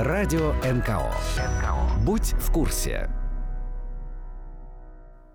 Радио 0.00 0.52
НКО. 0.62 1.12
Будь 2.06 2.32
в 2.34 2.52
курсе. 2.52 3.10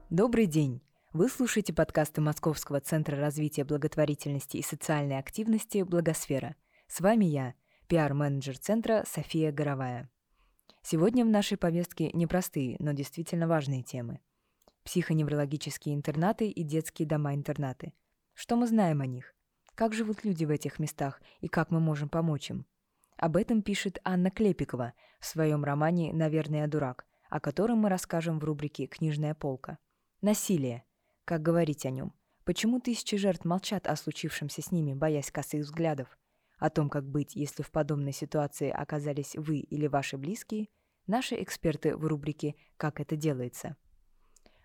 Добрый 0.10 0.46
день. 0.46 0.82
Вы 1.12 1.28
слушаете 1.28 1.74
подкасты 1.74 2.22
Московского 2.22 2.80
центра 2.80 3.18
развития 3.18 3.66
благотворительности 3.66 4.56
и 4.56 4.62
социальной 4.62 5.20
активности 5.20 5.84
«Благосфера». 5.84 6.56
С 6.88 7.02
вами 7.02 7.26
я, 7.26 7.56
пиар-менеджер 7.88 8.58
центра 8.58 9.04
София 9.06 9.52
Горовая. 9.52 10.10
Сегодня 10.82 11.26
в 11.26 11.30
нашей 11.30 11.58
повестке 11.58 12.12
непростые, 12.14 12.78
но 12.80 12.94
действительно 12.94 13.50
важные 13.50 13.84
темы. 13.84 14.22
Психоневрологические 14.86 15.94
интернаты 15.94 16.48
и 16.48 16.64
детские 16.64 17.06
дома-интернаты. 17.06 17.92
Что 18.34 18.56
мы 18.56 18.68
знаем 18.68 19.02
о 19.02 19.08
них? 19.08 19.36
Как 19.76 19.94
живут 19.94 20.24
люди 20.24 20.46
в 20.46 20.50
этих 20.50 20.80
местах 20.80 21.22
и 21.42 21.50
как 21.50 21.70
мы 21.70 21.82
можем 21.82 22.08
помочь 22.08 22.50
им? 22.50 22.66
Об 23.18 23.38
этом 23.38 23.62
пишет 23.62 24.00
Анна 24.04 24.32
Клепикова 24.32 24.94
в 25.20 25.26
своем 25.26 25.64
романе 25.64 26.14
«Наверное, 26.14 26.68
дурак», 26.68 27.06
о 27.30 27.40
котором 27.40 27.80
мы 27.80 27.90
расскажем 27.90 28.40
в 28.40 28.44
рубрике 28.44 28.88
«Книжная 28.88 29.34
полка». 29.36 29.78
Насилие. 30.22 30.84
Как 31.26 31.42
говорить 31.42 31.86
о 31.86 31.90
нем? 31.90 32.14
Почему 32.44 32.80
тысячи 32.80 33.16
жертв 33.18 33.46
молчат 33.46 33.88
о 33.88 33.96
случившемся 33.96 34.62
с 34.62 34.72
ними, 34.72 34.94
боясь 34.94 35.32
косых 35.32 35.62
взглядов? 35.62 36.18
О 36.58 36.70
том, 36.70 36.90
как 36.90 37.06
быть, 37.06 37.36
если 37.36 37.64
в 37.64 37.72
подобной 37.72 38.14
ситуации 38.14 38.70
оказались 38.70 39.36
вы 39.36 39.60
или 39.60 39.88
ваши 39.88 40.18
близкие, 40.18 40.68
наши 41.08 41.42
эксперты 41.42 41.96
в 41.96 42.06
рубрике 42.06 42.56
«Как 42.78 43.00
это 43.00 43.16
делается». 43.16 43.78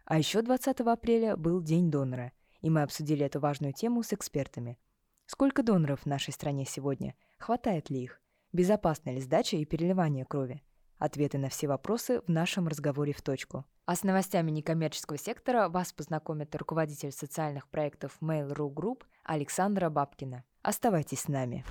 А 0.04 0.18
еще 0.18 0.42
20 0.42 0.80
апреля 0.80 1.36
был 1.36 1.60
День 1.62 1.90
донора, 1.90 2.32
и 2.60 2.70
мы 2.70 2.82
обсудили 2.82 3.26
эту 3.26 3.40
важную 3.40 3.72
тему 3.72 4.02
с 4.02 4.12
экспертами. 4.12 4.78
Сколько 5.26 5.62
доноров 5.62 6.00
в 6.00 6.06
нашей 6.06 6.32
стране 6.32 6.64
сегодня? 6.64 7.14
Хватает 7.38 7.90
ли 7.90 8.02
их? 8.02 8.20
Безопасна 8.52 9.10
ли 9.10 9.20
сдача 9.20 9.56
и 9.56 9.64
переливание 9.64 10.24
крови? 10.24 10.62
Ответы 10.98 11.38
на 11.38 11.48
все 11.48 11.68
вопросы 11.68 12.22
в 12.26 12.30
нашем 12.30 12.66
разговоре 12.66 13.12
в 13.12 13.20
точку. 13.22 13.64
А 13.84 13.94
с 13.94 14.02
новостями 14.02 14.50
некоммерческого 14.50 15.18
сектора 15.18 15.68
вас 15.68 15.92
познакомит 15.92 16.54
руководитель 16.56 17.12
социальных 17.12 17.68
проектов 17.68 18.16
Mail.ru 18.20 18.72
Group 18.72 19.02
Александра 19.24 19.90
Бабкина. 19.90 20.44
Оставайтесь 20.62 21.20
с 21.20 21.28
нами. 21.28 21.64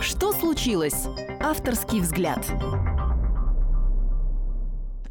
Что 0.00 0.32
случилось? 0.32 1.06
Авторский 1.40 2.00
взгляд. 2.00 2.44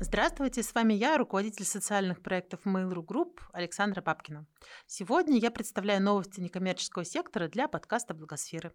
Здравствуйте, 0.04 0.64
с 0.64 0.74
вами 0.74 0.96
я, 0.96 1.16
руководитель 1.16 1.64
социальных 1.64 2.24
проектов 2.24 2.62
Mail.ru 2.66 3.06
Group 3.06 3.40
Александра 3.54 4.02
Бабкина. 4.02 4.48
Сегодня 4.88 5.38
я 5.38 5.52
представляю 5.52 6.02
новости 6.02 6.40
некоммерческого 6.40 7.06
сектора 7.06 7.48
для 7.48 7.68
подкаста 7.68 8.16
«Благосферы». 8.16 8.74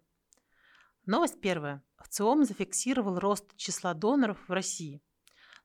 Новость 1.05 1.41
первая. 1.41 1.83
ВЦИОМ 1.97 2.45
зафиксировал 2.45 3.19
рост 3.19 3.57
числа 3.57 3.93
доноров 3.93 4.37
в 4.47 4.53
России. 4.53 5.01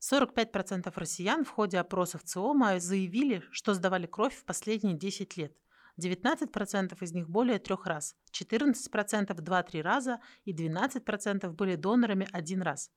45% 0.01 0.93
россиян 0.97 1.45
в 1.45 1.51
ходе 1.51 1.79
опросов 1.79 2.23
ВЦИОМа 2.25 2.81
заявили, 2.81 3.45
что 3.53 3.73
сдавали 3.73 4.07
кровь 4.09 4.35
в 4.35 4.45
последние 4.45 4.99
10 4.99 5.37
лет. 5.37 5.57
19% 5.97 6.97
из 7.01 7.13
них 7.13 7.31
более 7.31 7.61
трех 7.61 7.87
раз, 7.87 8.17
14% 8.33 9.33
2-3 9.33 9.81
раза 9.81 10.19
и 10.45 10.53
12% 10.53 11.51
были 11.51 11.77
донорами 11.77 12.27
один 12.33 12.63
раз. 12.63 12.91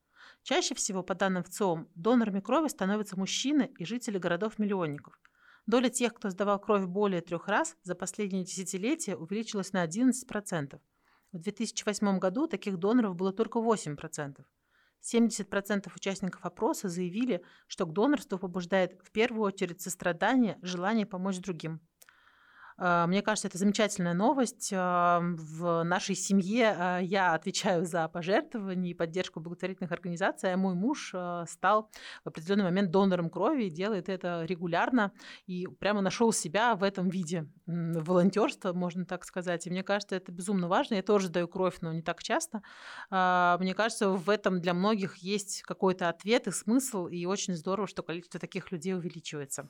Чаще 0.44 0.76
всего, 0.76 1.04
по 1.04 1.16
данным 1.16 1.44
ВЦИОМ, 1.44 1.90
донорами 1.96 2.40
крови 2.40 2.68
становятся 2.68 3.18
мужчины 3.18 3.72
и 3.78 3.86
жители 3.86 4.18
городов-миллионников. 4.18 5.20
Доля 5.68 5.90
тех, 5.90 6.14
кто 6.14 6.30
сдавал 6.30 6.60
кровь 6.60 6.86
более 6.86 7.22
трех 7.22 7.48
раз, 7.48 7.76
за 7.84 7.96
последние 7.96 8.44
десятилетия 8.44 9.16
увеличилась 9.16 9.74
на 9.74 9.84
11%. 9.86 10.80
В 11.32 11.40
2008 11.40 12.20
году 12.20 12.48
таких 12.48 12.78
доноров 12.78 13.16
было 13.16 13.34
только 13.34 13.60
8%. 13.60 14.46
70% 15.02 15.92
участников 15.96 16.46
опроса 16.46 16.90
заявили, 16.90 17.44
что 17.68 17.86
к 17.86 17.94
донорству 17.94 18.38
побуждает 18.38 19.00
в 19.04 19.12
первую 19.12 19.44
очередь 19.44 19.82
сострадание, 19.82 20.58
желание 20.62 21.06
помочь 21.06 21.38
другим. 21.38 21.82
А, 22.78 23.08
мне 23.08 23.22
кажется, 23.22 23.48
это 23.48 23.58
замечательная 23.58 24.14
новость. 24.14 24.72
А, 24.74 25.22
в 25.22 25.84
нашей 25.84 26.16
семье 26.16 26.76
а, 26.78 27.00
я 27.00 27.34
отвечаю 27.34 27.86
за 27.86 28.08
пожертвования 28.08 28.92
и 28.92 28.94
поддержку 28.94 29.40
благотворительных 29.40 29.92
организаций, 29.92 30.54
а 30.54 30.58
мой 30.58 30.76
муж 30.76 31.14
стал 31.48 31.90
в 32.24 32.28
определенный 32.28 32.66
момент 32.66 32.92
донором 32.92 33.30
крови 33.30 33.66
и 33.66 33.70
делает 33.70 34.10
это 34.10 34.44
регулярно 34.46 35.12
и 35.48 35.68
прямо 35.80 36.02
нашел 36.02 36.32
себя 36.34 36.76
в 36.76 36.84
этом 36.84 37.10
виде 37.10 37.48
волонтерства, 37.66 38.74
можно 38.74 39.06
так 39.06 39.26
сказать. 39.26 39.66
И 39.68 39.70
мне 39.70 39.84
кажется, 39.84 40.16
это 40.16 40.32
безумно 40.32 40.68
важно. 40.68 40.96
Я 40.96 41.04
тоже 41.04 41.30
даю 41.30 41.48
кровь, 41.48 41.78
но 41.82 41.94
не 41.94 42.02
так 42.02 42.22
часто. 42.22 42.62
Мне 43.10 43.74
кажется, 43.76 44.10
в 44.10 44.30
этом 44.30 44.62
для 44.62 44.74
многих 44.74 45.18
есть 45.18 45.64
какой-то 45.64 46.10
ответ 46.10 46.48
и 46.48 46.52
смысл, 46.52 47.08
и 47.08 47.26
очень 47.26 47.56
здорово, 47.56 47.88
что 47.88 48.04
количество 48.04 48.40
таких 48.40 48.72
людей 48.72 48.94
увеличивается. 48.94 49.70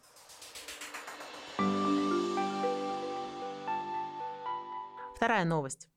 Вторая 5.25 5.45
новость. 5.45 5.89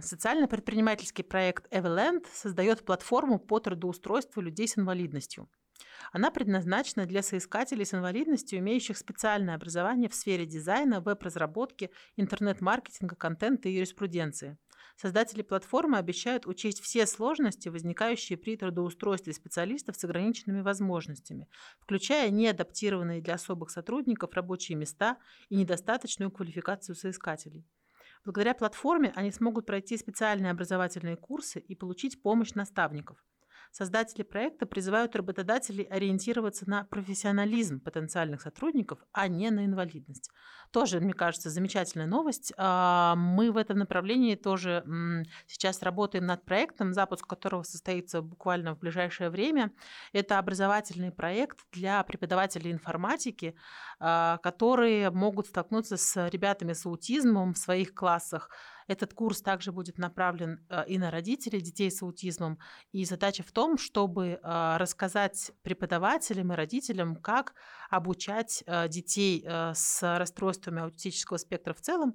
Социально-предпринимательский 0.00 1.24
проект 1.24 1.66
Everland 1.74 2.24
создает 2.32 2.84
платформу 2.84 3.40
по 3.40 3.58
трудоустройству 3.58 4.40
людей 4.40 4.68
с 4.68 4.78
инвалидностью. 4.78 5.50
Она 6.12 6.30
предназначена 6.30 7.04
для 7.04 7.24
соискателей 7.24 7.84
с 7.84 7.94
инвалидностью, 7.94 8.60
имеющих 8.60 8.96
специальное 8.96 9.56
образование 9.56 10.08
в 10.08 10.14
сфере 10.14 10.46
дизайна, 10.46 11.00
веб-разработки, 11.00 11.90
интернет-маркетинга, 12.14 13.16
контента 13.16 13.68
и 13.68 13.72
юриспруденции. 13.72 14.56
Создатели 14.94 15.42
платформы 15.42 15.98
обещают 15.98 16.46
учесть 16.46 16.80
все 16.80 17.06
сложности, 17.06 17.68
возникающие 17.68 18.38
при 18.38 18.56
трудоустройстве 18.56 19.32
специалистов 19.32 19.96
с 19.96 20.04
ограниченными 20.04 20.60
возможностями, 20.60 21.48
включая 21.80 22.30
неадаптированные 22.30 23.20
для 23.20 23.34
особых 23.34 23.70
сотрудников 23.70 24.32
рабочие 24.34 24.78
места 24.78 25.18
и 25.48 25.56
недостаточную 25.56 26.30
квалификацию 26.30 26.94
соискателей. 26.94 27.66
Благодаря 28.24 28.54
платформе 28.54 29.12
они 29.14 29.30
смогут 29.30 29.66
пройти 29.66 29.96
специальные 29.96 30.52
образовательные 30.52 31.16
курсы 31.16 31.58
и 31.58 31.74
получить 31.74 32.22
помощь 32.22 32.52
наставников. 32.54 33.24
Создатели 33.70 34.22
проекта 34.22 34.66
призывают 34.66 35.14
работодателей 35.14 35.84
ориентироваться 35.84 36.68
на 36.68 36.84
профессионализм 36.84 37.80
потенциальных 37.80 38.42
сотрудников, 38.42 38.98
а 39.12 39.28
не 39.28 39.50
на 39.50 39.64
инвалидность. 39.64 40.30
Тоже, 40.72 41.00
мне 41.00 41.14
кажется, 41.14 41.50
замечательная 41.50 42.06
новость. 42.06 42.52
А, 42.56 43.14
мы 43.16 43.50
в 43.50 43.56
этом 43.56 43.78
направлении 43.78 44.34
тоже 44.34 44.84
сейчас 45.46 45.82
работаем 45.82 46.26
над 46.26 46.44
проектом, 46.44 46.92
запуск 46.92 47.26
которого 47.26 47.62
состоится 47.62 48.22
буквально 48.22 48.74
в 48.74 48.78
ближайшее 48.78 49.30
время. 49.30 49.72
Это 50.12 50.38
образовательный 50.38 51.10
проект 51.10 51.60
для 51.72 52.02
преподавателей 52.04 52.72
информатики, 52.72 53.54
а, 53.98 54.38
которые 54.38 55.10
могут 55.10 55.46
столкнуться 55.46 55.96
с 55.96 56.28
ребятами 56.28 56.72
с 56.72 56.86
аутизмом 56.86 57.54
в 57.54 57.58
своих 57.58 57.94
классах, 57.94 58.50
этот 58.90 59.14
курс 59.14 59.40
также 59.40 59.70
будет 59.70 59.98
направлен 59.98 60.66
э, 60.68 60.84
и 60.88 60.98
на 60.98 61.10
родителей 61.10 61.60
детей 61.60 61.90
с 61.90 62.02
аутизмом. 62.02 62.58
И 62.90 63.04
задача 63.04 63.44
в 63.44 63.52
том, 63.52 63.78
чтобы 63.78 64.40
э, 64.42 64.76
рассказать 64.78 65.52
преподавателям 65.62 66.52
и 66.52 66.56
родителям, 66.56 67.14
как 67.14 67.54
обучать 67.90 68.64
э, 68.66 68.88
детей 68.88 69.46
с 69.46 70.02
расстройствами 70.02 70.82
аутистического 70.82 71.36
спектра 71.36 71.74
в 71.74 71.80
целом 71.80 72.14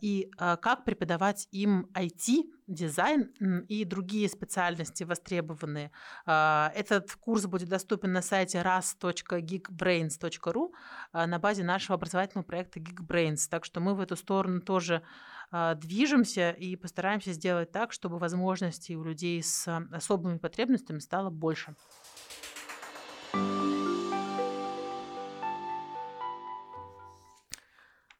и 0.00 0.30
как 0.36 0.84
преподавать 0.84 1.48
им 1.50 1.88
IT, 1.94 2.44
дизайн 2.66 3.30
и 3.68 3.84
другие 3.84 4.28
специальности 4.28 5.04
востребованные. 5.04 5.90
Этот 6.26 7.14
курс 7.14 7.46
будет 7.46 7.68
доступен 7.68 8.12
на 8.12 8.22
сайте 8.22 8.62
ras.geekbrains.ru 8.62 10.72
на 11.12 11.38
базе 11.38 11.64
нашего 11.64 11.94
образовательного 11.94 12.44
проекта 12.44 12.80
Geekbrains. 12.80 13.48
Так 13.48 13.64
что 13.64 13.80
мы 13.80 13.94
в 13.94 14.00
эту 14.00 14.16
сторону 14.16 14.60
тоже 14.60 15.02
движемся 15.50 16.50
и 16.50 16.76
постараемся 16.76 17.32
сделать 17.32 17.72
так, 17.72 17.92
чтобы 17.92 18.18
возможностей 18.18 18.96
у 18.96 19.04
людей 19.04 19.42
с 19.42 19.66
особыми 19.92 20.38
потребностями 20.38 20.98
стало 20.98 21.30
больше. 21.30 21.74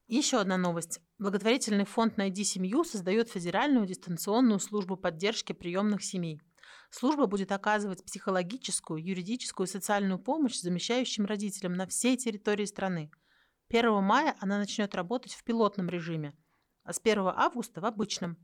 Еще 0.08 0.40
одна 0.40 0.56
новость. 0.56 1.00
Благотворительный 1.18 1.84
фонд 1.84 2.16
«Найди 2.16 2.42
семью» 2.42 2.82
создает 2.82 3.30
федеральную 3.30 3.86
дистанционную 3.86 4.58
службу 4.58 4.96
поддержки 4.96 5.52
приемных 5.52 6.02
семей. 6.02 6.40
Служба 6.90 7.26
будет 7.26 7.52
оказывать 7.52 8.04
психологическую, 8.04 9.00
юридическую 9.02 9.66
и 9.66 9.70
социальную 9.70 10.18
помощь 10.18 10.58
замещающим 10.58 11.26
родителям 11.26 11.74
на 11.74 11.86
всей 11.86 12.16
территории 12.16 12.64
страны. 12.64 13.10
1 13.68 14.02
мая 14.02 14.34
она 14.40 14.58
начнет 14.58 14.94
работать 14.96 15.34
в 15.34 15.44
пилотном 15.44 15.88
режиме– 15.88 16.34
а 16.88 16.94
с 16.94 17.00
1 17.04 17.18
августа 17.36 17.82
в 17.82 17.84
обычном. 17.84 18.38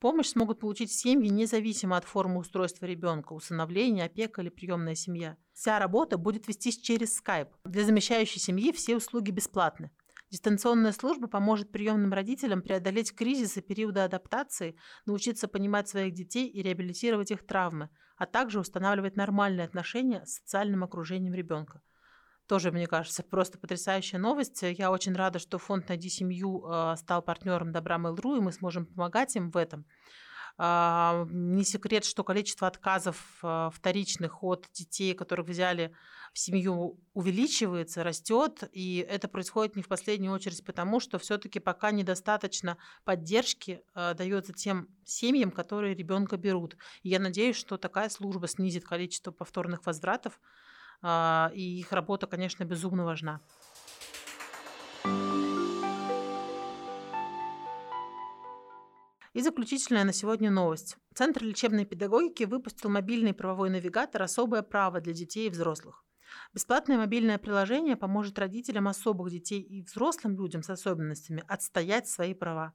Помощь 0.00 0.26
смогут 0.26 0.58
получить 0.58 0.92
семьи 0.92 1.28
независимо 1.28 1.96
от 1.96 2.04
формы 2.04 2.40
устройства 2.40 2.86
ребенка, 2.86 3.34
усыновления, 3.34 4.06
опека 4.06 4.42
или 4.42 4.48
приемная 4.48 4.96
семья. 4.96 5.36
Вся 5.52 5.78
работа 5.78 6.18
будет 6.18 6.48
вестись 6.48 6.78
через 6.78 7.22
Skype. 7.22 7.50
Для 7.64 7.84
замещающей 7.84 8.40
семьи 8.40 8.72
все 8.72 8.96
услуги 8.96 9.30
бесплатны. 9.30 9.92
Дистанционная 10.34 10.90
служба 10.90 11.28
поможет 11.28 11.70
приемным 11.70 12.12
родителям 12.12 12.60
преодолеть 12.60 13.14
кризисы 13.14 13.62
периода 13.62 14.02
адаптации, 14.02 14.76
научиться 15.06 15.46
понимать 15.46 15.88
своих 15.88 16.12
детей 16.12 16.48
и 16.48 16.60
реабилитировать 16.60 17.30
их 17.30 17.46
травмы, 17.46 17.88
а 18.16 18.26
также 18.26 18.58
устанавливать 18.58 19.14
нормальные 19.14 19.64
отношения 19.64 20.26
с 20.26 20.38
социальным 20.38 20.82
окружением 20.82 21.34
ребенка. 21.34 21.82
Тоже, 22.48 22.72
мне 22.72 22.88
кажется, 22.88 23.22
просто 23.22 23.60
потрясающая 23.60 24.18
новость. 24.18 24.60
Я 24.62 24.90
очень 24.90 25.12
рада, 25.12 25.38
что 25.38 25.58
фонд 25.58 25.88
«Найди 25.88 26.08
семью» 26.08 26.66
э, 26.66 26.96
стал 26.96 27.22
партнером 27.22 27.70
Добра 27.70 27.96
Mail.ru, 27.96 28.38
и 28.38 28.40
мы 28.40 28.50
сможем 28.50 28.86
помогать 28.86 29.36
им 29.36 29.52
в 29.52 29.56
этом. 29.56 29.86
А, 30.56 31.26
не 31.30 31.64
секрет, 31.64 32.04
что 32.04 32.22
количество 32.22 32.68
отказов 32.68 33.38
а, 33.42 33.70
вторичных 33.70 34.44
от 34.44 34.68
детей, 34.72 35.12
которых 35.14 35.48
взяли 35.48 35.92
в 36.32 36.38
семью, 36.38 37.00
увеличивается, 37.12 38.04
растет, 38.04 38.62
и 38.72 39.04
это 39.08 39.26
происходит 39.26 39.74
не 39.74 39.82
в 39.82 39.88
последнюю 39.88 40.32
очередь 40.32 40.64
потому, 40.64 41.00
что 41.00 41.18
все-таки 41.18 41.58
пока 41.58 41.90
недостаточно 41.90 42.76
поддержки 43.04 43.82
а, 43.94 44.14
дается 44.14 44.52
тем 44.52 44.88
семьям, 45.04 45.50
которые 45.50 45.94
ребенка 45.94 46.36
берут. 46.36 46.76
И 47.02 47.08
я 47.08 47.18
надеюсь, 47.18 47.56
что 47.56 47.76
такая 47.76 48.08
служба 48.08 48.46
снизит 48.46 48.84
количество 48.84 49.32
повторных 49.32 49.84
возвратов, 49.86 50.40
и 51.06 51.78
их 51.80 51.92
работа, 51.92 52.26
конечно, 52.26 52.64
безумно 52.64 53.04
важна. 53.04 53.42
И 59.34 59.42
заключительная 59.42 60.04
на 60.04 60.12
сегодня 60.12 60.48
новость. 60.48 60.96
Центр 61.12 61.42
лечебной 61.42 61.84
педагогики 61.84 62.44
выпустил 62.44 62.88
мобильный 62.88 63.34
правовой 63.34 63.68
навигатор 63.68 64.22
«Особое 64.22 64.62
право 64.62 65.00
для 65.00 65.12
детей 65.12 65.48
и 65.48 65.50
взрослых». 65.50 66.04
Бесплатное 66.52 66.98
мобильное 66.98 67.38
приложение 67.38 67.96
поможет 67.96 68.38
родителям 68.38 68.86
особых 68.86 69.32
детей 69.32 69.60
и 69.60 69.82
взрослым 69.82 70.36
людям 70.36 70.62
с 70.62 70.70
особенностями 70.70 71.42
отстоять 71.48 72.08
свои 72.08 72.32
права. 72.32 72.74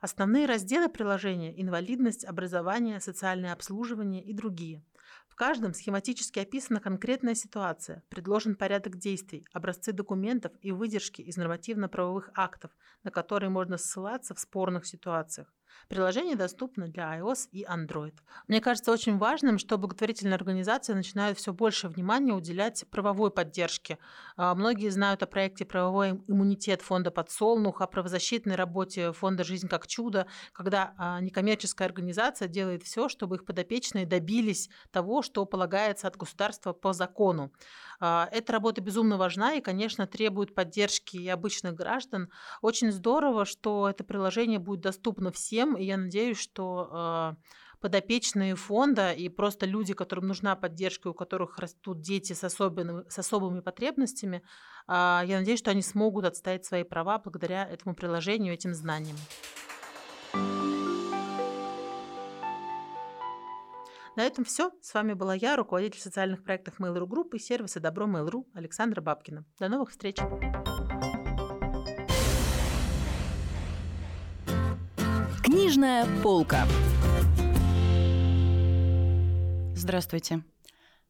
Основные 0.00 0.46
разделы 0.46 0.88
приложения– 0.88 1.54
инвалидность, 1.62 2.24
образование, 2.24 2.98
социальное 2.98 3.52
обслуживание 3.52 4.24
и 4.24 4.32
другие. 4.32 4.84
В 5.28 5.36
каждом 5.36 5.74
схематически 5.74 6.40
описана 6.40 6.80
конкретная 6.80 7.36
ситуация, 7.36 8.02
предложен 8.08 8.56
порядок 8.56 8.96
действий, 8.96 9.46
образцы 9.52 9.92
документов 9.92 10.50
и 10.60 10.72
выдержки 10.72 11.22
из 11.22 11.36
нормативно-правовых 11.36 12.30
актов, 12.34 12.72
на 13.04 13.12
которые 13.12 13.50
можно 13.50 13.78
ссылаться 13.78 14.34
в 14.34 14.40
спорных 14.40 14.86
ситуациях. 14.86 15.52
Приложение 15.88 16.36
доступно 16.36 16.88
для 16.88 17.18
iOS 17.18 17.48
и 17.52 17.64
Android. 17.64 18.14
Мне 18.48 18.60
кажется 18.60 18.92
очень 18.92 19.18
важным, 19.18 19.58
что 19.58 19.78
благотворительные 19.78 20.34
организации 20.34 20.92
начинают 20.92 21.38
все 21.38 21.52
больше 21.52 21.88
внимания 21.88 22.32
уделять 22.32 22.84
правовой 22.90 23.30
поддержке. 23.30 23.98
А, 24.36 24.54
многие 24.54 24.88
знают 24.88 25.22
о 25.22 25.26
проекте 25.26 25.64
«Правовой 25.64 26.20
иммунитет» 26.26 26.82
фонда 26.82 27.10
«Подсолнух», 27.10 27.80
о 27.80 27.86
правозащитной 27.86 28.54
работе 28.54 29.12
фонда 29.12 29.44
«Жизнь 29.44 29.68
как 29.68 29.86
чудо», 29.86 30.26
когда 30.52 30.94
а, 30.96 31.20
некоммерческая 31.20 31.88
организация 31.88 32.48
делает 32.48 32.82
все, 32.82 33.08
чтобы 33.08 33.36
их 33.36 33.44
подопечные 33.44 34.06
добились 34.06 34.70
того, 34.90 35.22
что 35.22 35.44
полагается 35.44 36.08
от 36.08 36.16
государства 36.16 36.72
по 36.72 36.92
закону. 36.92 37.52
А, 38.00 38.28
эта 38.32 38.52
работа 38.52 38.80
безумно 38.80 39.16
важна 39.16 39.54
и, 39.54 39.60
конечно, 39.60 40.06
требует 40.06 40.54
поддержки 40.54 41.16
и 41.16 41.28
обычных 41.28 41.74
граждан. 41.74 42.30
Очень 42.62 42.92
здорово, 42.92 43.44
что 43.44 43.88
это 43.88 44.04
приложение 44.04 44.58
будет 44.58 44.80
доступно 44.80 45.32
всем, 45.32 45.76
и 45.76 45.84
я 45.84 45.96
надеюсь, 45.96 46.38
что 46.38 46.88
а, 46.90 47.36
подопечные 47.80 48.56
фонда 48.56 49.12
и 49.12 49.28
просто 49.28 49.66
люди, 49.66 49.92
которым 49.92 50.28
нужна 50.28 50.56
поддержка, 50.56 51.08
у 51.08 51.14
которых 51.14 51.58
растут 51.58 52.00
дети 52.00 52.32
с, 52.32 52.42
особенными, 52.42 53.04
с 53.10 53.18
особыми 53.18 53.60
потребностями, 53.60 54.42
а, 54.86 55.22
я 55.26 55.38
надеюсь, 55.38 55.58
что 55.58 55.70
они 55.70 55.82
смогут 55.82 56.24
отстоять 56.24 56.64
свои 56.64 56.82
права 56.82 57.18
благодаря 57.18 57.66
этому 57.66 57.94
приложению, 57.94 58.54
этим 58.54 58.74
знаниям. 58.74 59.16
На 64.16 64.22
этом 64.22 64.44
все. 64.44 64.70
С 64.80 64.94
вами 64.94 65.12
была 65.14 65.34
я, 65.34 65.56
руководитель 65.56 66.00
социальных 66.00 66.44
проектов 66.44 66.78
Mail.ru 66.78 67.06
группы 67.06 67.38
и 67.38 67.40
сервиса 67.40 67.80
Добро 67.80 68.06
Mail.ru 68.06 68.46
Александра 68.54 69.00
Бабкина. 69.00 69.44
До 69.58 69.68
новых 69.68 69.90
встреч! 69.90 70.18
Книжная 75.42 76.06
полка. 76.22 76.64
Здравствуйте. 79.74 80.44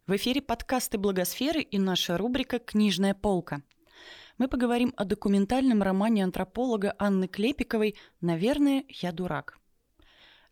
В 0.07 0.17
эфире 0.17 0.41
подкасты 0.41 0.97
«Благосферы» 0.99 1.61
и 1.61 1.79
наша 1.79 2.17
рубрика 2.17 2.59
«Книжная 2.59 3.15
полка». 3.15 3.63
Мы 4.39 4.49
поговорим 4.49 4.95
о 4.97 5.05
документальном 5.05 5.83
романе 5.83 6.25
антрополога 6.25 6.95
Анны 6.99 7.29
Клепиковой 7.29 7.97
«Наверное, 8.21 8.85
я 8.89 9.13
дурак». 9.13 9.59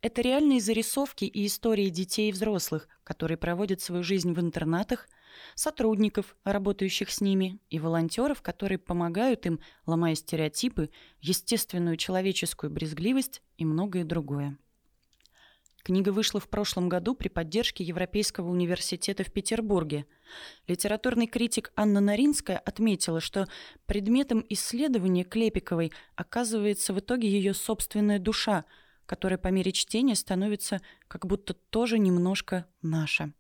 Это 0.03 0.21
реальные 0.21 0.61
зарисовки 0.61 1.25
и 1.25 1.47
истории 1.47 1.89
детей 1.89 2.29
и 2.29 2.33
взрослых, 2.33 2.89
которые 3.05 3.39
проводят 3.39 3.81
свою 3.81 4.03
жизнь 4.03 4.33
в 4.33 4.41
интернатах, 4.41 5.09
сотрудников, 5.55 6.37
работающих 6.43 7.09
с 7.09 7.21
ними, 7.21 7.61
и 7.71 7.79
волонтеров, 7.79 8.43
которые 8.43 8.79
помогают 8.79 9.47
им, 9.47 9.61
ломая 9.87 10.17
стереотипы, 10.17 10.91
естественную 11.21 11.97
человеческую 11.97 12.71
брезгливость 12.71 13.43
и 13.59 13.65
многое 13.65 14.05
другое. 14.05 14.59
Книга 15.85 16.11
вышла 16.11 16.41
в 16.41 16.49
прошлом 16.49 16.89
году 16.89 17.15
при 17.15 17.29
поддержке 17.29 17.85
Европейского 17.85 18.51
университета 18.51 19.23
в 19.23 19.33
Петербурге. 19.33 20.07
Литературный 20.67 21.29
критик 21.29 21.73
Анна 21.77 22.01
Наринская 22.01 22.59
отметила, 22.59 23.21
что 23.21 23.47
предметом 23.87 24.45
исследования 24.49 25.23
Клепиковой 25.23 25.93
оказывается 26.17 26.93
в 26.93 26.99
итоге 26.99 27.29
ее 27.29 27.55
собственная 27.55 28.19
душа– 28.19 28.65
которая 29.13 29.37
по 29.37 29.49
мере 29.49 29.73
чтения 29.73 30.15
становится 30.15 30.81
как 31.07 31.27
будто 31.27 31.53
тоже 31.53 31.99
немножко 31.99 32.65
наша. 32.81 33.35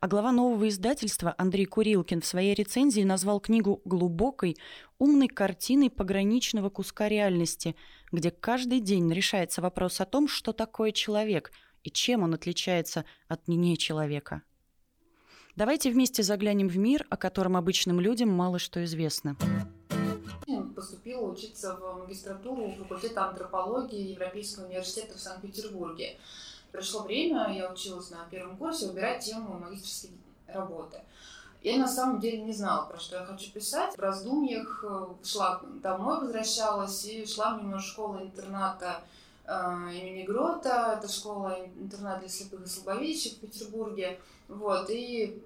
А 0.00 0.08
глава 0.08 0.32
нового 0.32 0.66
издательства 0.66 1.34
Андрей 1.36 1.66
Курилкин 1.66 2.22
в 2.22 2.26
своей 2.26 2.54
рецензии 2.54 3.02
назвал 3.02 3.38
книгу 3.38 3.82
глубокой, 3.84 4.56
умной 4.98 5.28
картиной 5.28 5.90
пограничного 5.90 6.70
куска 6.70 7.06
реальности, 7.06 7.76
где 8.12 8.30
каждый 8.30 8.80
день 8.80 9.12
решается 9.12 9.60
вопрос 9.60 10.00
о 10.00 10.06
том, 10.06 10.26
что 10.26 10.54
такое 10.54 10.92
человек 10.92 11.52
и 11.84 11.90
чем 11.90 12.22
он 12.22 12.32
отличается 12.32 13.04
от 13.28 13.46
не 13.46 13.76
человека. 13.76 14.40
Давайте 15.54 15.90
вместе 15.90 16.22
заглянем 16.22 16.68
в 16.68 16.78
мир, 16.78 17.06
о 17.10 17.18
котором 17.18 17.58
обычным 17.58 18.00
людям 18.00 18.30
мало 18.30 18.58
что 18.58 18.82
известно 18.82 19.36
поступила 20.78 21.22
учиться 21.22 21.74
в 21.74 21.98
магистратуру 21.98 22.70
факультета 22.78 23.24
антропологии 23.24 24.12
Европейского 24.12 24.66
университета 24.66 25.18
в 25.18 25.20
Санкт-Петербурге. 25.20 26.16
Пришло 26.70 27.02
время, 27.02 27.52
я 27.52 27.72
училась 27.72 28.10
на 28.10 28.24
первом 28.30 28.56
курсе, 28.56 28.86
выбирать 28.86 29.24
тему 29.24 29.58
магистрской 29.58 30.10
работы. 30.46 31.00
Я 31.62 31.78
на 31.78 31.88
самом 31.88 32.20
деле 32.20 32.42
не 32.42 32.52
знала, 32.52 32.86
про 32.86 33.00
что 33.00 33.16
я 33.16 33.24
хочу 33.24 33.50
писать. 33.50 33.96
В 33.96 34.00
раздумьях 34.00 34.84
э, 34.84 35.06
шла 35.24 35.60
домой, 35.82 36.20
возвращалась 36.20 37.04
и 37.06 37.26
шла 37.26 37.56
мимо 37.56 37.80
школы-интерната 37.80 39.00
э, 39.46 39.52
имени 39.94 40.22
Грота. 40.22 40.96
Это 40.96 41.12
школа-интернат 41.12 42.20
для 42.20 42.28
слепых 42.28 42.64
и 42.64 42.68
слабовидящих 42.68 43.32
в 43.32 43.40
Петербурге. 43.40 44.20
Вот, 44.46 44.88
и 44.88 45.42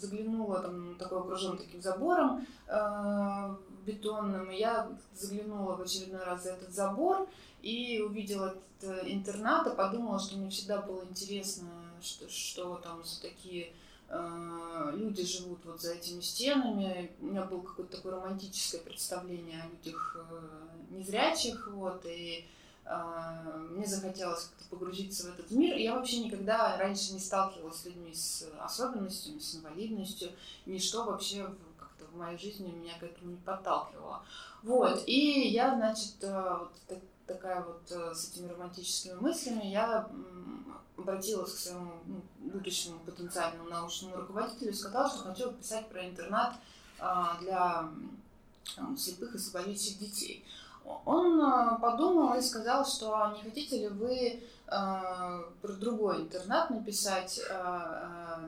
заглянула, 0.00 0.60
там 0.60 0.94
такой 0.94 1.18
окружен 1.18 1.58
таким 1.58 1.82
забором 1.82 2.46
э, 2.68 3.56
бетонным. 3.86 4.50
Я 4.50 4.88
заглянула 5.14 5.76
в 5.76 5.82
очередной 5.82 6.24
раз 6.24 6.42
за 6.42 6.50
этот 6.50 6.74
забор 6.74 7.28
и 7.62 8.00
увидела 8.00 8.46
этот 8.46 9.04
э, 9.04 9.12
интернат, 9.12 9.66
и 9.66 9.76
подумала, 9.76 10.18
что 10.18 10.36
мне 10.36 10.50
всегда 10.50 10.82
было 10.82 11.04
интересно, 11.04 11.68
что, 12.02 12.28
что 12.28 12.76
там 12.76 13.04
за 13.04 13.22
такие 13.22 13.72
э, 14.08 14.92
люди 14.94 15.24
живут 15.24 15.64
вот 15.64 15.80
за 15.80 15.94
этими 15.94 16.20
стенами. 16.20 17.12
У 17.20 17.26
меня 17.26 17.44
было 17.44 17.62
какое-то 17.62 17.96
такое 17.96 18.16
романтическое 18.16 18.80
представление 18.80 19.62
о 19.62 19.68
людях 19.68 20.16
э, 20.30 20.94
незрячих, 20.94 21.68
вот, 21.72 22.04
и 22.04 22.46
э, 22.84 23.66
мне 23.70 23.86
захотелось 23.86 24.44
как-то 24.44 24.64
погрузиться 24.70 25.28
в 25.28 25.34
этот 25.34 25.50
мир. 25.50 25.76
Я 25.76 25.94
вообще 25.94 26.24
никогда 26.24 26.76
раньше 26.76 27.14
не 27.14 27.20
сталкивалась 27.20 27.80
с 27.80 27.84
людьми 27.86 28.14
с 28.14 28.46
особенностями, 28.60 29.38
с 29.38 29.56
инвалидностью, 29.56 30.30
ничто 30.66 31.04
вообще 31.04 31.48
в 32.16 32.18
моей 32.18 32.38
жизни 32.38 32.70
меня 32.70 32.98
к 32.98 33.02
этому 33.02 33.32
не 33.32 33.36
подталкивало. 33.36 34.24
Вот, 34.62 35.04
и 35.06 35.48
я, 35.48 35.74
значит, 35.74 36.14
э, 36.22 36.58
вот 36.58 36.98
такая 37.26 37.62
вот 37.62 37.82
э, 37.90 38.14
с 38.14 38.30
этими 38.30 38.48
романтическими 38.48 39.14
мыслями, 39.14 39.66
я 39.66 40.08
обратилась 40.96 41.52
к 41.52 41.58
своему 41.58 41.92
ну, 42.06 42.22
будущему 42.38 42.98
потенциальному 43.00 43.68
научному 43.68 44.16
руководителю 44.16 44.70
и 44.70 44.74
сказала, 44.74 45.08
что 45.08 45.18
хочу 45.24 45.52
писать 45.52 45.88
про 45.88 46.08
интернат 46.08 46.54
а, 46.98 47.36
для 47.40 47.90
слепых 48.96 49.34
и 49.34 49.38
слабовидящих 49.38 49.98
детей. 49.98 50.44
Он 51.04 51.40
э, 51.40 51.78
подумал 51.80 52.34
и 52.38 52.40
сказал, 52.40 52.86
что 52.86 53.34
не 53.36 53.42
хотите 53.42 53.80
ли 53.80 53.88
вы 53.88 54.42
про 54.66 55.72
другой 55.78 56.22
интернат 56.22 56.70
написать 56.70 57.40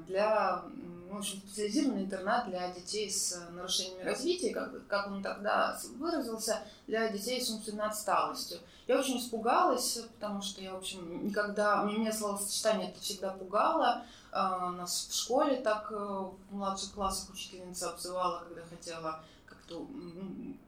для 0.06 0.64
в 1.10 1.16
общем, 1.16 1.38
специализированный 1.38 2.04
интернат 2.04 2.46
для 2.48 2.70
детей 2.70 3.10
с 3.10 3.40
нарушениями 3.52 4.02
развития, 4.02 4.52
как, 4.52 4.86
как 4.86 5.06
он 5.08 5.22
тогда 5.22 5.78
выразился, 5.96 6.60
для 6.86 7.08
детей 7.08 7.40
с 7.40 7.50
умственной 7.50 7.86
отсталостью. 7.86 8.58
Я 8.86 8.98
очень 8.98 9.18
испугалась, 9.18 9.98
потому 10.14 10.42
что 10.42 10.60
я, 10.60 10.72
в 10.72 10.78
общем, 10.78 11.26
никогда... 11.26 11.82
Меня 11.84 12.12
словосочетание 12.12 12.90
это 12.90 13.00
всегда 13.00 13.30
пугало. 13.30 14.04
Нас 14.32 15.08
в 15.10 15.14
школе 15.14 15.56
так 15.56 15.90
э, 15.90 15.94
в 15.94 16.34
младших 16.50 16.92
классах 16.92 17.30
учительница 17.30 17.90
обзывала, 17.90 18.40
когда 18.40 18.62
хотела 18.68 19.20
как-то 19.46 19.86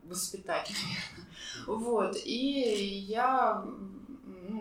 воспитать, 0.05 0.71
наверное. 0.71 1.29
Вот. 1.67 2.17
И 2.25 3.05
я 3.07 3.65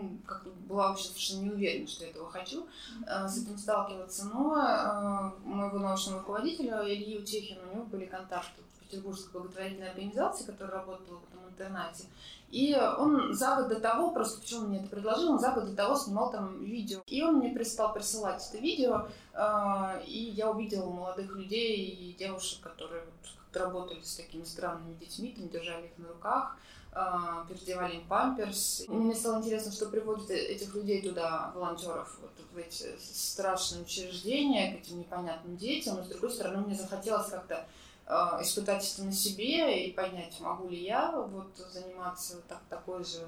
ну, 0.02 0.18
как 0.26 0.46
была 0.66 0.88
вообще 0.88 1.08
совершенно 1.08 1.42
не 1.42 1.50
уверена, 1.50 1.86
что 1.86 2.04
я 2.04 2.10
этого 2.10 2.30
хочу 2.30 2.66
э, 3.06 3.28
с 3.28 3.42
этим 3.42 3.58
сталкиваться. 3.58 4.26
Но 4.26 4.56
э, 4.56 5.48
моего 5.48 5.78
научного 5.78 6.20
руководителя 6.20 6.82
Ильи 6.84 7.18
Утехина, 7.18 7.60
у 7.70 7.74
него 7.74 7.84
были 7.84 8.06
контакты 8.06 8.62
в 8.62 8.80
Петербургской 8.80 9.40
благотворительной 9.40 9.90
организации, 9.90 10.44
которая 10.44 10.78
работала 10.78 11.18
в 11.18 11.28
этом 11.28 11.48
интернате. 11.48 12.04
И 12.50 12.76
он 12.76 13.32
за 13.32 13.56
год 13.56 13.68
до 13.68 13.78
того, 13.78 14.10
просто 14.10 14.40
почему 14.40 14.66
мне 14.66 14.80
это 14.80 14.88
предложил, 14.88 15.32
он 15.32 15.38
за 15.38 15.52
год 15.52 15.66
до 15.66 15.76
того 15.76 15.94
снимал 15.96 16.32
там 16.32 16.64
видео. 16.64 17.00
И 17.06 17.22
он 17.22 17.36
мне 17.36 17.54
перестал 17.54 17.92
присылать 17.92 18.46
это 18.48 18.58
видео, 18.58 19.06
э, 19.34 20.04
и 20.06 20.18
я 20.18 20.50
увидела 20.50 20.90
молодых 20.90 21.34
людей 21.36 21.86
и 21.86 22.14
девушек, 22.14 22.60
которые 22.60 23.04
вот 23.04 23.56
работали 23.56 24.00
с 24.02 24.16
такими 24.16 24.44
странными 24.44 24.94
детьми, 24.94 25.34
там 25.36 25.48
держали 25.48 25.86
их 25.86 25.98
на 25.98 26.08
руках, 26.08 26.56
переодевали 26.92 27.96
им 27.96 28.06
памперс. 28.06 28.84
Мне 28.88 29.14
стало 29.14 29.38
интересно, 29.38 29.70
что 29.72 29.86
приводит 29.86 30.30
этих 30.30 30.74
людей 30.74 31.02
туда, 31.02 31.52
волонтеров, 31.54 32.18
вот 32.20 32.32
в 32.52 32.56
эти 32.56 32.86
страшные 32.98 33.82
учреждения, 33.82 34.72
к 34.72 34.80
этим 34.80 34.98
непонятным 34.98 35.56
детям. 35.56 35.96
Но, 35.96 36.04
с 36.04 36.08
другой 36.08 36.30
стороны, 36.30 36.66
мне 36.66 36.74
захотелось 36.74 37.28
как-то 37.28 37.64
Э, 38.10 38.42
испытать 38.42 38.92
это 38.92 39.04
на 39.04 39.12
себе 39.12 39.86
и 39.86 39.92
понять, 39.92 40.40
могу 40.40 40.68
ли 40.68 40.82
я 40.82 41.12
вот 41.12 41.56
заниматься 41.56 42.40
так, 42.48 42.58
такой 42.68 43.04
же 43.04 43.24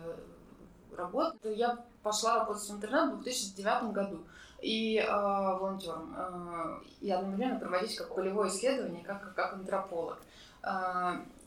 работой. 0.96 1.54
Я 1.54 1.78
пошла 2.02 2.40
работать 2.40 2.68
в 2.68 2.74
интернет 2.74 3.12
в 3.12 3.22
2009 3.22 3.92
году 3.92 4.26
и 4.60 4.98
э, 4.98 5.08
волонтером. 5.08 6.12
Э, 6.16 6.80
и 7.00 7.12
одновременно 7.12 7.60
проводить 7.60 7.96
как 7.96 8.12
полевое 8.12 8.48
исследование, 8.48 9.04
как, 9.04 9.32
как 9.36 9.52
антрополог. 9.52 10.18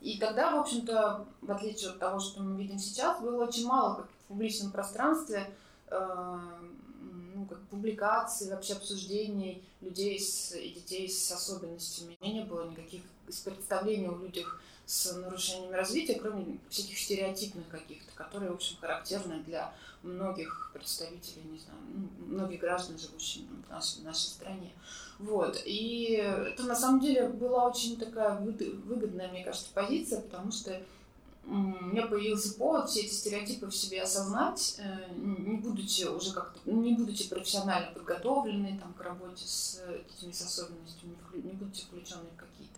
И 0.05 0.19
тогда, 0.19 0.55
в 0.55 0.59
общем-то, 0.59 1.25
в 1.41 1.51
отличие 1.51 1.89
от 1.89 1.97
того, 1.97 2.19
что 2.19 2.43
мы 2.43 2.61
видим 2.61 2.77
сейчас, 2.77 3.19
было 3.19 3.43
очень 3.43 3.65
мало 3.65 3.95
как 3.95 4.05
в 4.05 4.27
публичном 4.27 4.71
пространстве 4.71 5.51
э, 5.87 6.39
ну, 7.33 7.45
как 7.47 7.59
публикаций, 7.69 8.51
вообще 8.51 8.73
обсуждений 8.73 9.63
людей 9.81 10.19
с, 10.19 10.55
и 10.55 10.69
детей 10.69 11.09
с 11.09 11.31
особенностями. 11.31 12.19
И 12.21 12.31
не 12.31 12.43
было 12.43 12.69
никаких 12.69 13.01
представлений 13.25 14.07
о 14.07 14.15
людях 14.15 14.61
с 14.85 15.13
нарушениями 15.15 15.73
развития, 15.73 16.15
кроме 16.15 16.59
всяких 16.69 16.97
стереотипных 16.97 17.67
каких-то, 17.69 18.11
которые, 18.15 18.51
в 18.51 18.55
общем, 18.55 18.77
характерны 18.79 19.43
для 19.43 19.73
многих 20.03 20.69
представителей, 20.73 21.43
не 21.43 21.57
знаю, 21.57 21.79
ну, 21.87 22.35
многих 22.35 22.59
граждан, 22.59 22.97
живущих 22.97 23.43
в 23.67 23.69
нашей, 23.69 24.01
в 24.01 24.03
нашей 24.03 24.27
стране. 24.27 24.71
Вот. 25.17 25.61
И 25.65 26.13
это 26.13 26.63
на 26.63 26.75
самом 26.75 26.99
деле 26.99 27.29
была 27.29 27.67
очень 27.67 27.97
такая 27.97 28.37
выгодная, 28.39 29.29
мне 29.29 29.43
кажется, 29.43 29.69
позиция, 29.73 30.21
потому 30.21 30.51
что 30.51 30.79
у 31.47 31.53
меня 31.53 32.07
появился 32.07 32.55
повод 32.55 32.89
все 32.89 33.01
эти 33.01 33.13
стереотипы 33.13 33.67
в 33.67 33.75
себе 33.75 34.01
осознать, 34.01 34.77
э, 34.79 35.13
не 35.15 35.57
будучи 35.57 36.05
уже 36.05 36.33
как-то, 36.33 36.59
не 36.69 36.93
будучи 36.93 37.29
профессионально 37.29 37.91
подготовленной 37.91 38.79
там, 38.79 38.93
к 38.93 39.01
работе 39.01 39.45
с 39.45 39.79
детьми 40.09 40.33
с 40.33 40.41
особенностями, 40.41 41.15
не 41.33 41.51
будучи 41.51 41.83
включенной 41.83 42.31
в 42.35 42.39
какие-то 42.39 42.74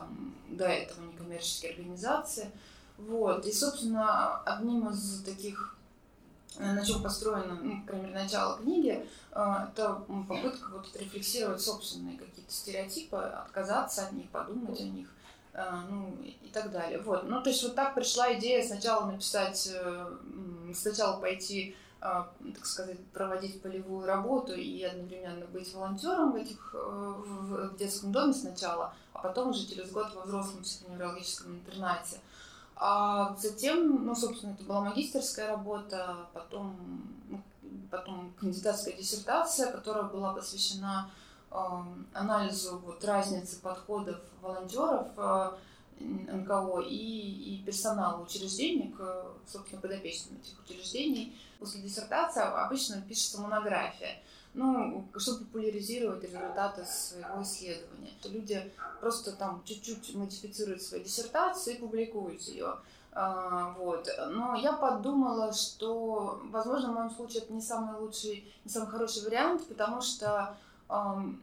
там 0.00 0.34
до 0.48 0.66
этого 0.66 1.04
некоммерческие 1.06 1.72
организации. 1.72 2.50
Вот. 2.98 3.46
И, 3.46 3.52
собственно, 3.52 4.40
одним 4.42 4.88
из 4.90 5.22
таких, 5.22 5.76
э, 6.58 6.72
на 6.72 6.84
чем 6.84 7.02
построено, 7.02 7.58
ну, 7.62 7.80
по 7.82 7.88
крайней 7.88 8.12
начало 8.12 8.58
книги, 8.58 9.06
э, 9.32 9.54
это 9.72 10.02
попытка 10.28 10.70
вот 10.70 10.88
рефлексировать 10.96 11.60
собственные 11.60 12.18
какие-то 12.18 12.52
стереотипы, 12.52 13.16
отказаться 13.16 14.06
от 14.06 14.12
них, 14.12 14.28
подумать 14.30 14.80
о 14.80 14.84
них 14.84 15.08
Э, 15.52 15.80
ну 15.88 16.16
и 16.22 16.48
так 16.52 16.70
далее. 16.70 17.00
Вот. 17.00 17.24
Ну, 17.28 17.42
то 17.42 17.50
есть 17.50 17.62
вот 17.62 17.74
так 17.74 17.94
пришла 17.94 18.32
идея 18.34 18.64
сначала 18.64 19.10
написать, 19.10 19.70
сначала 20.74 21.20
пойти, 21.20 21.76
так 22.00 22.64
сказать, 22.64 22.98
проводить 23.12 23.60
полевую 23.62 24.06
работу 24.06 24.54
и 24.54 24.82
одновременно 24.82 25.46
быть 25.46 25.72
волонтером 25.74 26.32
в, 26.32 26.36
этих, 26.36 26.72
в 26.72 27.76
детском 27.76 28.10
доме 28.10 28.32
сначала, 28.32 28.94
а 29.12 29.18
потом 29.18 29.50
уже 29.50 29.66
через 29.66 29.90
год 29.90 30.14
во 30.14 30.22
взрослом 30.22 30.62
психоневрологическом 30.62 31.56
интернате. 31.56 32.20
А 32.76 33.36
затем, 33.36 34.06
ну, 34.06 34.14
собственно, 34.14 34.52
это 34.52 34.64
была 34.64 34.80
магистерская 34.80 35.48
работа, 35.48 36.16
потом, 36.32 36.76
ну, 37.28 37.42
потом 37.90 38.32
кандидатская 38.40 38.94
диссертация, 38.94 39.70
которая 39.70 40.04
была 40.04 40.32
посвящена 40.32 41.10
анализу 42.14 42.78
вот 42.78 43.04
разницы 43.04 43.60
подходов 43.60 44.18
волонтеров 44.40 45.08
э, 45.16 45.50
НКО 46.00 46.80
и, 46.80 46.94
и 46.94 47.62
персонала 47.64 48.22
учреждений 48.22 48.92
к, 48.96 49.26
собственно, 49.46 49.80
подопечным 49.80 50.38
этих 50.40 50.58
учреждений. 50.64 51.38
После 51.58 51.82
диссертации 51.82 52.42
обычно 52.42 53.02
пишется 53.02 53.40
монография, 53.40 54.22
ну, 54.54 55.06
чтобы 55.16 55.44
популяризировать 55.44 56.22
результаты 56.24 56.84
своего 56.86 57.42
исследования. 57.42 58.12
Люди 58.24 58.72
просто 59.00 59.32
там 59.32 59.62
чуть-чуть 59.64 60.14
модифицируют 60.14 60.82
свою 60.82 61.04
диссертацию 61.04 61.76
и 61.76 61.78
публикуют 61.78 62.40
ее. 62.42 62.76
А, 63.12 63.74
вот. 63.78 64.08
Но 64.30 64.54
я 64.54 64.72
подумала, 64.72 65.52
что, 65.52 66.40
возможно, 66.44 66.92
в 66.92 66.94
моем 66.94 67.10
случае 67.10 67.42
это 67.42 67.52
не 67.52 67.60
самый 67.60 67.98
лучший, 68.00 68.50
не 68.64 68.70
самый 68.70 68.88
хороший 68.88 69.24
вариант, 69.24 69.66
потому 69.66 70.00
что 70.00 70.56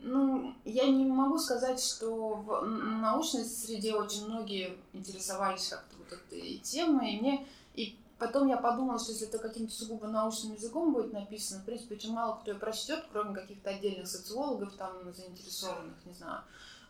ну, 0.02 0.54
я 0.66 0.88
не 0.88 1.06
могу 1.06 1.38
сказать, 1.38 1.82
что 1.82 2.34
в 2.34 2.66
научной 2.66 3.46
среде 3.46 3.96
очень 3.96 4.26
многие 4.26 4.78
интересовались 4.92 5.70
как-то 5.70 5.96
вот 5.98 6.12
этой 6.12 6.58
темой, 6.58 7.14
и 7.14 7.22
мне 7.22 7.48
и 7.74 7.98
потом 8.20 8.48
я 8.48 8.58
подумала, 8.58 9.00
что 9.00 9.14
если 9.14 9.28
это 9.28 9.40
каким-то 9.40 9.74
сугубо 9.74 10.08
научным 10.08 10.56
языком 10.56 10.94
будет 10.94 11.14
написано, 11.14 11.62
в 11.62 11.66
принципе, 11.66 11.96
очень 11.96 12.14
мало 12.14 12.36
кто 12.36 12.52
ее 12.52 12.60
прочтет, 12.60 13.06
кроме 13.14 13.34
каких-то 13.34 13.70
отдельных 13.70 14.08
социологов, 14.08 14.74
там, 14.74 14.92
заинтересованных, 15.14 15.96
не 16.06 16.14
знаю, 16.14 16.42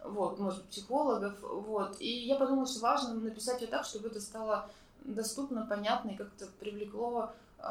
вот, 0.03 0.39
может 0.39 0.63
психологов, 0.65 1.35
вот. 1.41 1.97
И 1.99 2.25
я 2.25 2.37
подумала, 2.37 2.65
что 2.65 2.79
важно 2.79 3.13
написать 3.13 3.61
ее 3.61 3.67
так, 3.67 3.85
чтобы 3.85 4.07
это 4.07 4.19
стало 4.19 4.67
доступно, 5.03 5.63
понятно 5.63 6.09
и 6.09 6.15
как-то 6.15 6.47
привлекло 6.59 7.33
э, 7.59 7.63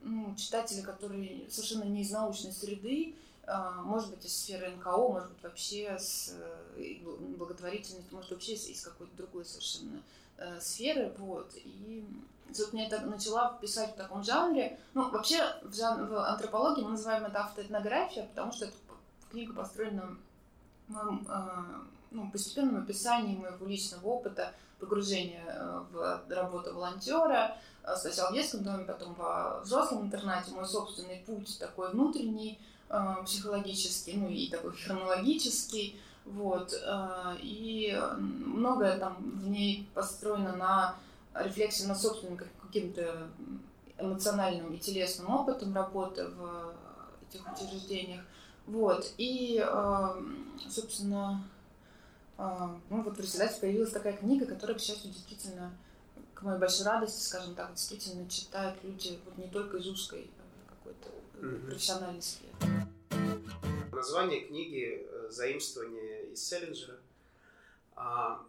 ну, 0.00 0.34
читателей, 0.36 0.82
которые 0.82 1.50
совершенно 1.50 1.84
не 1.84 2.00
из 2.00 2.10
научной 2.10 2.52
среды, 2.52 3.14
а, 3.14 3.18
может 3.84 4.10
быть, 4.10 4.24
из 4.24 4.36
сферы 4.36 4.70
НКО, 4.70 4.96
может 4.96 5.30
быть, 5.30 5.42
вообще 5.42 5.98
с 5.98 6.34
э, 6.76 6.96
благотворительностью, 7.36 8.14
может, 8.14 8.30
вообще 8.30 8.54
из 8.54 8.82
какой-то 8.82 9.16
другой 9.16 9.44
совершенно 9.44 10.02
э, 10.38 10.60
сферы, 10.60 11.12
вот, 11.18 11.52
и 11.56 12.04
собственно, 12.52 12.80
я 12.80 12.90
так 12.90 13.04
начала 13.04 13.58
писать 13.60 13.92
в 13.92 13.96
таком 13.96 14.22
жанре, 14.22 14.78
ну, 14.94 15.10
вообще, 15.10 15.38
в, 15.62 15.74
жан... 15.74 16.06
в 16.06 16.16
антропологии 16.16 16.82
мы 16.82 16.90
называем 16.90 17.24
это 17.24 17.40
автоэтнография, 17.40 18.26
потому 18.26 18.52
что 18.52 18.66
эта 18.66 18.76
книга 19.30 19.54
построена 19.54 20.16
на 20.88 21.18
э, 21.28 21.84
ну, 22.10 22.30
постепенном 22.30 22.82
описании 22.82 23.36
моего 23.36 23.66
личного 23.66 24.06
опыта, 24.06 24.52
погружения 24.78 25.44
в 25.92 26.24
работу 26.28 26.74
волонтера, 26.74 27.56
сначала 27.96 28.30
в 28.30 28.34
детском 28.34 28.64
доме, 28.64 28.84
потом 28.84 29.14
во 29.14 29.60
взрослом 29.60 30.02
интернате, 30.02 30.50
мой 30.50 30.66
собственный 30.66 31.22
путь 31.24 31.56
такой 31.60 31.92
внутренний, 31.92 32.58
Э, 32.92 33.24
психологический, 33.24 34.18
ну 34.18 34.28
и 34.28 34.50
такой 34.50 34.72
хронологический, 34.72 35.98
вот, 36.26 36.74
э, 36.74 37.36
и 37.40 37.98
многое 38.18 38.98
там 38.98 39.16
в 39.40 39.48
ней 39.48 39.88
построено 39.94 40.54
на 40.56 40.96
рефлексии 41.34 41.86
на 41.86 41.94
собственным 41.94 42.36
каким-то 42.36 43.28
эмоциональным 43.96 44.74
и 44.74 44.78
телесным 44.78 45.30
опытом 45.30 45.74
работы 45.74 46.28
в 46.28 46.74
этих 47.30 47.40
учреждениях, 47.54 48.24
вот, 48.66 49.10
и, 49.16 49.64
э, 49.66 50.08
собственно, 50.68 51.42
ну 52.36 53.02
вот 53.02 53.16
в 53.16 53.20
результате 53.20 53.58
появилась 53.58 53.92
такая 53.92 54.18
книга, 54.18 54.44
которая, 54.44 54.76
к 54.76 54.82
счастью, 54.82 55.12
действительно, 55.12 55.72
к 56.34 56.42
моей 56.42 56.58
большой 56.58 56.84
радости, 56.84 57.22
скажем 57.22 57.54
так, 57.54 57.72
действительно 57.72 58.28
читают 58.28 58.76
люди 58.82 59.18
вот 59.24 59.38
не 59.38 59.48
только 59.48 59.78
из 59.78 59.86
узкой 59.86 60.30
какой-то 60.68 61.08
профессиональной 61.42 62.22
сферы. 62.22 62.52
Название 63.92 64.40
книги 64.40 65.06
э, 65.06 65.28
«Заимствование 65.30 66.32
из 66.32 66.42
Селлинджера». 66.42 66.98
А, 67.94 68.44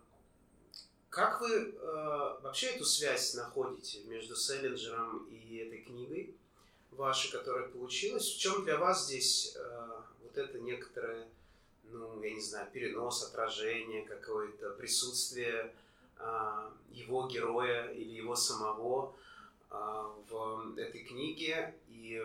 как 1.09 1.41
вы 1.41 1.50
э, 1.50 1.73
вообще 2.41 2.67
эту 2.67 2.85
связь 2.85 3.33
находите 3.33 4.03
между 4.05 4.35
Селлинджером 4.35 5.27
и 5.29 5.57
этой 5.57 5.79
книгой 5.79 6.35
вашей, 6.91 7.31
которая 7.31 7.67
получилась? 7.67 8.25
В 8.25 8.39
чем 8.39 8.63
для 8.63 8.77
вас 8.77 9.05
здесь 9.05 9.55
э, 9.55 9.89
вот 10.23 10.38
это 10.38 10.59
некоторое 10.59 11.27
ну, 11.93 12.21
я 12.23 12.33
не 12.33 12.41
знаю, 12.41 12.67
перенос, 12.71 13.23
отражение, 13.23 14.03
какое-то 14.03 14.71
присутствие 14.71 15.73
а, 16.17 16.71
его 16.91 17.27
героя 17.27 17.91
или 17.91 18.15
его 18.15 18.35
самого 18.35 19.13
а, 19.69 20.12
в 20.29 20.77
этой 20.77 21.03
книге 21.03 21.75
и 21.89 22.21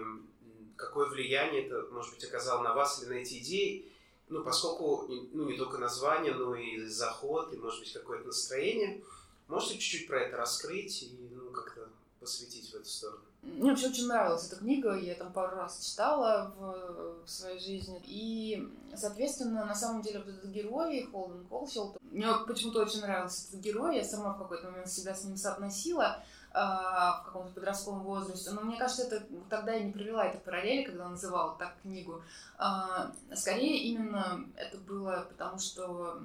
какое 0.79 1.07
влияние 1.07 1.67
это, 1.67 1.87
может 1.93 2.15
быть, 2.15 2.25
оказало 2.25 2.63
на 2.63 2.73
вас 2.73 3.03
или 3.03 3.09
на 3.11 3.15
эти 3.15 3.39
идеи, 3.41 3.93
ну, 4.29 4.45
поскольку, 4.45 5.07
ну, 5.33 5.45
не 5.49 5.57
только 5.57 5.79
название, 5.79 6.33
но 6.35 6.55
и 6.55 6.85
заход, 6.87 7.53
и, 7.53 7.57
может 7.57 7.81
быть, 7.81 7.93
какое-то 7.93 8.27
настроение. 8.27 9.03
Можете 9.49 9.79
чуть-чуть 9.79 10.07
про 10.07 10.21
это 10.21 10.37
раскрыть 10.37 11.03
и, 11.03 11.31
ну, 11.33 11.51
как-то 11.51 11.89
посвятить 12.21 12.71
в 12.71 12.75
эту 12.75 12.85
сторону? 12.85 13.23
Мне 13.43 13.71
вообще 13.71 13.89
очень 13.89 14.07
нравилась 14.07 14.47
эта 14.47 14.57
книга, 14.57 14.95
я 14.97 15.15
там 15.15 15.33
пару 15.33 15.57
раз 15.57 15.85
читала 15.85 16.53
в, 16.59 17.25
в 17.25 17.31
своей 17.31 17.59
жизни. 17.59 18.03
И, 18.05 18.69
соответственно, 18.95 19.65
на 19.65 19.75
самом 19.75 20.03
деле 20.03 20.19
вот 20.19 20.29
этот 20.29 20.51
герой, 20.51 21.09
Холден 21.11 21.47
Колфилд, 21.47 21.97
мне 22.03 22.27
почему-то 22.47 22.83
очень 22.83 23.01
нравился 23.01 23.49
этот 23.49 23.61
герой, 23.61 23.97
я 23.97 24.05
сама 24.05 24.35
в 24.35 24.39
какой-то 24.39 24.71
момент 24.71 24.91
себя 24.91 25.15
с 25.15 25.25
ним 25.25 25.37
соотносила 25.37 26.23
в 26.51 27.23
каком-то 27.27 27.53
подростковом 27.55 28.03
возрасте. 28.03 28.51
Но 28.51 28.63
мне 28.63 28.77
кажется, 28.77 29.03
это 29.03 29.23
тогда 29.51 29.75
я 29.75 29.85
не 29.85 29.93
провела 29.93 30.27
это 30.27 30.39
параллели, 30.39 30.85
когда 30.85 31.09
называла 31.09 31.57
так 31.59 31.75
книгу. 31.83 32.23
Э, 32.59 33.11
скорее 33.35 33.79
именно 33.85 34.45
это 34.57 34.79
было 34.79 35.27
потому, 35.29 35.59
что 35.59 36.21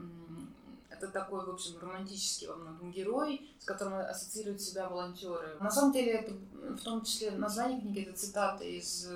это 0.89 1.07
такой, 1.07 1.45
в 1.45 1.49
общем, 1.49 1.77
романтический 1.79 2.47
во 2.47 2.55
многом 2.55 2.91
герой, 2.91 3.49
с 3.59 3.65
которым 3.65 3.95
ассоциируют 3.95 4.61
себя 4.61 4.87
волонтеры. 4.87 5.57
На 5.59 5.69
самом 5.69 5.91
деле, 5.91 6.11
это 6.13 6.31
в 6.31 6.81
том 6.81 7.03
числе 7.03 7.31
название 7.31 7.81
книги, 7.81 8.03
это 8.03 8.17
цитата 8.17 8.63
из 8.63 9.07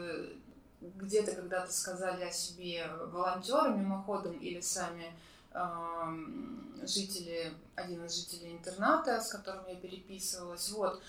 где-то 0.82 1.36
когда-то 1.36 1.72
сказали 1.74 2.24
о 2.24 2.32
себе 2.32 2.88
волонтеры 3.12 3.72
мимоходом 3.72 4.34
или 4.34 4.60
сами 4.62 5.06
э, 5.06 5.12
жители, 6.84 7.54
один 7.76 8.06
из 8.06 8.16
жителей 8.16 8.54
интерната, 8.54 9.22
с 9.22 9.30
которым 9.30 9.68
я 9.68 9.76
переписывалась. 9.76 10.70
Вот. 10.72 11.02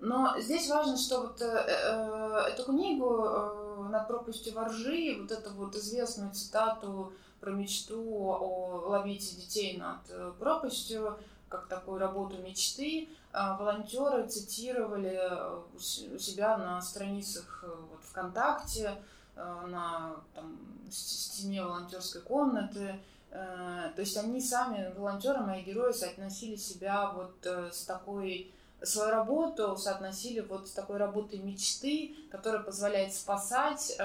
Но 0.00 0.38
здесь 0.38 0.68
важно, 0.68 0.96
что 0.96 1.22
вот 1.22 1.40
э, 1.40 1.46
э, 1.46 2.52
эту 2.52 2.64
книгу 2.64 3.24
э, 3.24 3.88
«Над 3.90 4.08
пропастью 4.08 4.54
воржи», 4.54 5.16
вот 5.20 5.30
эту 5.30 5.50
вот 5.50 5.76
известную 5.76 6.32
цитату 6.32 7.12
про 7.40 7.50
мечту 7.50 8.30
о 8.30 8.88
ловите 8.88 9.36
детей 9.36 9.76
над 9.78 9.98
э, 10.08 10.32
пропастью, 10.38 11.18
как 11.48 11.68
такую 11.68 11.98
работу 11.98 12.38
мечты, 12.38 13.08
волонтеры 13.32 14.26
цитировали 14.26 15.16
э, 15.20 15.60
у 15.74 15.78
себя 15.78 16.56
на 16.58 16.80
страницах 16.80 17.64
э, 17.64 17.74
вот, 17.90 18.02
ВКонтакте, 18.04 18.96
на 19.36 20.14
там, 20.32 20.56
стене 20.92 21.64
волонтерской 21.64 22.20
комнаты. 22.20 23.00
То 23.34 23.94
есть 23.96 24.16
они 24.16 24.40
сами, 24.40 24.92
волонтеры, 24.96 25.40
мои 25.40 25.62
герои, 25.62 25.92
соотносили 25.92 26.54
себя 26.54 27.10
вот 27.10 27.44
с 27.44 27.84
такой 27.84 28.52
свою 28.82 29.10
работу 29.10 29.76
соотносили 29.76 30.40
вот 30.40 30.68
с 30.68 30.72
такой 30.72 30.98
работой 30.98 31.38
мечты, 31.38 32.14
которая 32.30 32.62
позволяет 32.62 33.14
спасать 33.14 33.98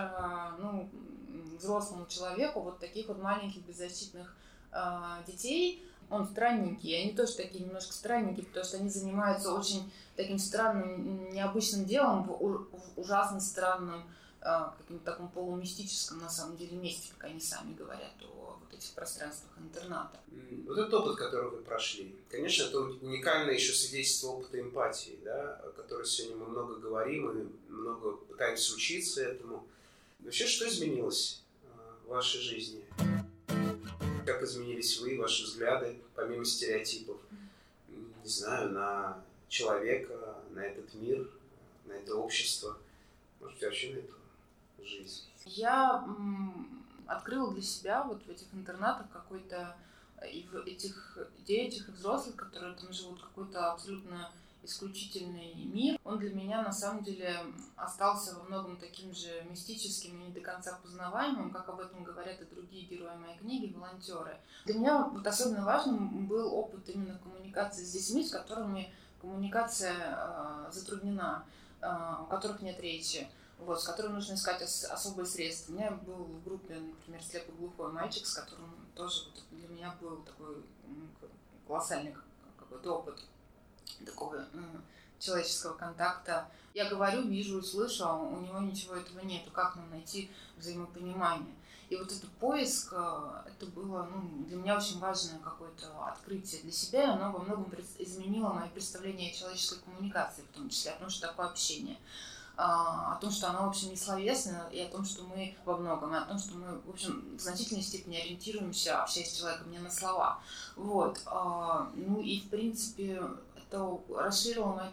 ну, 0.57 0.89
взрослому 1.59 2.05
человеку 2.07 2.61
вот 2.61 2.79
таких 2.79 3.07
вот 3.07 3.21
маленьких 3.21 3.65
беззащитных 3.65 4.35
э, 4.71 4.77
детей. 5.27 5.85
Он 6.09 6.27
странненький, 6.27 6.99
они 6.99 7.11
тоже 7.11 7.35
такие 7.35 7.63
немножко 7.63 7.93
странненькие, 7.93 8.45
потому 8.47 8.65
что 8.65 8.77
они 8.77 8.89
занимаются 8.89 9.53
очень 9.53 9.91
таким 10.15 10.39
странным, 10.39 11.29
необычным 11.29 11.85
делом, 11.85 12.23
в 12.23 12.67
ужасно 12.95 13.39
странном, 13.39 14.03
э, 14.41 14.71
каким-то 14.77 15.05
таком 15.05 15.29
полумистическом, 15.29 16.19
на 16.19 16.29
самом 16.29 16.57
деле, 16.57 16.77
месте, 16.77 17.11
как 17.17 17.29
они 17.29 17.39
сами 17.39 17.73
говорят 17.73 18.13
о 18.21 18.59
вот 18.59 18.73
этих 18.73 18.91
пространствах 18.93 19.51
интерната. 19.57 20.19
Вот 20.67 20.77
этот 20.77 20.93
опыт, 20.93 21.17
который 21.17 21.49
вы 21.49 21.57
прошли, 21.57 22.15
конечно, 22.29 22.63
это 22.63 22.79
уникальное 22.79 23.53
еще 23.53 23.73
свидетельство 23.73 24.29
опыта 24.29 24.59
эмпатии, 24.59 25.19
да, 25.23 25.55
о 25.63 25.71
которой 25.71 26.05
сегодня 26.05 26.37
мы 26.37 26.47
много 26.47 26.75
говорим 26.75 27.29
и 27.31 27.71
много 27.71 28.17
пытаемся 28.17 28.73
учиться 28.73 29.23
этому. 29.23 29.67
Вообще, 30.19 30.47
что 30.47 30.67
изменилось 30.67 31.43
вашей 32.05 32.41
жизни? 32.41 32.83
Как 34.25 34.43
изменились 34.43 34.99
вы, 34.99 35.17
ваши 35.17 35.43
взгляды, 35.43 35.97
помимо 36.15 36.45
стереотипов? 36.45 37.17
Не 37.87 38.29
знаю, 38.29 38.71
на 38.71 39.23
человека, 39.47 40.35
на 40.51 40.59
этот 40.59 40.93
мир, 40.93 41.27
на 41.85 41.93
это 41.93 42.15
общество, 42.15 42.77
может 43.39 43.61
вообще 43.61 43.93
на 43.93 43.97
эту 43.97 44.13
жизнь? 44.85 45.23
Я 45.45 46.05
открыла 47.07 47.51
для 47.53 47.61
себя 47.61 48.03
вот 48.03 48.23
в 48.23 48.29
этих 48.29 48.53
интернатах 48.53 49.09
какой-то 49.11 49.75
и 50.31 50.47
в 50.51 50.55
этих 50.67 51.17
детях 51.45 51.89
и 51.89 51.91
взрослых, 51.91 52.35
которые 52.35 52.75
там 52.75 52.91
живут, 52.91 53.21
какой-то 53.21 53.71
абсолютно 53.71 54.29
исключительный 54.63 55.53
мир, 55.53 55.97
он 56.03 56.19
для 56.19 56.33
меня 56.33 56.61
на 56.61 56.71
самом 56.71 57.03
деле 57.03 57.33
остался 57.75 58.35
во 58.35 58.43
многом 58.43 58.77
таким 58.77 59.13
же 59.13 59.43
мистическим 59.49 60.19
и 60.19 60.25
не 60.25 60.31
до 60.31 60.41
конца 60.41 60.77
познаваемым, 60.83 61.51
как 61.51 61.69
об 61.69 61.79
этом 61.79 62.03
говорят 62.03 62.41
и 62.41 62.45
другие 62.45 62.85
герои 62.85 63.15
моей 63.15 63.37
книги, 63.37 63.73
волонтеры. 63.73 64.37
Для 64.65 64.75
меня 64.75 65.03
вот 65.05 65.25
особенно 65.25 65.63
важным 65.63 66.27
был 66.27 66.53
опыт 66.53 66.89
именно 66.89 67.17
коммуникации 67.19 67.83
с 67.83 67.91
детьми, 67.91 68.23
с 68.23 68.31
которыми 68.31 68.93
коммуникация 69.21 69.95
э, 69.95 70.71
затруднена, 70.71 71.45
э, 71.81 72.15
у 72.21 72.25
которых 72.25 72.61
нет 72.61 72.79
речи 72.81 73.27
вот, 73.59 73.81
с 73.81 73.85
которым 73.85 74.15
нужно 74.15 74.33
искать 74.33 74.61
ос- 74.61 74.85
особые 74.85 75.25
средства. 75.25 75.73
У 75.73 75.75
меня 75.75 75.91
был 75.91 76.15
в 76.15 76.43
группе, 76.43 76.75
например, 76.75 77.21
слепо-глухой 77.23 77.91
мальчик, 77.91 78.25
с 78.25 78.33
которым 78.33 78.73
тоже 78.95 79.25
вот, 79.25 79.43
для 79.51 79.67
меня 79.67 79.95
был 80.01 80.17
такой 80.23 80.63
колоссальный 81.67 82.15
какой-то 82.57 82.95
опыт 82.95 83.21
такого 84.05 84.45
человеческого 85.19 85.73
контакта. 85.73 86.49
Я 86.73 86.89
говорю, 86.89 87.23
вижу 87.23 87.61
слышу, 87.61 88.05
а 88.05 88.15
у 88.15 88.39
него 88.39 88.59
ничего 88.59 88.95
этого 88.95 89.19
нет. 89.21 89.43
Как 89.51 89.75
нам 89.75 89.89
найти 89.89 90.31
взаимопонимание? 90.57 91.55
И 91.89 91.95
вот 91.95 92.11
этот 92.11 92.29
поиск, 92.33 92.93
э, 92.93 93.41
это 93.47 93.65
было 93.65 94.07
ну, 94.13 94.45
для 94.45 94.57
меня 94.57 94.77
очень 94.77 94.99
важное 94.99 95.39
какое-то 95.39 95.87
открытие 96.05 96.61
для 96.61 96.71
себя, 96.71 97.03
и 97.03 97.07
оно 97.07 97.31
во 97.31 97.39
многом 97.39 97.73
изменило 97.97 98.49
мое 98.53 98.67
представление 98.67 99.31
о 99.31 99.33
человеческой 99.33 99.79
коммуникации, 99.79 100.43
в 100.43 100.55
том 100.55 100.69
числе 100.69 100.91
о 100.91 100.99
том, 100.99 101.09
что 101.09 101.27
такое 101.27 101.47
общение. 101.47 101.97
А, 102.61 103.13
о 103.13 103.15
том, 103.21 103.31
что 103.31 103.49
оно, 103.49 103.67
в 103.67 103.69
общем, 103.69 103.89
не 103.89 103.95
словесное, 103.95 104.67
и 104.67 104.81
о 104.81 104.89
том, 104.89 105.05
что 105.05 105.23
мы 105.23 105.55
во 105.63 105.77
многом, 105.77 106.13
и 106.13 106.17
о 106.17 106.25
том, 106.25 106.37
что 106.37 106.57
мы, 106.57 106.81
в 106.81 106.89
общем, 106.89 107.37
в 107.37 107.39
значительной 107.39 107.81
степени 107.81 108.17
ориентируемся, 108.17 109.01
общаясь 109.01 109.31
с 109.31 109.37
человеком, 109.37 109.71
не 109.71 109.79
на 109.79 109.89
слова. 109.89 110.41
Вот. 110.75 111.21
А, 111.25 111.89
ну 111.95 112.19
и, 112.21 112.41
в 112.41 112.49
принципе, 112.49 113.23
это 113.55 113.97
расширило 114.13 114.73
мое 114.73 114.91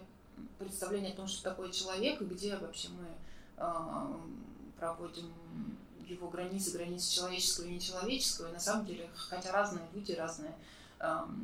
представление 0.60 1.12
о 1.12 1.16
том, 1.16 1.26
что 1.26 1.42
такое 1.42 1.72
человек, 1.72 2.22
и 2.22 2.26
где 2.26 2.56
вообще 2.56 2.90
мы 2.90 3.08
а, 3.56 4.16
проводим 4.78 5.34
его 6.06 6.28
границы, 6.28 6.70
границы 6.70 7.16
человеческого 7.16 7.64
и 7.64 7.74
нечеловеческого. 7.74 8.50
И 8.50 8.52
на 8.52 8.60
самом 8.60 8.86
деле, 8.86 9.10
хотя 9.16 9.50
разные 9.50 9.88
люди, 9.92 10.12
разные 10.12 10.54
там, 11.00 11.36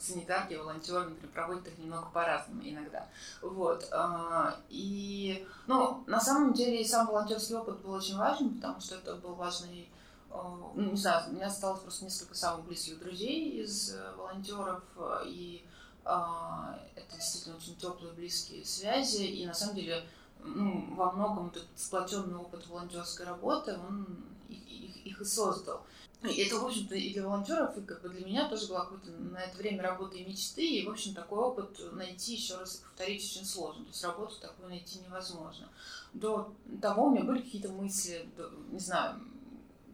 санитарки, 0.00 0.54
волонтеры, 0.54 1.10
например, 1.10 1.30
проводят 1.32 1.68
их 1.68 1.78
немного 1.78 2.08
по-разному 2.10 2.62
иногда. 2.64 3.06
Вот. 3.42 3.88
А, 3.92 4.56
и, 4.68 5.46
ну, 5.66 6.02
на 6.06 6.20
самом 6.20 6.52
деле, 6.52 6.84
сам 6.84 7.06
волонтерский 7.06 7.56
опыт 7.56 7.80
был 7.80 7.92
очень 7.92 8.16
важен, 8.16 8.56
потому 8.56 8.80
что 8.80 8.96
это 8.96 9.16
был 9.16 9.34
важный 9.34 9.88
а, 10.30 10.56
ну, 10.74 10.90
не 10.92 10.96
знаю, 10.96 11.28
у 11.28 11.32
меня 11.32 11.48
осталось 11.48 11.80
просто 11.80 12.04
несколько 12.04 12.34
самых 12.34 12.64
близких 12.66 13.00
друзей 13.00 13.62
из 13.62 13.92
э, 13.92 14.12
волонтеров, 14.16 14.82
и 15.26 15.64
а, 16.04 16.78
это 16.94 17.16
действительно 17.16 17.56
очень 17.56 17.76
теплые, 17.76 18.12
близкие 18.12 18.64
связи, 18.64 19.22
и 19.22 19.46
на 19.46 19.54
самом 19.54 19.74
деле 19.74 20.04
ну, 20.42 20.94
во 20.94 21.12
многом 21.12 21.48
этот 21.48 21.66
сплоченный 21.76 22.36
опыт 22.36 22.66
волонтерской 22.68 23.26
работы, 23.26 23.76
он 23.76 24.06
их, 24.48 24.70
их, 24.70 25.06
их 25.06 25.20
и 25.20 25.24
создал. 25.24 25.84
И 26.22 26.42
это, 26.42 26.56
в 26.56 26.66
общем-то, 26.66 26.94
и 26.94 27.14
для 27.14 27.24
волонтеров, 27.24 27.78
и 27.78 27.82
как 27.82 28.02
бы 28.02 28.10
для 28.10 28.26
меня 28.26 28.48
тоже 28.48 28.68
была 28.68 28.84
какой-то 28.84 29.10
на 29.10 29.38
это 29.38 29.56
время 29.56 29.82
работа 29.82 30.18
и 30.18 30.24
мечты, 30.24 30.66
и, 30.66 30.86
в 30.86 30.90
общем, 30.90 31.14
такой 31.14 31.38
опыт 31.38 31.80
найти, 31.92 32.34
еще 32.34 32.56
раз 32.56 32.76
повторить, 32.76 33.24
очень 33.24 33.46
сложно. 33.46 33.84
То 33.84 33.90
есть 33.90 34.04
работу 34.04 34.36
такую 34.38 34.68
найти 34.68 34.98
невозможно. 34.98 35.68
До 36.12 36.52
того 36.82 37.06
у 37.06 37.10
меня 37.10 37.24
были 37.24 37.40
какие-то 37.40 37.70
мысли, 37.70 38.28
не 38.70 38.78
знаю, 38.78 39.20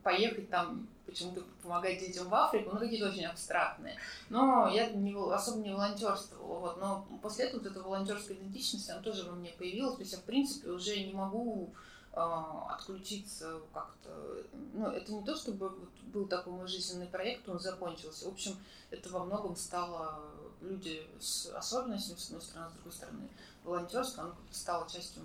поехать 0.02 0.50
там 0.50 0.88
почему-то 1.06 1.44
помогать 1.62 2.00
детям 2.00 2.28
в 2.28 2.34
Африку, 2.34 2.70
ну, 2.72 2.80
какие-то 2.80 3.08
очень 3.08 3.24
абстрактные. 3.24 3.96
Но 4.28 4.68
я 4.68 4.90
не, 4.90 5.14
особо 5.14 5.58
не 5.58 5.72
волонтерствовала. 5.72 6.58
Вот. 6.58 6.80
Но 6.80 7.06
после 7.22 7.46
этого 7.46 7.60
вот 7.60 7.70
эта 7.70 7.80
волонтерская 7.80 8.36
идентичность, 8.36 8.90
она 8.90 9.00
тоже 9.00 9.24
во 9.24 9.36
мне 9.36 9.54
появилась. 9.56 9.94
То 9.94 10.02
есть 10.02 10.12
я, 10.12 10.18
в 10.18 10.24
принципе, 10.24 10.70
уже 10.70 10.98
не 10.98 11.12
могу 11.12 11.72
отключиться 12.16 13.60
как-то. 13.74 14.42
Ну, 14.72 14.86
это 14.86 15.12
не 15.12 15.24
то, 15.24 15.36
чтобы 15.36 15.70
был 16.12 16.26
такой 16.26 16.52
мой 16.52 16.66
жизненный 16.66 17.06
проект, 17.06 17.48
он 17.48 17.60
закончился. 17.60 18.26
В 18.26 18.32
общем, 18.32 18.56
это 18.90 19.10
во 19.10 19.24
многом 19.24 19.54
стало 19.56 20.20
люди 20.60 21.06
с 21.20 21.46
особенностями, 21.54 22.18
с 22.18 22.26
одной 22.26 22.42
стороны, 22.42 22.70
с 22.70 22.74
другой 22.74 22.92
стороны, 22.92 23.28
волонтерство, 23.64 24.24
оно 24.24 24.34
стало 24.50 24.88
частью 24.88 25.22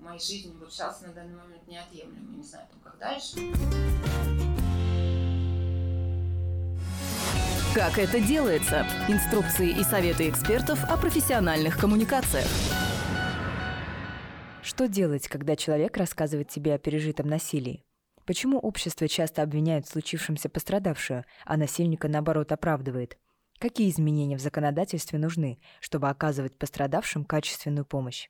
моей 0.00 0.20
жизни 0.20 0.52
вот 0.58 0.72
сейчас 0.72 1.00
на 1.02 1.12
данный 1.12 1.36
момент 1.36 1.66
неотъемлемый. 1.68 2.36
Не 2.36 2.42
знаю, 2.42 2.66
там, 2.70 2.80
как 2.80 2.98
дальше. 2.98 3.36
Как 7.74 7.98
это 7.98 8.20
делается? 8.20 8.86
Инструкции 9.08 9.70
и 9.70 9.82
советы 9.84 10.28
экспертов 10.28 10.84
о 10.90 10.96
профессиональных 10.96 11.78
коммуникациях. 11.78 12.48
Что 14.62 14.86
делать, 14.86 15.26
когда 15.26 15.56
человек 15.56 15.96
рассказывает 15.96 16.48
тебе 16.48 16.74
о 16.74 16.78
пережитом 16.78 17.26
насилии? 17.26 17.84
Почему 18.24 18.60
общество 18.60 19.08
часто 19.08 19.42
обвиняет 19.42 19.86
в 19.86 19.90
случившемся 19.90 20.48
пострадавшую, 20.48 21.24
а 21.44 21.56
насильника, 21.56 22.06
наоборот, 22.06 22.52
оправдывает? 22.52 23.18
Какие 23.58 23.90
изменения 23.90 24.36
в 24.36 24.40
законодательстве 24.40 25.18
нужны, 25.18 25.58
чтобы 25.80 26.08
оказывать 26.08 26.56
пострадавшим 26.56 27.24
качественную 27.24 27.84
помощь? 27.84 28.28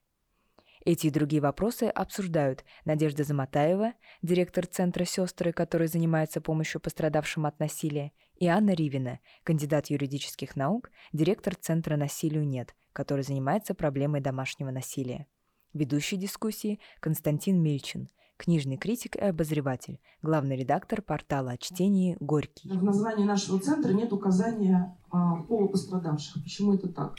Эти 0.87 1.09
и 1.09 1.11
другие 1.11 1.43
вопросы 1.43 1.85
обсуждают 1.85 2.65
Надежда 2.87 3.25
Заматаева, 3.25 3.93
директор 4.23 4.67
Центра 4.67 5.05
«Сестры», 5.05 5.53
который 5.53 5.87
занимается 5.87 6.41
помощью 6.41 6.81
пострадавшим 6.81 7.45
от 7.45 7.61
насилия, 7.61 8.11
и 8.37 8.47
Анна 8.47 8.71
Ривина, 8.71 9.21
кандидат 9.45 9.91
юридических 9.91 10.57
наук, 10.57 10.91
директор 11.13 11.55
Центра 11.55 11.97
«Насилию 11.97 12.49
нет», 12.49 12.75
который 12.95 13.23
занимается 13.23 13.75
проблемой 13.75 14.23
домашнего 14.23 14.71
насилия. 14.71 15.27
Ведущий 15.75 16.19
дискуссии 16.19 16.81
Константин 17.01 17.63
Мильчин, 17.63 18.11
книжный 18.37 18.77
критик 18.77 19.17
и 19.17 19.21
обозреватель, 19.21 20.01
главный 20.21 20.55
редактор 20.55 21.01
портала 21.01 21.53
о 21.53 21.57
чтении 21.57 22.15
«Горький». 22.21 22.69
В 22.69 22.85
названии 22.85 23.25
нашего 23.25 23.59
центра 23.59 23.91
нет 23.93 24.13
указания 24.13 24.95
а, 25.11 25.37
пола 25.37 25.69
пострадавших. 25.69 26.43
Почему 26.43 26.75
это 26.75 26.89
так? 26.89 27.15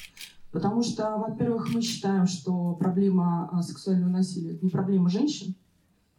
Потому 0.51 0.83
что, 0.83 1.17
во-первых, 1.17 1.73
мы 1.73 1.81
считаем, 1.81 2.27
что 2.27 2.75
проблема 2.75 3.49
а, 3.51 3.63
сексуального 3.63 4.11
насилия– 4.11 4.51
это 4.53 4.63
не 4.63 4.69
проблема 4.69 5.09
женщин, 5.09 5.55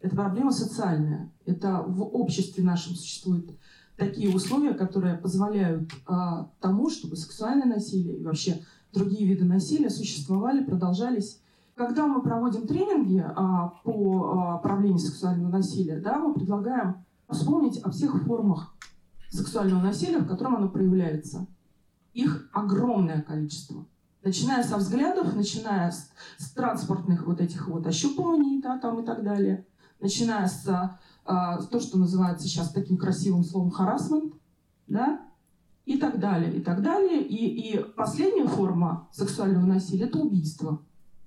это 0.01 0.17
проблема 0.17 0.51
социальная. 0.51 1.33
Это 1.47 1.85
в 1.87 2.03
обществе 2.03 2.65
нашем 2.65 2.97
существуют 2.97 3.49
такие 3.97 4.35
условия, 4.35 4.75
которые 4.75 5.17
позволяют 5.19 5.89
а, 6.05 6.51
тому, 6.61 6.91
чтобы 6.91 7.15
сексуальное 7.15 7.69
насилие 7.69 8.17
и 8.17 8.25
вообще 8.25 8.61
другие 8.93 9.25
виды 9.25 9.45
насилия 9.45 9.89
существовали, 9.89 10.65
продолжались. 10.65 11.41
Когда 11.75 12.07
мы 12.07 12.23
проводим 12.23 12.67
тренинги 12.67 13.19
а, 13.19 13.69
по 13.83 14.31
а, 14.31 14.59
проблеме 14.59 14.99
сексуального 14.99 15.51
насилия, 15.51 15.99
да, 15.99 16.19
мы 16.19 16.35
предлагаем 16.35 17.05
вспомнить 17.29 17.79
о 17.83 17.91
всех 17.91 18.23
формах 18.23 18.75
сексуального 19.31 19.81
насилия, 19.81 20.19
в 20.19 20.29
котором 20.29 20.57
оно 20.57 20.69
проявляется. 20.69 21.47
Их 22.13 22.49
огромное 22.53 23.23
количество 23.23 23.85
начиная 24.25 24.65
со 24.65 24.79
взглядов, 24.79 25.37
начиная 25.37 25.91
с, 25.91 26.11
с 26.39 26.51
транспортных 26.53 27.27
вот 27.27 27.41
этих 27.41 27.69
вот 27.69 27.87
ощупываний, 27.87 28.61
да, 28.61 28.79
там 28.79 29.01
и 29.01 29.05
так 29.05 29.23
далее, 29.23 29.67
начиная 30.01 30.49
с 30.49 30.67
а, 31.25 31.63
то, 31.63 31.81
что 31.81 31.99
называется 31.99 32.49
сейчас 32.49 32.71
таким 32.71 32.97
красивым 32.97 33.45
словом 33.45 33.71
харасмент, 33.71 34.35
да, 34.87 35.21
и 35.85 35.99
так 35.99 36.19
далее, 36.19 36.57
и 36.57 36.61
так 36.61 36.83
далее. 36.83 37.23
И, 37.23 37.73
и 37.73 37.79
последняя 37.79 38.47
форма 38.47 39.09
сексуального 39.13 39.67
насилия– 39.67 40.05
это 40.07 40.19
убийство 40.19 40.83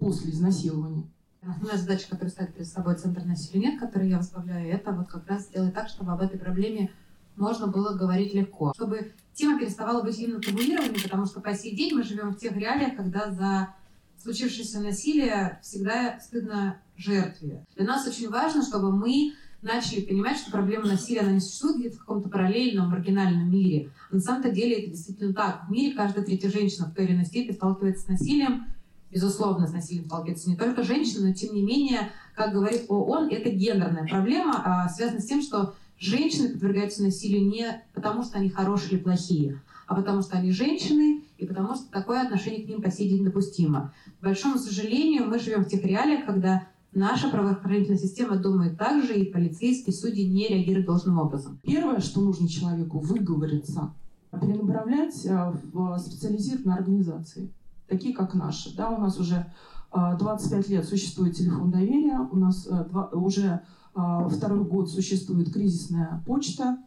после 0.08 0.32
изнасилования. 0.32 1.04
Основная 1.42 1.78
задача, 1.78 2.08
которую 2.10 2.32
ставит 2.32 2.54
перед 2.54 2.68
собой 2.68 2.96
Центр 2.96 3.26
насилия 3.26 3.72
нет, 3.72 3.80
который 3.80 4.10
я 4.10 4.18
возглавляю, 4.18 4.74
это 4.74 4.94
вот 4.94 5.10
как 5.10 5.28
раз 5.28 5.48
сделать 5.48 5.74
так, 5.74 5.90
чтобы 5.90 6.14
об 6.14 6.22
этой 6.22 6.40
проблеме 6.40 6.92
можно 7.36 7.68
было 7.68 7.94
говорить 7.94 8.34
легко. 8.34 8.72
Чтобы 8.74 9.12
тема 9.34 9.60
переставала 9.60 10.02
быть 10.02 10.18
именно 10.18 10.40
табуированной, 10.40 11.02
потому 11.04 11.26
что 11.26 11.42
по 11.42 11.54
сей 11.54 11.76
день 11.76 11.94
мы 11.94 12.04
живем 12.04 12.32
в 12.32 12.38
тех 12.38 12.56
реалиях, 12.56 12.96
когда 12.96 13.32
за 13.32 13.76
случившееся 14.24 14.80
насилие 14.80 15.60
всегда 15.62 16.18
стыдно 16.22 16.80
жертве. 16.96 17.66
Для 17.76 17.86
нас 17.86 18.08
очень 18.08 18.30
важно, 18.30 18.64
чтобы 18.64 18.94
мы 18.94 19.34
начали 19.62 20.00
понимать, 20.00 20.38
что 20.38 20.52
проблема 20.52 20.88
насилия, 20.88 21.22
она 21.22 21.34
не 21.34 21.42
существует 21.42 21.80
где-то 21.80 21.98
в 21.98 22.00
каком-то 22.00 22.30
параллельном, 22.30 22.90
маргинальном 22.90 23.52
мире. 23.52 23.92
А 24.10 24.16
на 24.16 24.22
самом-то 24.22 24.52
деле 24.52 24.84
это 24.84 24.92
действительно 24.92 25.34
так. 25.34 25.68
В 25.68 25.72
мире 25.72 25.96
каждая 25.96 26.24
третья 26.24 26.50
женщина 26.50 26.88
в 26.88 26.94
той 26.94 27.06
или 27.06 27.14
иной 27.14 27.26
степени 27.26 27.56
сталкивается 27.56 28.06
с 28.06 28.08
насилием. 28.08 28.68
Безусловно, 29.12 29.68
с 29.68 29.74
насилием 29.74 30.06
сталкивается 30.06 30.50
не 30.50 30.58
только 30.58 30.84
женщины, 30.84 31.30
но 31.30 31.34
тем 31.34 31.56
не 31.56 31.64
менее, 31.64 32.12
как 32.36 32.54
говорит 32.54 32.86
ООН, 32.90 33.30
это 33.30 33.50
гендерная 33.50 34.06
проблема, 34.08 34.62
а 34.64 34.90
связана 34.90 35.22
с 35.22 35.26
тем, 35.26 35.42
что 35.42 35.76
женщины 35.98 36.50
подвергаются 36.50 37.04
насилию 37.04 37.48
не 37.48 37.82
потому, 37.94 38.24
что 38.24 38.38
они 38.38 38.50
хорошие 38.50 38.92
или 38.92 39.00
плохие, 39.00 39.62
а 39.88 39.96
потому 39.96 40.22
что 40.22 40.38
они 40.38 40.52
женщины, 40.52 41.24
и 41.38 41.46
потому 41.46 41.76
что 41.76 41.90
такое 41.90 42.22
отношение 42.22 42.66
к 42.66 42.70
ним 42.70 42.82
по 42.82 42.92
сей 42.92 43.10
день 43.10 43.24
допустимо. 43.24 43.94
К 44.20 44.24
большому 44.24 44.58
сожалению, 44.58 45.28
мы 45.28 45.40
живем 45.40 45.64
в 45.64 45.70
тех 45.70 45.84
реалиях, 45.84 46.26
когда 46.26 46.68
наша 46.94 47.30
правоохранительная 47.30 48.00
система 48.00 48.38
думает 48.38 48.78
так 48.78 49.04
же, 49.04 49.16
и 49.16 49.32
полицейские 49.32 49.94
судьи 49.96 50.28
не 50.28 50.48
реагируют 50.48 50.88
должным 50.88 51.20
образом. 51.20 51.60
Первое, 51.64 52.00
что 52.00 52.22
нужно 52.22 52.50
человеку, 52.50 53.00
выговориться, 53.00 53.94
перенаправлять 54.32 55.26
э, 55.26 55.54
в 55.72 55.98
специализированные 55.98 56.78
организации, 56.78 57.50
такие 57.88 58.16
как 58.16 58.34
наши. 58.34 58.76
Да, 58.76 58.90
у 58.90 59.00
нас 59.00 59.20
уже 59.20 59.52
25 59.92 60.70
э, 60.70 60.74
лет 60.74 60.86
существует 60.86 61.36
телефон 61.36 61.72
доверия, 61.72 62.20
у 62.20 62.36
нас 62.36 62.68
э, 62.68 62.84
уже 63.14 63.62
а, 63.98 64.30
второй 64.30 64.64
год 64.64 64.92
существует 64.92 65.52
кризисная 65.52 66.22
почта. 66.28 66.78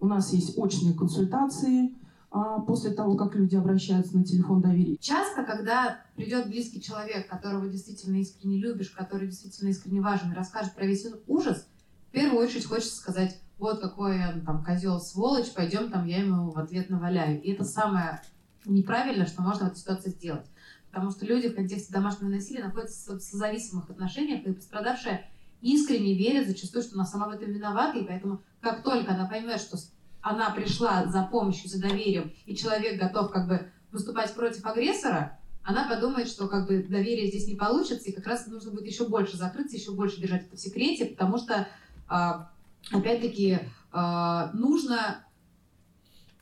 У 0.00 0.06
нас 0.06 0.34
есть 0.34 0.58
очные 0.58 0.92
консультации 0.92 1.96
а, 2.30 2.60
после 2.60 2.90
того, 2.90 3.16
как 3.16 3.34
люди 3.36 3.56
обращаются 3.56 4.18
на 4.18 4.22
телефон 4.22 4.60
доверия. 4.60 4.98
Часто, 4.98 5.44
когда 5.44 6.02
придет 6.14 6.48
близкий 6.48 6.82
человек, 6.82 7.26
которого 7.26 7.66
действительно 7.68 8.16
искренне 8.16 8.58
любишь, 8.58 8.90
который 8.90 9.28
действительно 9.28 9.70
искренне 9.70 10.02
важен, 10.02 10.30
и 10.30 10.34
расскажет 10.34 10.74
про 10.74 10.84
весь 10.84 11.06
ужас, 11.26 11.66
в 12.08 12.12
первую 12.12 12.44
очередь 12.44 12.66
хочется 12.66 12.96
сказать, 12.96 13.40
вот 13.58 13.80
какой 13.80 14.20
он 14.28 14.42
там 14.42 14.62
козел 14.62 15.00
сволочь, 15.00 15.50
пойдем 15.54 15.90
там 15.90 16.06
я 16.06 16.18
ему 16.18 16.50
в 16.50 16.58
ответ 16.58 16.90
наваляю. 16.90 17.42
И 17.42 17.50
это 17.50 17.64
самое 17.64 18.20
неправильное, 18.64 19.26
что 19.26 19.42
можно 19.42 19.66
в 19.66 19.72
этой 19.72 19.78
ситуации 19.78 20.10
сделать. 20.10 20.46
Потому 20.90 21.10
что 21.10 21.26
люди 21.26 21.48
в 21.48 21.54
контексте 21.54 21.92
домашнего 21.92 22.30
насилия 22.30 22.64
находятся 22.64 23.14
в 23.14 23.20
созависимых 23.20 23.90
отношениях, 23.90 24.46
и 24.46 24.52
пострадавшая 24.52 25.28
искренне 25.60 26.14
верит 26.14 26.46
зачастую, 26.46 26.82
что 26.82 26.94
она 26.94 27.04
сама 27.04 27.28
в 27.28 27.32
этом 27.32 27.50
виновата, 27.52 27.98
и 27.98 28.06
поэтому 28.06 28.42
как 28.60 28.82
только 28.82 29.12
она 29.12 29.26
поймет, 29.26 29.60
что 29.60 29.76
она 30.20 30.50
пришла 30.50 31.06
за 31.06 31.22
помощью, 31.22 31.68
за 31.68 31.80
доверием, 31.80 32.32
и 32.46 32.56
человек 32.56 33.00
готов 33.00 33.30
как 33.30 33.48
бы 33.48 33.70
выступать 33.92 34.34
против 34.34 34.64
агрессора, 34.66 35.38
она 35.62 35.86
подумает, 35.88 36.28
что 36.28 36.48
как 36.48 36.66
бы 36.66 36.82
доверие 36.82 37.28
здесь 37.28 37.46
не 37.46 37.54
получится, 37.54 38.08
и 38.08 38.12
как 38.12 38.26
раз 38.26 38.46
нужно 38.46 38.70
будет 38.70 38.86
еще 38.86 39.06
больше 39.06 39.36
закрыться, 39.36 39.76
еще 39.76 39.92
больше 39.92 40.20
держать 40.20 40.46
это 40.46 40.56
в 40.56 40.60
секрете, 40.60 41.06
потому 41.06 41.36
что, 41.38 41.68
а, 42.08 42.50
опять-таки, 42.90 43.58
а, 43.92 44.50
нужно 44.54 45.24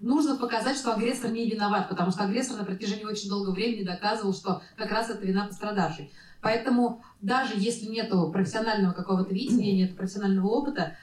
нужно 0.01 0.37
показать, 0.37 0.77
что 0.77 0.95
агрессор 0.95 1.31
не 1.31 1.49
виноват, 1.49 1.89
потому 1.89 2.11
что 2.11 2.25
агрессор 2.25 2.59
на 2.59 2.65
протяжении 2.65 3.05
очень 3.05 3.29
долгого 3.29 3.55
времени 3.55 3.85
доказывал, 3.85 4.35
что 4.35 4.63
как 4.77 4.91
раз 4.91 5.11
это 5.11 5.25
вина 5.25 5.47
пострадавшей. 5.47 6.13
Поэтому 6.43 7.03
даже 7.21 7.55
если 7.57 7.87
нет 7.87 8.11
профессионального 8.33 8.93
какого-то 8.93 9.35
видения, 9.35 9.73
нет 9.73 9.97
профессионального 9.97 10.47
опыта, 10.49 10.97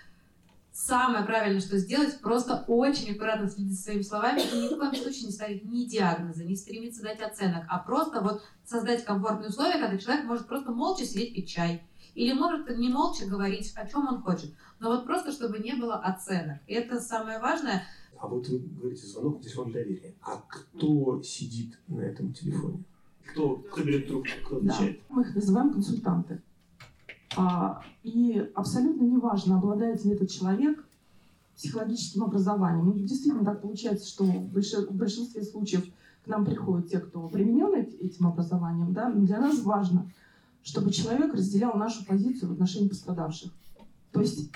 самое 0.72 1.24
правильное, 1.26 1.62
что 1.62 1.78
сделать, 1.78 2.20
просто 2.20 2.64
очень 2.68 3.14
аккуратно 3.14 3.50
следить 3.50 3.78
за 3.78 3.84
своими 3.84 4.02
словами 4.02 4.42
и 4.42 4.58
ни 4.58 4.74
в 4.74 4.78
коем 4.78 4.96
случае 4.96 5.26
не 5.26 5.32
ставить 5.32 5.66
ни 5.66 5.86
диагноза, 5.86 6.44
не 6.44 6.56
стремиться 6.56 7.04
дать 7.04 7.22
оценок, 7.22 7.66
а 7.70 7.80
просто 7.80 8.22
вот 8.22 8.44
создать 8.66 9.06
комфортные 9.06 9.50
условия, 9.50 9.80
когда 9.80 9.98
человек 9.98 10.26
может 10.26 10.48
просто 10.48 10.72
молча 10.72 11.06
сидеть 11.06 11.36
пить 11.36 11.50
чай. 11.50 11.84
Или 12.16 12.34
может 12.34 12.70
не 12.78 12.90
молча 12.90 13.26
говорить, 13.26 13.74
о 13.76 13.88
чем 13.88 14.08
он 14.08 14.22
хочет. 14.22 14.54
Но 14.80 14.90
вот 14.90 15.06
просто, 15.06 15.32
чтобы 15.32 15.60
не 15.60 15.74
было 15.74 15.96
оценок. 15.96 16.60
И 16.68 16.74
это 16.74 17.00
самое 17.00 17.40
важное. 17.40 17.88
А 18.24 18.28
вот 18.28 18.48
вы 18.48 18.60
говорите 18.60 19.06
звонок, 19.06 19.42
телефон 19.42 19.74
доверия. 19.74 20.14
А 20.22 20.42
кто 20.48 21.22
сидит 21.22 21.78
на 21.90 22.00
этом 22.00 22.32
телефоне? 22.32 22.82
Кто, 23.26 23.58
кто 23.58 23.84
берет 23.84 24.08
трубку, 24.08 24.30
кто 24.46 24.58
отвечает? 24.58 24.98
Да, 24.98 25.16
мы 25.16 25.24
их 25.24 25.36
называем 25.36 25.74
консультанты. 25.74 26.42
А, 27.36 27.84
и 28.02 28.50
абсолютно 28.56 29.04
неважно, 29.04 29.58
обладает 29.58 30.06
ли 30.06 30.14
этот 30.14 30.32
человек 30.32 30.86
психологическим 31.58 32.24
образованием. 32.24 32.86
Ну, 32.86 32.94
действительно 32.94 33.44
так 33.44 33.62
получается, 33.62 34.08
что 34.08 34.24
в, 34.24 34.54
большинстве 34.94 35.44
случаев 35.44 35.86
к 36.24 36.28
нам 36.28 36.46
приходят 36.46 36.90
те, 36.90 37.00
кто 37.00 37.28
применен 37.28 37.74
этим 37.76 38.28
образованием. 38.28 38.94
Да? 38.94 39.10
Но 39.10 39.26
для 39.26 39.42
нас 39.42 39.60
важно, 39.64 40.10
чтобы 40.64 40.94
человек 40.94 41.34
разделял 41.34 41.74
нашу 41.74 42.06
позицию 42.06 42.52
в 42.52 42.54
отношении 42.54 42.88
пострадавших. 42.88 43.52
То 44.14 44.22
есть 44.22 44.50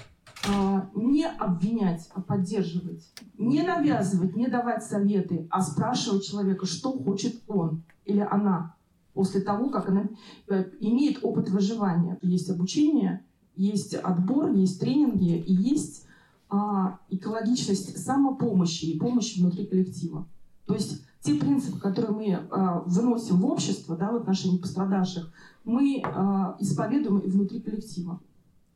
не 0.96 1.26
обвинять, 1.26 2.10
а 2.14 2.22
поддерживать. 2.22 3.08
Не 3.38 3.64
навязывать, 3.64 4.36
не 4.36 4.48
давать 4.48 4.84
советы, 4.84 5.48
а 5.50 5.62
спрашивать 5.62 6.26
человека, 6.26 6.66
что 6.66 6.92
хочет 6.92 7.42
он 7.48 7.84
или 8.06 8.20
она 8.20 8.76
после 9.14 9.42
того, 9.42 9.70
как 9.70 9.90
она 9.90 10.10
э, 10.48 10.66
имеет 10.80 11.24
опыт 11.24 11.50
выживания. 11.50 12.20
Есть 12.22 12.50
обучение, 12.50 13.24
есть 13.56 13.96
отбор, 13.96 14.52
есть 14.52 14.80
тренинги 14.80 15.36
и 15.36 15.54
есть 15.54 16.06
а, 16.50 17.00
экологичность 17.10 17.98
самопомощи 17.98 18.86
и 18.86 19.00
помощи 19.00 19.40
внутри 19.40 19.66
коллектива. 19.66 20.26
То 20.66 20.76
есть 20.76 21.04
те 21.22 21.34
принципы, 21.36 21.80
которые 21.80 22.12
мы 22.12 22.26
э, 22.26 22.82
выносим 22.86 23.42
в 23.42 23.46
общество, 23.48 23.98
да, 23.98 24.12
в 24.12 24.16
отношении 24.16 24.58
пострадавших, 24.58 25.30
мы 25.66 25.98
э, 25.98 26.02
исповедуем 26.60 27.20
и 27.20 27.30
внутри 27.30 27.60
коллектива. 27.60 28.22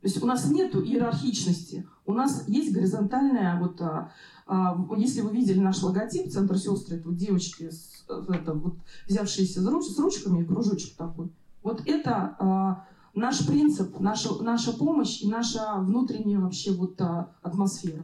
То 0.02 0.08
есть 0.08 0.20
у 0.20 0.26
нас 0.26 0.50
нет 0.50 0.74
иерархичности, 0.74 1.86
у 2.06 2.12
нас 2.12 2.48
есть 2.48 2.74
горизонтальная, 2.74 3.60
вот, 3.60 3.80
а, 3.80 4.10
а, 4.48 4.76
если 4.96 5.20
вы 5.20 5.30
видели 5.30 5.60
наш 5.60 5.80
логотип, 5.80 6.28
центр 6.28 6.58
сестры, 6.58 6.96
это 6.96 7.08
вот 7.08 7.16
девочки, 7.16 7.70
с, 7.70 8.04
это, 8.28 8.52
вот, 8.52 8.74
взявшиеся 9.06 9.62
с, 9.62 9.66
руч, 9.66 9.84
с 9.84 9.96
ручками, 10.00 10.44
кружочек 10.44 10.96
такой. 10.96 11.30
Вот 11.62 11.86
это 11.86 12.36
а, 12.40 12.84
наш 13.14 13.46
принцип, 13.46 14.00
наша, 14.00 14.42
наша 14.42 14.72
помощь 14.72 15.22
и 15.22 15.28
наша 15.28 15.76
внутренняя 15.76 16.40
вообще 16.40 16.72
вот 16.72 17.00
а, 17.00 17.36
атмосфера. 17.40 18.02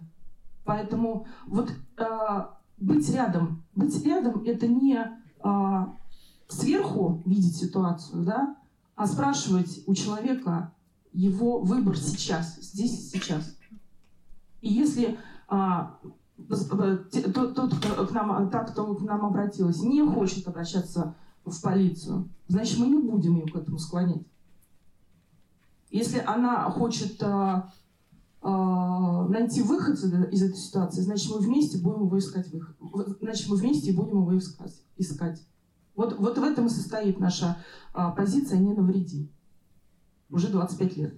Поэтому 0.64 1.26
вот 1.48 1.72
а, 1.96 2.58
быть 2.76 3.10
рядом, 3.10 3.64
быть 3.74 4.04
рядом 4.04 4.44
это 4.44 4.68
не 4.68 5.04
а, 5.40 5.96
сверху 6.46 7.24
видеть 7.26 7.56
ситуацию, 7.56 8.22
да, 8.22 8.56
а 8.94 9.08
спрашивать 9.08 9.82
у 9.86 9.94
человека, 9.94 10.72
его 11.18 11.58
выбор 11.58 11.98
сейчас, 11.98 12.56
здесь 12.60 12.92
и 12.92 13.18
сейчас. 13.18 13.56
И 14.60 14.72
если 14.72 15.18
а, 15.48 15.98
тот, 16.48 17.54
тот, 17.54 17.74
кто 17.74 18.06
к 18.06 18.12
нам, 18.12 18.48
та, 18.50 18.62
кто 18.62 18.94
к 18.94 19.02
нам 19.02 19.26
обратилась, 19.26 19.82
не 19.82 20.00
хочет 20.06 20.46
обращаться 20.46 21.16
в 21.44 21.60
полицию, 21.60 22.28
значит, 22.46 22.78
мы 22.78 22.86
не 22.86 22.98
будем 22.98 23.34
ее 23.34 23.50
к 23.50 23.56
этому 23.56 23.78
склонять. 23.78 24.24
Если 25.90 26.20
она 26.20 26.70
хочет 26.70 27.20
а, 27.20 27.72
а, 28.40 29.26
найти 29.26 29.62
выход 29.62 29.98
из 29.98 30.42
этой 30.42 30.56
ситуации, 30.56 31.00
значит, 31.00 31.32
мы 31.32 31.40
вместе 31.40 31.78
будем 31.78 32.04
его 32.04 32.16
искать 32.16 32.48
выход. 32.52 32.76
Значит, 33.20 33.48
мы 33.48 33.56
вместе 33.56 33.92
будем 33.92 34.20
его 34.20 34.38
искать. 34.38 34.80
искать. 34.96 35.44
Вот, 35.96 36.16
вот 36.16 36.38
в 36.38 36.42
этом 36.44 36.66
и 36.66 36.70
состоит 36.70 37.18
наша 37.18 37.56
а, 37.92 38.12
позиция 38.12 38.60
«не 38.60 38.72
навреди» 38.72 39.32
уже 40.30 40.48
25 40.48 40.96
лет. 40.96 41.14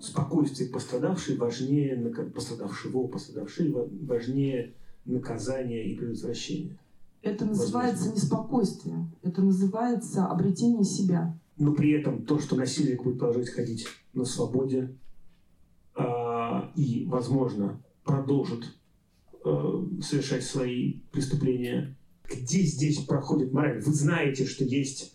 Спокойствие 0.00 0.70
пострадавшей 0.70 1.36
важнее 1.36 1.96
пострадавшего, 2.34 3.06
пострадавшей 3.08 3.74
важнее 4.06 4.74
наказания 5.04 5.90
и 5.90 5.96
предотвращения. 5.96 6.78
Это 7.22 7.44
называется 7.44 8.04
Возможно. 8.04 8.20
не 8.20 8.26
спокойствие, 8.26 9.10
это 9.22 9.42
называется 9.42 10.26
обретение 10.26 10.84
себя. 10.84 11.36
Но 11.56 11.74
при 11.74 11.90
этом 11.90 12.24
то, 12.24 12.38
что 12.38 12.54
насильник 12.54 13.02
будет 13.02 13.18
продолжать 13.18 13.50
ходить 13.50 13.86
на 14.14 14.24
свободе 14.24 14.96
э, 15.96 16.02
и, 16.76 17.04
возможно, 17.08 17.82
продолжит 18.04 18.64
э, 19.44 19.86
совершать 20.00 20.44
свои 20.44 21.00
преступления 21.10 21.97
где 22.28 22.62
здесь 22.62 22.98
проходит 22.98 23.52
мораль? 23.52 23.80
Вы 23.80 23.92
знаете, 23.92 24.46
что 24.46 24.64
есть 24.64 25.14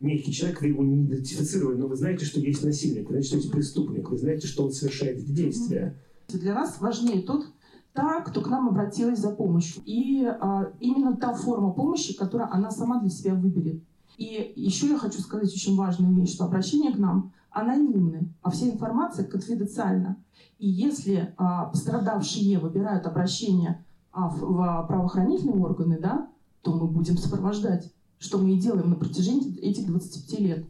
некий 0.00 0.32
человек, 0.32 0.60
вы 0.60 0.68
его 0.68 0.82
не 0.82 1.04
идентифицировали, 1.04 1.76
но 1.76 1.86
вы 1.86 1.96
знаете, 1.96 2.24
что 2.24 2.40
есть 2.40 2.64
насильник, 2.64 3.06
вы 3.06 3.12
знаете, 3.12 3.28
что 3.28 3.36
есть 3.36 3.50
преступник, 3.50 4.10
вы 4.10 4.18
знаете, 4.18 4.46
что 4.46 4.64
он 4.64 4.72
совершает 4.72 5.24
действия. 5.24 5.96
Для 6.28 6.54
нас 6.54 6.80
важнее 6.80 7.22
тот, 7.22 7.46
та, 7.92 8.20
кто 8.20 8.40
к 8.40 8.48
нам 8.48 8.68
обратилась 8.68 9.18
за 9.18 9.30
помощью. 9.30 9.82
И 9.84 10.24
а, 10.24 10.72
именно 10.78 11.16
та 11.16 11.34
форма 11.34 11.72
помощи, 11.72 12.16
которую 12.16 12.52
она 12.52 12.70
сама 12.70 13.00
для 13.00 13.10
себя 13.10 13.34
выберет. 13.34 13.82
И 14.16 14.52
еще 14.56 14.88
я 14.88 14.98
хочу 14.98 15.20
сказать 15.20 15.52
очень 15.52 15.76
важную 15.76 16.14
вещь, 16.14 16.34
что 16.34 16.44
обращение 16.44 16.92
к 16.92 16.98
нам 16.98 17.32
анонимны, 17.50 18.28
а 18.42 18.50
вся 18.50 18.68
информация 18.68 19.24
конфиденциальна. 19.24 20.16
И 20.58 20.68
если 20.68 21.34
а, 21.36 21.66
пострадавшие 21.66 22.58
выбирают 22.58 23.06
обращение 23.06 23.84
а, 24.12 24.28
в, 24.28 24.40
в 24.40 24.86
правоохранительные 24.86 25.56
органы, 25.56 25.98
да, 26.00 26.28
то 26.62 26.72
мы 26.74 26.86
будем 26.86 27.16
сопровождать, 27.16 27.92
что 28.18 28.38
мы 28.38 28.52
и 28.52 28.60
делаем 28.60 28.90
на 28.90 28.96
протяжении 28.96 29.58
этих 29.60 29.86
25 29.86 30.40
лет. 30.40 30.68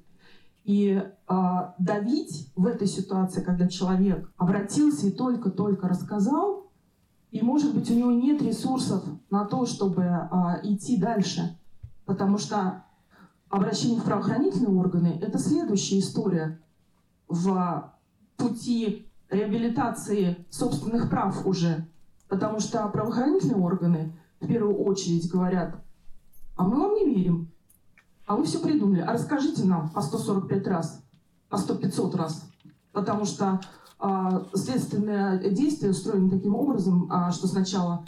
И 0.64 1.02
э, 1.02 1.34
давить 1.78 2.52
в 2.54 2.66
этой 2.66 2.86
ситуации, 2.86 3.42
когда 3.42 3.68
человек 3.68 4.30
обратился 4.36 5.06
и 5.06 5.12
только-только 5.12 5.88
рассказал, 5.88 6.70
и, 7.30 7.42
может 7.42 7.74
быть, 7.74 7.90
у 7.90 7.94
него 7.94 8.12
нет 8.12 8.42
ресурсов 8.42 9.04
на 9.30 9.44
то, 9.44 9.66
чтобы 9.66 10.02
э, 10.02 10.26
идти 10.64 10.96
дальше, 10.96 11.58
потому 12.04 12.38
что 12.38 12.84
обращение 13.48 14.00
в 14.00 14.04
правоохранительные 14.04 14.74
органы– 14.74 15.18
это 15.22 15.38
следующая 15.38 16.00
история. 16.00 16.60
В 17.28 17.92
пути 18.36 19.10
реабилитации 19.28 20.46
собственных 20.50 21.10
прав 21.10 21.46
уже, 21.46 21.86
потому 22.28 22.60
что 22.60 22.86
правоохранительные 22.88 23.58
органы 23.58 24.18
в 24.40 24.46
первую 24.46 24.76
очередь 24.84 25.30
говорят, 25.30 25.76
а 26.56 26.64
мы 26.64 26.80
вам 26.80 26.94
не 26.94 27.14
верим, 27.14 27.50
а 28.26 28.36
вы 28.36 28.44
все 28.44 28.58
придумали, 28.58 29.00
а 29.00 29.12
расскажите 29.12 29.64
нам 29.64 29.90
по 29.90 30.00
145 30.00 30.66
раз, 30.66 31.02
по 31.48 31.56
100-500 31.56 32.16
раз, 32.16 32.44
потому 32.92 33.24
что 33.24 33.60
а, 33.98 34.46
следственное 34.54 35.38
действие 35.50 35.90
устроено 35.90 36.30
таким 36.30 36.54
образом, 36.54 37.08
а, 37.10 37.32
что 37.32 37.48
сначала 37.48 38.04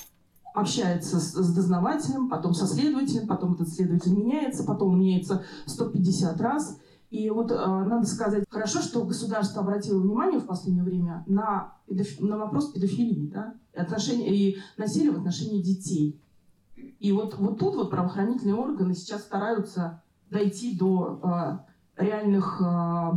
общается 0.54 1.18
с, 1.20 1.32
с 1.32 1.54
дознавателем, 1.54 2.28
потом 2.28 2.54
со 2.54 2.66
следователем, 2.66 3.26
потом 3.26 3.54
этот 3.54 3.68
следователь 3.68 4.12
меняется, 4.12 4.64
потом 4.64 4.98
меняется 4.98 5.44
150 5.66 6.40
раз. 6.40 6.78
И 7.10 7.28
вот 7.28 7.50
э, 7.50 7.56
надо 7.56 8.06
сказать, 8.06 8.44
хорошо, 8.48 8.80
что 8.80 9.04
государство 9.04 9.62
обратило 9.62 10.00
внимание 10.00 10.38
в 10.38 10.46
последнее 10.46 10.84
время 10.84 11.24
на, 11.26 11.74
на 12.20 12.38
вопрос 12.38 12.72
педофилии, 12.72 13.26
да, 13.26 13.54
и, 13.74 13.78
отношения, 13.78 14.32
и 14.32 14.58
насилия 14.76 15.10
в 15.10 15.18
отношении 15.18 15.60
детей. 15.60 16.22
И 17.00 17.10
вот, 17.10 17.36
вот 17.36 17.58
тут 17.58 17.74
вот 17.74 17.90
правоохранительные 17.90 18.54
органы 18.54 18.94
сейчас 18.94 19.22
стараются 19.22 20.02
дойти 20.30 20.78
до 20.78 21.20
э, 21.98 22.04
реальных, 22.04 22.62
э, 22.64 23.10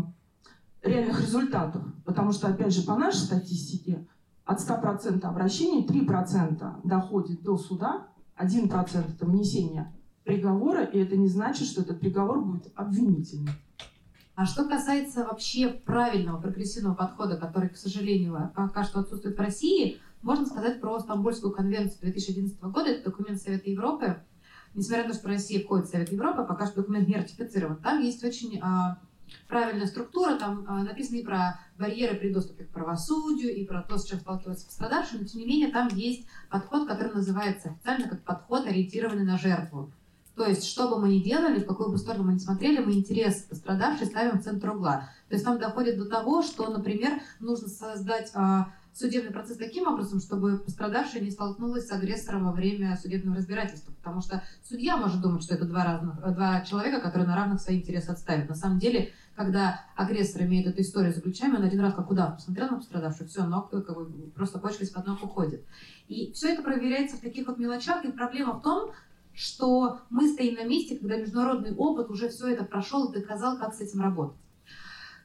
реальных 0.81 1.21
результатов. 1.21 1.83
Потому 2.03 2.31
что, 2.31 2.47
опять 2.47 2.73
же, 2.73 2.81
по 2.81 2.95
нашей 2.95 3.19
статистике, 3.19 4.07
от 4.43 4.59
100% 4.59 5.23
обращений 5.23 5.85
3% 5.85 6.81
доходит 6.83 7.43
до 7.43 7.57
суда, 7.57 8.07
1% 8.37 9.15
это 9.15 9.25
вынесение 9.25 9.93
приговора, 10.23 10.83
и 10.83 10.99
это 10.99 11.15
не 11.15 11.27
значит, 11.27 11.67
что 11.67 11.81
этот 11.81 11.99
приговор 11.99 12.41
будет 12.43 12.71
обвинительным. 12.75 13.55
А 14.35 14.45
что 14.45 14.67
касается 14.67 15.25
вообще 15.25 15.69
правильного 15.69 16.41
прогрессивного 16.41 16.95
подхода, 16.95 17.37
который, 17.37 17.69
к 17.69 17.77
сожалению, 17.77 18.51
пока 18.55 18.83
что 18.83 19.01
отсутствует 19.01 19.37
в 19.37 19.41
России, 19.41 19.99
можно 20.23 20.45
сказать 20.45 20.81
про 20.81 20.99
Стамбульскую 20.99 21.53
конвенцию 21.53 21.99
2011 22.01 22.59
года. 22.61 22.89
Это 22.89 23.11
документ 23.11 23.41
Совета 23.41 23.69
Европы. 23.69 24.23
Несмотря 24.73 25.03
на 25.03 25.11
то, 25.11 25.19
что 25.19 25.27
Россия 25.27 25.63
входит 25.63 25.85
в 25.85 25.91
Совет 25.91 26.11
Европы, 26.11 26.45
пока 26.45 26.65
что 26.65 26.77
документ 26.77 27.07
не 27.07 27.15
ратифицирован. 27.15 27.75
Там 27.75 28.01
есть 28.01 28.23
очень 28.23 28.59
а, 28.59 28.97
правильная 29.47 29.85
структура, 29.85 30.35
там 30.35 30.65
а, 30.67 30.81
написано 30.81 31.17
и 31.17 31.23
про 31.23 31.59
барьеры 31.77 32.15
при 32.15 32.33
доступе 32.33 32.63
к 32.63 32.69
правосудию, 32.69 33.55
и 33.55 33.65
про 33.65 33.83
то, 33.83 33.99
с 33.99 34.05
чем 34.05 34.19
сталкиваются 34.19 34.65
пострадавшие, 34.65 35.21
но 35.21 35.27
тем 35.27 35.41
не 35.41 35.45
менее 35.45 35.71
там 35.71 35.89
есть 35.89 36.25
подход, 36.49 36.87
который 36.87 37.13
называется 37.13 37.69
официально 37.69 38.09
как 38.09 38.23
подход, 38.23 38.65
ориентированный 38.65 39.25
на 39.25 39.37
жертву. 39.37 39.91
То 40.35 40.45
есть, 40.45 40.65
что 40.65 40.89
бы 40.89 40.99
мы 40.99 41.09
ни 41.09 41.19
делали, 41.19 41.59
в 41.59 41.67
какую 41.67 41.91
бы 41.91 41.97
сторону 41.97 42.23
мы 42.23 42.33
ни 42.33 42.39
смотрели, 42.39 42.83
мы 42.83 42.93
интерес 42.93 43.43
пострадавшей 43.43 44.07
ставим 44.07 44.39
в 44.39 44.43
центр 44.43 44.71
угла. 44.71 45.09
То 45.29 45.35
есть 45.35 45.45
там 45.45 45.59
доходит 45.59 45.97
до 45.97 46.05
того, 46.05 46.41
что, 46.41 46.69
например, 46.69 47.21
нужно 47.39 47.67
создать 47.67 48.31
а, 48.33 48.69
судебный 48.93 49.31
процесс 49.31 49.57
таким 49.57 49.87
образом, 49.87 50.19
чтобы 50.19 50.57
пострадавшая 50.57 51.21
не 51.21 51.31
столкнулась 51.31 51.87
с 51.87 51.91
агрессором 51.91 52.45
во 52.45 52.51
время 52.51 52.97
судебного 53.01 53.37
разбирательства. 53.37 53.91
Потому 53.91 54.21
что 54.21 54.43
судья 54.63 54.97
может 54.97 55.21
думать, 55.21 55.43
что 55.43 55.55
это 55.55 55.65
два, 55.65 55.83
разных, 55.83 56.35
два 56.35 56.61
человека, 56.61 56.99
которые 56.99 57.27
на 57.27 57.35
равных 57.35 57.61
свои 57.61 57.77
интересы 57.77 58.09
отставят. 58.09 58.49
На 58.49 58.55
самом 58.55 58.79
деле, 58.79 59.11
когда 59.35 59.81
агрессор 59.95 60.43
имеет 60.43 60.67
эту 60.67 60.81
историю 60.81 61.13
за 61.13 61.21
ключами, 61.21 61.57
он 61.57 61.63
один 61.63 61.79
раз 61.79 61.93
как 61.93 62.09
удав 62.09 62.35
посмотрел 62.35 62.69
на 62.69 62.77
пострадавшую, 62.77 63.27
все, 63.27 63.45
ног 63.45 63.69
как 63.69 63.95
бы, 63.95 64.05
просто 64.35 64.59
почка 64.59 64.83
из-под 64.83 65.07
ног 65.07 65.23
уходит. 65.23 65.63
И 66.07 66.31
все 66.33 66.53
это 66.53 66.61
проверяется 66.61 67.17
в 67.17 67.21
таких 67.21 67.47
вот 67.47 67.57
мелочах. 67.57 68.05
И 68.05 68.11
проблема 68.11 68.53
в 68.53 68.61
том, 68.61 68.91
что 69.33 70.01
мы 70.09 70.31
стоим 70.31 70.55
на 70.55 70.63
месте, 70.63 70.97
когда 70.97 71.17
международный 71.17 71.75
опыт 71.75 72.09
уже 72.09 72.29
все 72.29 72.49
это 72.49 72.63
прошел 72.63 73.11
и 73.11 73.19
доказал, 73.19 73.57
как 73.57 73.73
с 73.73 73.81
этим 73.81 74.01
работать. 74.01 74.37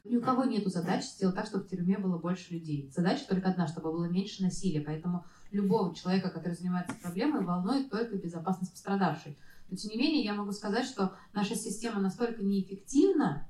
Ни 0.05 0.17
у 0.17 0.21
кого 0.21 0.45
нет 0.45 0.65
задачи 0.67 1.05
сделать 1.05 1.35
так, 1.35 1.45
чтобы 1.45 1.65
в 1.65 1.69
тюрьме 1.69 1.97
было 1.97 2.17
больше 2.17 2.53
людей. 2.53 2.89
Задача 2.95 3.27
только 3.27 3.49
одна, 3.49 3.67
чтобы 3.67 3.91
было 3.91 4.05
меньше 4.05 4.41
насилия. 4.41 4.81
Поэтому 4.81 5.25
любого 5.51 5.93
человека, 5.93 6.29
который 6.29 6.53
занимается 6.53 6.95
проблемой, 7.01 7.45
волнует 7.45 7.89
только 7.89 8.15
безопасность 8.17 8.71
пострадавшей. 8.71 9.37
Но 9.69 9.77
тем 9.77 9.91
не 9.91 9.97
менее, 9.97 10.23
я 10.23 10.33
могу 10.33 10.51
сказать, 10.51 10.85
что 10.85 11.15
наша 11.33 11.55
система 11.55 11.99
настолько 11.99 12.43
неэффективна, 12.43 13.47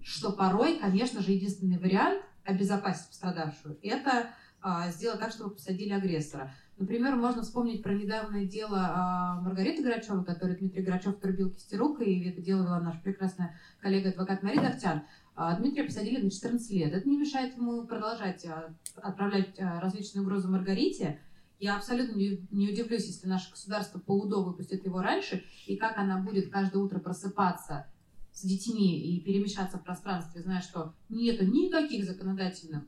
что 0.00 0.32
порой, 0.32 0.78
конечно 0.78 1.22
же, 1.22 1.32
единственный 1.32 1.78
вариант 1.78 2.22
обезопасить 2.44 3.08
пострадавшую– 3.08 3.78
это 3.82 4.30
а, 4.60 4.90
сделать 4.90 5.20
так, 5.20 5.30
чтобы 5.30 5.54
посадили 5.54 5.92
агрессора. 5.92 6.52
Например, 6.78 7.16
можно 7.16 7.42
вспомнить 7.42 7.82
про 7.82 7.92
недавнее 7.92 8.46
дело 8.46 8.78
а, 8.80 9.40
Маргариты 9.42 9.82
Грачевой, 9.82 10.24
которую 10.24 10.58
Дмитрий 10.58 10.82
Грачев 10.82 11.20
трубил 11.20 11.50
кисти 11.50 11.74
рук, 11.74 12.00
и 12.00 12.28
это 12.28 12.40
дело 12.40 12.62
вела 12.62 12.80
наша 12.80 12.98
прекрасная 13.00 13.54
коллега-адвокат 13.80 14.42
Мария 14.42 14.62
Давтян. 14.62 15.02
А, 15.36 15.56
Дмитрия 15.56 15.84
посадили 15.84 16.22
на 16.22 16.30
14 16.30 16.70
лет. 16.70 16.92
Это 16.92 17.08
не 17.08 17.18
мешает 17.18 17.56
ему 17.56 17.86
продолжать 17.86 18.44
а, 18.46 18.74
отправлять 18.96 19.54
различные 19.58 20.22
угрозы 20.22 20.48
Маргарите. 20.48 21.20
Я 21.60 21.76
абсолютно 21.76 22.16
не, 22.16 22.68
удивлюсь, 22.68 23.06
если 23.06 23.28
наше 23.28 23.50
государство 23.50 24.00
по 24.00 24.12
УДО 24.12 24.42
выпустит 24.42 24.84
его 24.84 25.00
раньше, 25.02 25.44
и 25.66 25.76
как 25.76 25.98
она 25.98 26.18
будет 26.18 26.50
каждое 26.50 26.78
утро 26.78 26.98
просыпаться 26.98 27.86
с 28.32 28.42
детьми 28.42 28.98
и 28.98 29.20
перемещаться 29.20 29.78
в 29.78 29.84
пространстве, 29.84 30.42
зная, 30.42 30.62
что 30.62 30.94
нет 31.08 31.40
никаких 31.42 32.04
законодательных 32.04 32.82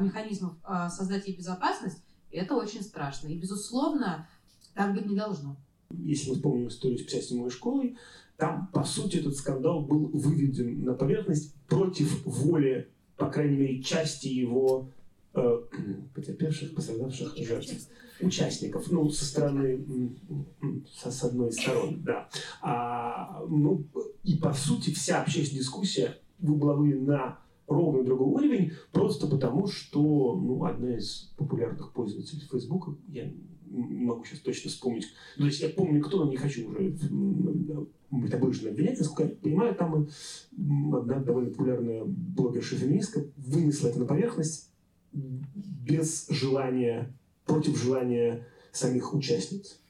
механизмов 0.00 0.58
создать 0.90 1.26
ей 1.26 1.38
безопасность, 1.38 2.02
это 2.30 2.54
очень 2.54 2.82
страшно. 2.82 3.28
И, 3.28 3.38
безусловно, 3.38 4.28
так 4.74 4.94
быть 4.94 5.06
не 5.06 5.16
должно. 5.16 5.56
Если 5.90 6.30
мы 6.30 6.36
вспомним 6.36 6.68
историю 6.68 6.98
с 6.98 7.02
57-й 7.02 7.50
школой, 7.50 7.96
там, 8.36 8.68
по 8.72 8.84
сути, 8.84 9.16
этот 9.16 9.36
скандал 9.36 9.80
был 9.80 10.06
выведен 10.12 10.84
на 10.84 10.94
поверхность 10.94 11.54
против 11.66 12.24
воли, 12.24 12.88
по 13.16 13.30
крайней 13.30 13.56
мере, 13.56 13.82
части 13.82 14.28
его 14.28 14.90
э, 15.34 15.60
потерпевших, 16.14 16.74
пострадавших 16.74 17.36
жертв. 17.36 17.88
Участников, 18.20 18.90
ну, 18.90 19.08
со 19.10 19.24
стороны, 19.24 19.84
со, 20.92 21.12
с 21.12 21.22
одной 21.22 21.50
из 21.50 21.56
сторон, 21.56 22.02
да. 22.02 22.28
А, 22.60 23.44
ну, 23.48 23.84
и, 24.24 24.36
по 24.36 24.52
сути, 24.52 24.92
вся 24.92 25.22
общественная 25.22 25.62
дискуссия 25.62 26.18
была 26.38 26.74
выведена 26.74 27.06
на 27.06 27.38
ровно 27.68 28.02
другой 28.02 28.28
уровень, 28.28 28.72
просто 28.92 29.26
потому 29.26 29.66
что 29.66 30.34
ну, 30.34 30.64
одна 30.64 30.96
из 30.96 31.32
популярных 31.36 31.92
пользователей 31.92 32.42
Фейсбука, 32.50 32.96
я 33.08 33.30
не 33.66 34.04
могу 34.04 34.24
сейчас 34.24 34.40
точно 34.40 34.70
вспомнить, 34.70 35.06
то 35.36 35.44
есть 35.44 35.60
я 35.60 35.68
помню, 35.68 36.02
кто, 36.02 36.24
но 36.24 36.30
не 36.30 36.36
хочу 36.36 36.68
уже 36.68 36.96
быть 38.10 38.32
облыженно 38.32 38.70
обвинять, 38.70 38.98
насколько 38.98 39.24
я 39.24 39.36
понимаю, 39.36 39.74
там 39.74 40.08
одна 40.94 41.18
довольно 41.18 41.50
популярная 41.50 42.04
блогерша-феминистка 42.04 43.26
вынесла 43.36 43.88
это 43.88 43.98
на 43.98 44.06
поверхность 44.06 44.72
без 45.12 46.26
желания, 46.28 47.14
против 47.44 47.80
желания 47.82 48.46
самих 48.72 49.14
участниц. 49.14 49.80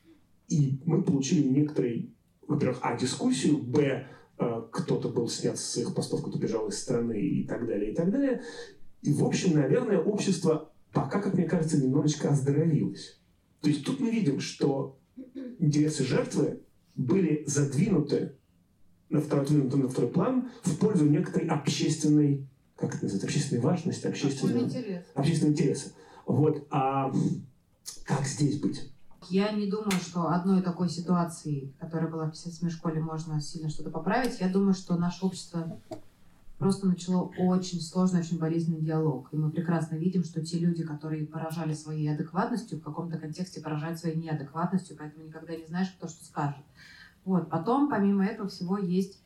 И 0.48 0.80
мы 0.84 1.02
получили 1.02 1.46
некоторый, 1.46 2.14
во-первых, 2.46 2.78
а, 2.82 2.96
дискуссию, 2.96 3.58
б, 3.58 4.06
кто-то 4.78 5.08
был 5.08 5.28
снят 5.28 5.58
с 5.58 5.64
своих 5.64 5.94
постов, 5.94 6.22
кто 6.22 6.38
бежал 6.38 6.68
из 6.68 6.80
страны 6.80 7.20
и 7.20 7.46
так 7.46 7.66
далее, 7.66 7.92
и 7.92 7.94
так 7.94 8.10
далее. 8.10 8.42
И, 9.02 9.12
в 9.12 9.24
общем, 9.24 9.54
наверное, 9.54 10.00
общество 10.00 10.72
пока, 10.92 11.20
как 11.20 11.34
мне 11.34 11.44
кажется, 11.44 11.78
немножечко 11.78 12.30
оздоровилось. 12.30 13.20
То 13.60 13.68
есть 13.68 13.84
тут 13.84 14.00
мы 14.00 14.10
видим, 14.10 14.40
что 14.40 14.98
интересы 15.58 16.04
жертвы 16.04 16.60
были 16.94 17.44
задвинуты 17.46 18.36
на 19.08 19.20
второй, 19.20 19.48
на 19.50 19.88
второй 19.88 20.10
план 20.10 20.50
в 20.62 20.76
пользу 20.78 21.06
некоторой 21.06 21.48
общественной, 21.48 22.46
как 22.76 22.94
это 22.94 23.04
называется, 23.04 23.26
общественной 23.26 23.60
важности, 23.60 24.06
общественного, 24.06 24.70
общественного 25.14 25.52
интереса. 25.52 25.92
Вот, 26.26 26.66
а 26.70 27.12
как 28.04 28.26
здесь 28.26 28.60
быть? 28.60 28.90
Я 29.30 29.52
не 29.52 29.66
думаю, 29.66 29.90
что 29.90 30.28
одной 30.28 30.62
такой 30.62 30.88
ситуации, 30.88 31.72
которая 31.78 32.10
была 32.10 32.24
в 32.26 32.30
57 32.30 32.70
школе, 32.70 33.00
можно 33.00 33.40
сильно 33.40 33.68
что-то 33.68 33.90
поправить. 33.90 34.40
Я 34.40 34.48
думаю, 34.48 34.72
что 34.72 34.96
наше 34.96 35.26
общество 35.26 35.78
просто 36.58 36.86
начало 36.86 37.30
очень 37.38 37.80
сложный, 37.80 38.20
очень 38.20 38.38
болезненный 38.38 38.80
диалог. 38.80 39.28
И 39.32 39.36
мы 39.36 39.50
прекрасно 39.50 39.96
видим, 39.96 40.24
что 40.24 40.44
те 40.44 40.58
люди, 40.58 40.82
которые 40.82 41.26
поражали 41.26 41.74
своей 41.74 42.08
адекватностью, 42.12 42.78
в 42.78 42.82
каком-то 42.82 43.18
контексте 43.18 43.60
поражают 43.60 43.98
своей 43.98 44.16
неадекватностью, 44.16 44.96
поэтому 44.98 45.26
никогда 45.26 45.54
не 45.54 45.66
знаешь, 45.66 45.94
кто 45.96 46.08
что 46.08 46.24
скажет. 46.24 46.64
Вот. 47.24 47.50
Потом, 47.50 47.90
помимо 47.90 48.24
этого 48.24 48.48
всего, 48.48 48.78
есть 48.78 49.20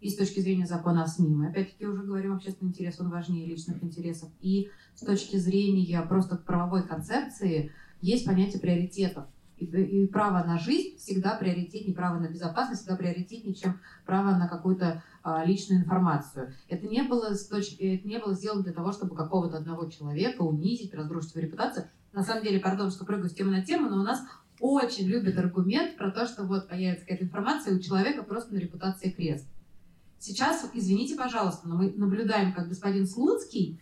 и 0.00 0.08
с 0.08 0.16
точки 0.16 0.38
зрения 0.38 0.66
закона 0.66 1.02
о 1.02 1.08
СМИ. 1.08 1.34
Мы 1.34 1.48
опять-таки 1.48 1.84
уже 1.84 2.04
говорим, 2.04 2.36
общественный 2.36 2.70
интерес, 2.70 3.00
он 3.00 3.10
важнее 3.10 3.46
личных 3.46 3.82
интересов. 3.82 4.28
И 4.40 4.70
с 4.94 5.00
точки 5.00 5.36
зрения 5.36 6.00
просто 6.02 6.36
правовой 6.36 6.84
концепции 6.84 7.72
есть 8.00 8.24
понятие 8.24 8.60
приоритетов. 8.60 9.24
И, 9.58 10.06
право 10.06 10.44
на 10.44 10.58
жизнь 10.58 10.96
всегда 10.96 11.34
приоритетнее, 11.34 11.94
право 11.94 12.18
на 12.18 12.28
безопасность 12.28 12.82
всегда 12.82 12.96
приоритетнее, 12.96 13.54
чем 13.54 13.80
право 14.06 14.36
на 14.36 14.48
какую-то 14.48 15.02
а, 15.22 15.44
личную 15.44 15.82
информацию. 15.82 16.54
Это 16.68 16.86
не, 16.86 17.02
было 17.02 17.34
с 17.34 17.46
точки, 17.48 17.82
это 17.82 18.06
не 18.06 18.18
было 18.18 18.34
сделано 18.34 18.62
для 18.62 18.72
того, 18.72 18.92
чтобы 18.92 19.16
какого-то 19.16 19.58
одного 19.58 19.90
человека 19.90 20.42
унизить, 20.42 20.94
разрушить 20.94 21.34
его 21.34 21.44
репутацию. 21.44 21.88
На 22.12 22.22
самом 22.22 22.42
деле, 22.42 22.60
пардон, 22.60 22.90
что 22.90 23.04
прыгаю 23.04 23.28
с 23.28 23.34
темы 23.34 23.50
на 23.50 23.64
тему, 23.64 23.88
но 23.88 24.00
у 24.00 24.04
нас 24.04 24.20
очень 24.60 25.06
любят 25.06 25.36
аргумент 25.38 25.96
про 25.96 26.10
то, 26.10 26.26
что 26.26 26.44
вот 26.44 26.68
появится 26.68 27.04
какая-то 27.04 27.24
информация, 27.24 27.76
у 27.76 27.80
человека 27.80 28.22
просто 28.22 28.54
на 28.54 28.58
репутации 28.58 29.10
крест. 29.10 29.46
Сейчас, 30.18 30.68
извините, 30.74 31.14
пожалуйста, 31.14 31.68
но 31.68 31.76
мы 31.76 31.92
наблюдаем, 31.96 32.52
как 32.52 32.68
господин 32.68 33.06
Слуцкий 33.06 33.80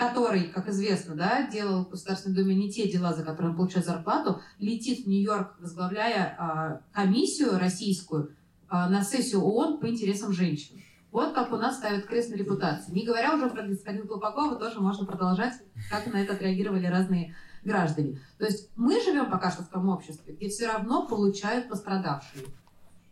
который, 0.00 0.44
как 0.44 0.66
известно, 0.70 1.14
да, 1.14 1.46
делал 1.46 1.84
в 1.84 1.90
Государственной 1.90 2.34
Думе 2.34 2.54
не 2.54 2.72
те 2.72 2.90
дела, 2.90 3.12
за 3.12 3.22
которые 3.22 3.50
он 3.50 3.56
получает 3.56 3.84
зарплату, 3.84 4.40
летит 4.58 5.04
в 5.04 5.06
Нью-Йорк, 5.06 5.56
возглавляя 5.60 6.36
а, 6.38 6.80
комиссию 6.90 7.58
российскую 7.58 8.34
а, 8.70 8.88
на 8.88 9.02
сессию 9.02 9.42
ООН 9.42 9.78
по 9.78 9.90
интересам 9.90 10.32
женщин. 10.32 10.80
Вот 11.12 11.34
как 11.34 11.52
у 11.52 11.56
нас 11.56 11.76
ставят 11.76 12.06
крест 12.06 12.30
на 12.30 12.36
репутации. 12.36 12.92
Не 12.92 13.04
говоря 13.04 13.34
уже 13.34 13.50
про 13.50 13.62
господина 13.62 14.06
Колпакова, 14.06 14.56
тоже 14.56 14.80
можно 14.80 15.04
продолжать, 15.04 15.52
как 15.90 16.10
на 16.10 16.16
это 16.22 16.32
отреагировали 16.32 16.86
разные 16.86 17.34
граждане. 17.62 18.20
То 18.38 18.46
есть 18.46 18.70
мы 18.76 19.02
живем 19.02 19.30
пока 19.30 19.50
что 19.50 19.64
в 19.64 19.68
том 19.68 19.90
обществе, 19.90 20.32
где 20.32 20.48
все 20.48 20.66
равно 20.66 21.06
получают 21.08 21.68
пострадавшие 21.68 22.46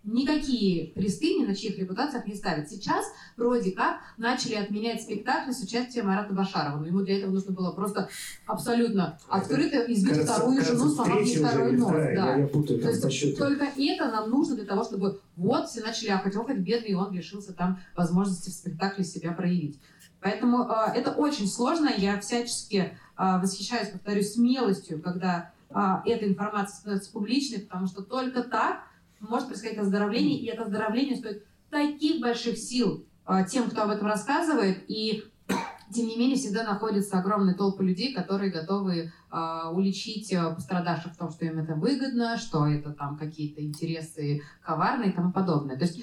никакие 0.05 0.93
кресты 0.93 1.35
ни 1.35 1.45
на 1.45 1.55
чьих 1.55 1.79
репутациях 1.79 2.27
не 2.27 2.35
ставят. 2.35 2.71
Сейчас 2.71 3.07
вроде 3.37 3.73
как 3.73 4.01
начали 4.17 4.55
отменять 4.55 5.03
спектакли 5.03 5.53
с 5.53 5.63
участием 5.63 6.07
Марата 6.07 6.33
Башарова. 6.33 6.79
Но 6.79 6.87
ему 6.87 7.01
для 7.01 7.19
этого 7.19 7.33
нужно 7.33 7.53
было 7.53 7.73
просто 7.73 8.09
абсолютно 8.47 9.19
открыто 9.29 9.79
избить 9.93 10.11
кажется, 10.11 10.35
вторую 10.35 10.57
кажется, 10.57 10.79
жену, 10.79 10.91
сломав 10.91 11.29
второй 11.29 11.73
нос. 11.73 11.91
Да. 11.91 12.07
Я, 12.07 12.37
я 12.37 12.47
путаю, 12.47 12.81
То 12.81 12.89
есть 12.91 13.39
только 13.39 13.65
это 13.65 14.11
нам 14.11 14.31
нужно 14.31 14.57
для 14.57 14.65
того, 14.65 14.85
чтобы 14.85 15.21
вот 15.37 15.69
все 15.69 15.81
начали 15.81 16.09
ахать, 16.09 16.37
охать, 16.37 16.59
бедный, 16.59 16.91
и 16.91 16.95
он 16.95 17.13
лишился 17.13 17.53
там 17.53 17.81
возможности 17.97 18.51
в 18.51 18.55
спектакле 18.55 19.05
себя 19.05 19.33
проявить. 19.33 19.79
Поэтому 20.21 20.65
э, 20.65 20.93
это 20.97 21.13
очень 21.13 21.47
сложно. 21.47 21.91
Я 21.97 22.21
всячески 22.21 22.77
э, 22.77 23.39
восхищаюсь, 23.41 23.91
повторюсь, 23.91 24.35
смелостью, 24.35 25.01
когда 25.01 25.53
э, 25.71 25.75
эта 26.07 26.27
информация 26.27 26.77
становится 26.79 27.13
публичной, 27.13 27.61
потому 27.61 27.87
что 27.87 28.03
только 28.03 28.43
так 28.43 28.83
может 29.21 29.49
происходить 29.49 29.79
оздоровление, 29.79 30.39
и 30.39 30.47
это 30.47 30.65
оздоровление 30.65 31.17
стоит 31.17 31.45
таких 31.71 32.21
больших 32.21 32.59
сил 32.59 33.07
а, 33.25 33.45
тем, 33.45 33.69
кто 33.71 33.83
об 33.83 33.91
этом 33.91 34.07
рассказывает, 34.07 34.85
и 34.89 35.25
тем 35.95 36.07
не 36.07 36.17
менее 36.17 36.37
всегда 36.37 36.65
находятся 36.65 37.19
огромные 37.19 37.55
толпы 37.55 37.85
людей, 37.85 38.15
которые 38.15 38.51
готовы 38.51 39.13
э, 39.31 39.71
уличить 39.73 40.33
а, 40.33 40.55
пострадавших 40.55 41.13
в 41.13 41.17
том, 41.17 41.31
что 41.31 41.45
им 41.45 41.59
это 41.59 41.75
выгодно, 41.75 42.37
что 42.37 42.67
это 42.67 42.93
там 42.93 43.17
какие-то 43.17 43.63
интересы 43.63 44.43
коварные 44.63 45.11
и 45.11 45.13
тому 45.13 45.33
подобное. 45.33 45.77
То 45.77 45.85
есть 45.85 46.01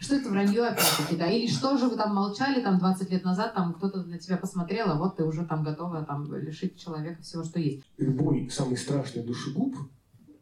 что 0.00 0.14
это 0.14 0.28
вранье 0.28 0.64
опять-таки, 0.64 1.16
да? 1.16 1.26
Или 1.26 1.48
что 1.48 1.76
же 1.76 1.88
вы 1.88 1.96
там 1.96 2.14
молчали 2.14 2.62
там 2.62 2.78
20 2.78 3.10
лет 3.10 3.24
назад, 3.24 3.54
там 3.54 3.74
кто-то 3.74 4.04
на 4.04 4.18
тебя 4.18 4.36
посмотрел, 4.36 4.90
а 4.90 4.94
вот 4.94 5.16
ты 5.16 5.24
уже 5.24 5.44
там 5.44 5.64
готова 5.64 6.04
там 6.04 6.32
лишить 6.36 6.78
человека 6.78 7.20
всего, 7.22 7.42
что 7.42 7.58
есть. 7.58 7.84
Любой 7.98 8.48
самый 8.48 8.76
страшный 8.76 9.24
душегуб 9.24 9.74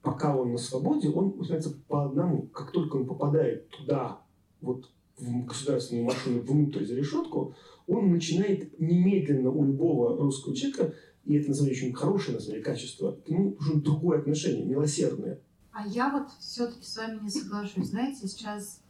пока 0.07 0.37
он 0.37 0.53
на 0.53 0.59
свободе, 0.59 1.11
он 1.11 1.37
начинается 1.37 1.77
по 1.89 2.05
одному. 2.05 2.43
Как 2.55 2.71
только 2.71 2.95
он 2.95 3.07
попадает 3.07 3.69
туда, 3.71 4.21
вот 4.61 4.89
в 5.19 5.45
государственную 5.45 6.05
машину 6.05 6.43
внутрь 6.43 6.85
за 6.85 6.95
решетку, 6.95 7.57
он 7.89 8.13
начинает 8.13 8.79
немедленно 8.79 9.51
у 9.51 9.65
любого 9.65 10.17
русского 10.17 10.55
человека, 10.55 10.95
и 11.25 11.35
это 11.35 11.49
называю 11.49 11.73
очень 11.73 11.93
хорошее 11.93 12.37
название 12.37 12.63
качество, 12.63 13.13
к 13.13 13.29
нему 13.29 13.57
уже 13.59 13.75
другое 13.75 14.21
отношение, 14.21 14.65
милосердное. 14.65 15.41
А 15.73 15.85
я 15.85 16.09
вот 16.11 16.29
все-таки 16.39 16.85
с 16.85 16.97
вами 16.97 17.25
не 17.25 17.29
соглашусь. 17.29 17.89
Знаете, 17.89 18.29
сейчас 18.29 18.81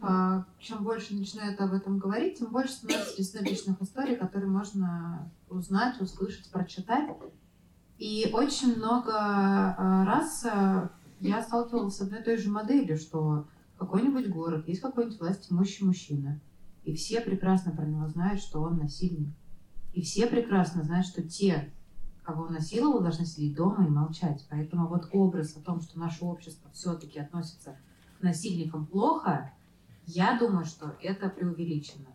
а, 0.00 0.46
чем 0.58 0.82
больше 0.82 1.14
начинают 1.14 1.60
об 1.60 1.74
этом 1.74 1.98
говорить, 1.98 2.38
тем 2.38 2.50
больше 2.50 2.72
становится 2.72 3.44
личных 3.44 3.82
историй, 3.82 4.16
которые 4.16 4.48
можно 4.48 5.30
узнать, 5.50 6.00
услышать, 6.00 6.50
прочитать. 6.50 7.10
И 7.98 8.30
очень 8.32 8.76
много 8.76 9.12
э, 9.12 10.04
раз 10.04 10.44
э, 10.44 10.88
я 11.20 11.42
сталкивалась 11.42 11.96
с 11.96 12.00
одной 12.00 12.20
и 12.20 12.24
той 12.24 12.36
же 12.36 12.50
моделью, 12.50 12.98
что 12.98 13.46
какой-нибудь 13.78 14.28
город, 14.28 14.68
есть 14.68 14.80
какой-нибудь 14.80 15.20
власть 15.20 15.50
имущий 15.50 15.84
мужчина, 15.84 16.40
и 16.84 16.94
все 16.94 17.20
прекрасно 17.20 17.72
про 17.72 17.86
него 17.86 18.06
знают, 18.08 18.40
что 18.40 18.60
он 18.60 18.78
насильник. 18.78 19.34
И 19.92 20.02
все 20.02 20.26
прекрасно 20.26 20.82
знают, 20.82 21.06
что 21.06 21.22
те, 21.22 21.72
кого 22.24 22.44
он 22.44 22.52
насиловал, 22.52 23.00
должны 23.00 23.26
сидеть 23.26 23.54
дома 23.54 23.86
и 23.86 23.90
молчать. 23.90 24.44
Поэтому 24.50 24.88
вот 24.88 25.08
образ 25.12 25.56
о 25.56 25.60
том, 25.60 25.80
что 25.80 25.98
наше 25.98 26.24
общество 26.24 26.70
все-таки 26.72 27.20
относится 27.20 27.76
к 28.18 28.22
насильникам 28.22 28.86
плохо, 28.86 29.52
я 30.06 30.36
думаю, 30.38 30.64
что 30.64 30.96
это 31.00 31.28
преувеличено. 31.28 32.08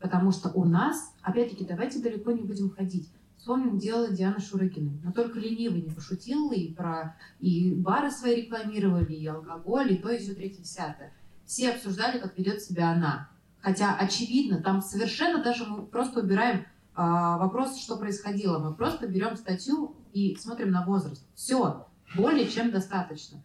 Потому 0.00 0.30
что 0.30 0.50
у 0.50 0.64
нас, 0.64 1.14
опять-таки, 1.22 1.64
давайте 1.64 2.00
далеко 2.00 2.32
не 2.32 2.42
будем 2.42 2.70
ходить. 2.70 3.10
Вспомним 3.46 3.78
дело 3.78 4.08
Дианы 4.08 4.40
Шурыгиной. 4.40 5.00
Но 5.04 5.12
только 5.12 5.38
ленивый 5.38 5.80
не 5.82 5.90
пошутил, 5.90 6.50
и 6.50 6.74
про 6.74 7.16
и 7.38 7.72
бары 7.76 8.10
свои 8.10 8.42
рекламировали, 8.42 9.12
и 9.12 9.24
алкоголь, 9.24 9.92
и 9.92 9.98
то, 9.98 10.08
и 10.08 10.18
все, 10.18 10.34
третье, 10.34 10.64
десятое. 10.64 11.12
Все 11.44 11.70
обсуждали, 11.70 12.18
как 12.18 12.36
ведет 12.36 12.60
себя 12.60 12.90
она. 12.90 13.30
Хотя, 13.60 13.94
очевидно, 13.94 14.60
там 14.60 14.82
совершенно 14.82 15.44
даже 15.44 15.64
мы 15.64 15.86
просто 15.86 16.22
убираем 16.22 16.66
а, 16.96 17.38
вопрос, 17.38 17.80
что 17.80 17.96
происходило. 17.96 18.58
Мы 18.58 18.74
просто 18.74 19.06
берем 19.06 19.36
статью 19.36 19.94
и 20.12 20.34
смотрим 20.34 20.72
на 20.72 20.84
возраст. 20.84 21.24
Все, 21.36 21.86
более 22.16 22.48
чем 22.48 22.72
достаточно. 22.72 23.40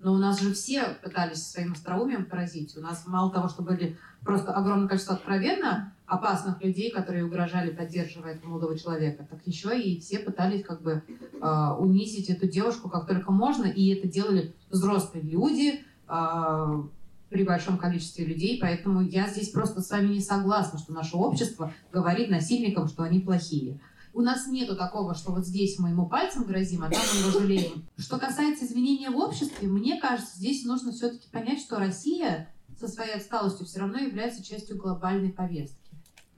Но 0.00 0.12
у 0.12 0.18
нас 0.18 0.38
же 0.38 0.52
все 0.52 0.98
пытались 1.02 1.50
своим 1.50 1.72
остроумием 1.72 2.26
поразить. 2.26 2.76
У 2.76 2.82
нас 2.82 3.06
мало 3.06 3.32
того, 3.32 3.48
что 3.48 3.62
были 3.62 3.96
просто 4.22 4.52
огромное 4.52 4.86
количество 4.86 5.14
откровенно 5.14 5.94
опасных 6.10 6.60
людей, 6.62 6.90
которые 6.90 7.24
угрожали, 7.24 7.70
поддерживая 7.70 8.34
этого 8.34 8.50
молодого 8.50 8.76
человека, 8.76 9.24
так 9.30 9.40
еще 9.46 9.80
и 9.80 10.00
все 10.00 10.18
пытались 10.18 10.64
как 10.64 10.82
бы 10.82 11.04
э, 11.40 11.74
унизить 11.78 12.28
эту 12.28 12.48
девушку 12.48 12.90
как 12.90 13.06
только 13.06 13.30
можно, 13.30 13.66
и 13.66 13.94
это 13.94 14.08
делали 14.08 14.52
взрослые 14.70 15.22
люди 15.22 15.84
э, 16.08 16.82
при 17.28 17.44
большом 17.44 17.78
количестве 17.78 18.24
людей, 18.24 18.58
поэтому 18.60 19.02
я 19.02 19.28
здесь 19.28 19.50
просто 19.50 19.82
с 19.82 19.90
вами 19.90 20.14
не 20.14 20.20
согласна, 20.20 20.80
что 20.80 20.92
наше 20.92 21.16
общество 21.16 21.72
говорит 21.92 22.28
насильникам, 22.28 22.88
что 22.88 23.04
они 23.04 23.20
плохие. 23.20 23.78
У 24.12 24.20
нас 24.20 24.48
нету 24.48 24.74
такого, 24.74 25.14
что 25.14 25.30
вот 25.30 25.46
здесь 25.46 25.78
мы 25.78 25.90
ему 25.90 26.08
пальцем 26.08 26.42
грозим, 26.42 26.82
а 26.82 26.90
там 26.90 27.00
мы 27.14 27.20
его 27.20 27.38
жалеем. 27.38 27.84
Что 27.96 28.18
касается 28.18 28.64
изменения 28.64 29.10
в 29.10 29.16
обществе, 29.16 29.68
мне 29.68 30.00
кажется, 30.00 30.36
здесь 30.36 30.64
нужно 30.64 30.90
все-таки 30.90 31.28
понять, 31.30 31.60
что 31.60 31.76
Россия 31.76 32.48
со 32.80 32.88
своей 32.88 33.14
отсталостью 33.14 33.64
все 33.64 33.78
равно 33.78 33.98
является 33.98 34.42
частью 34.42 34.76
глобальной 34.76 35.30
повестки. 35.30 35.79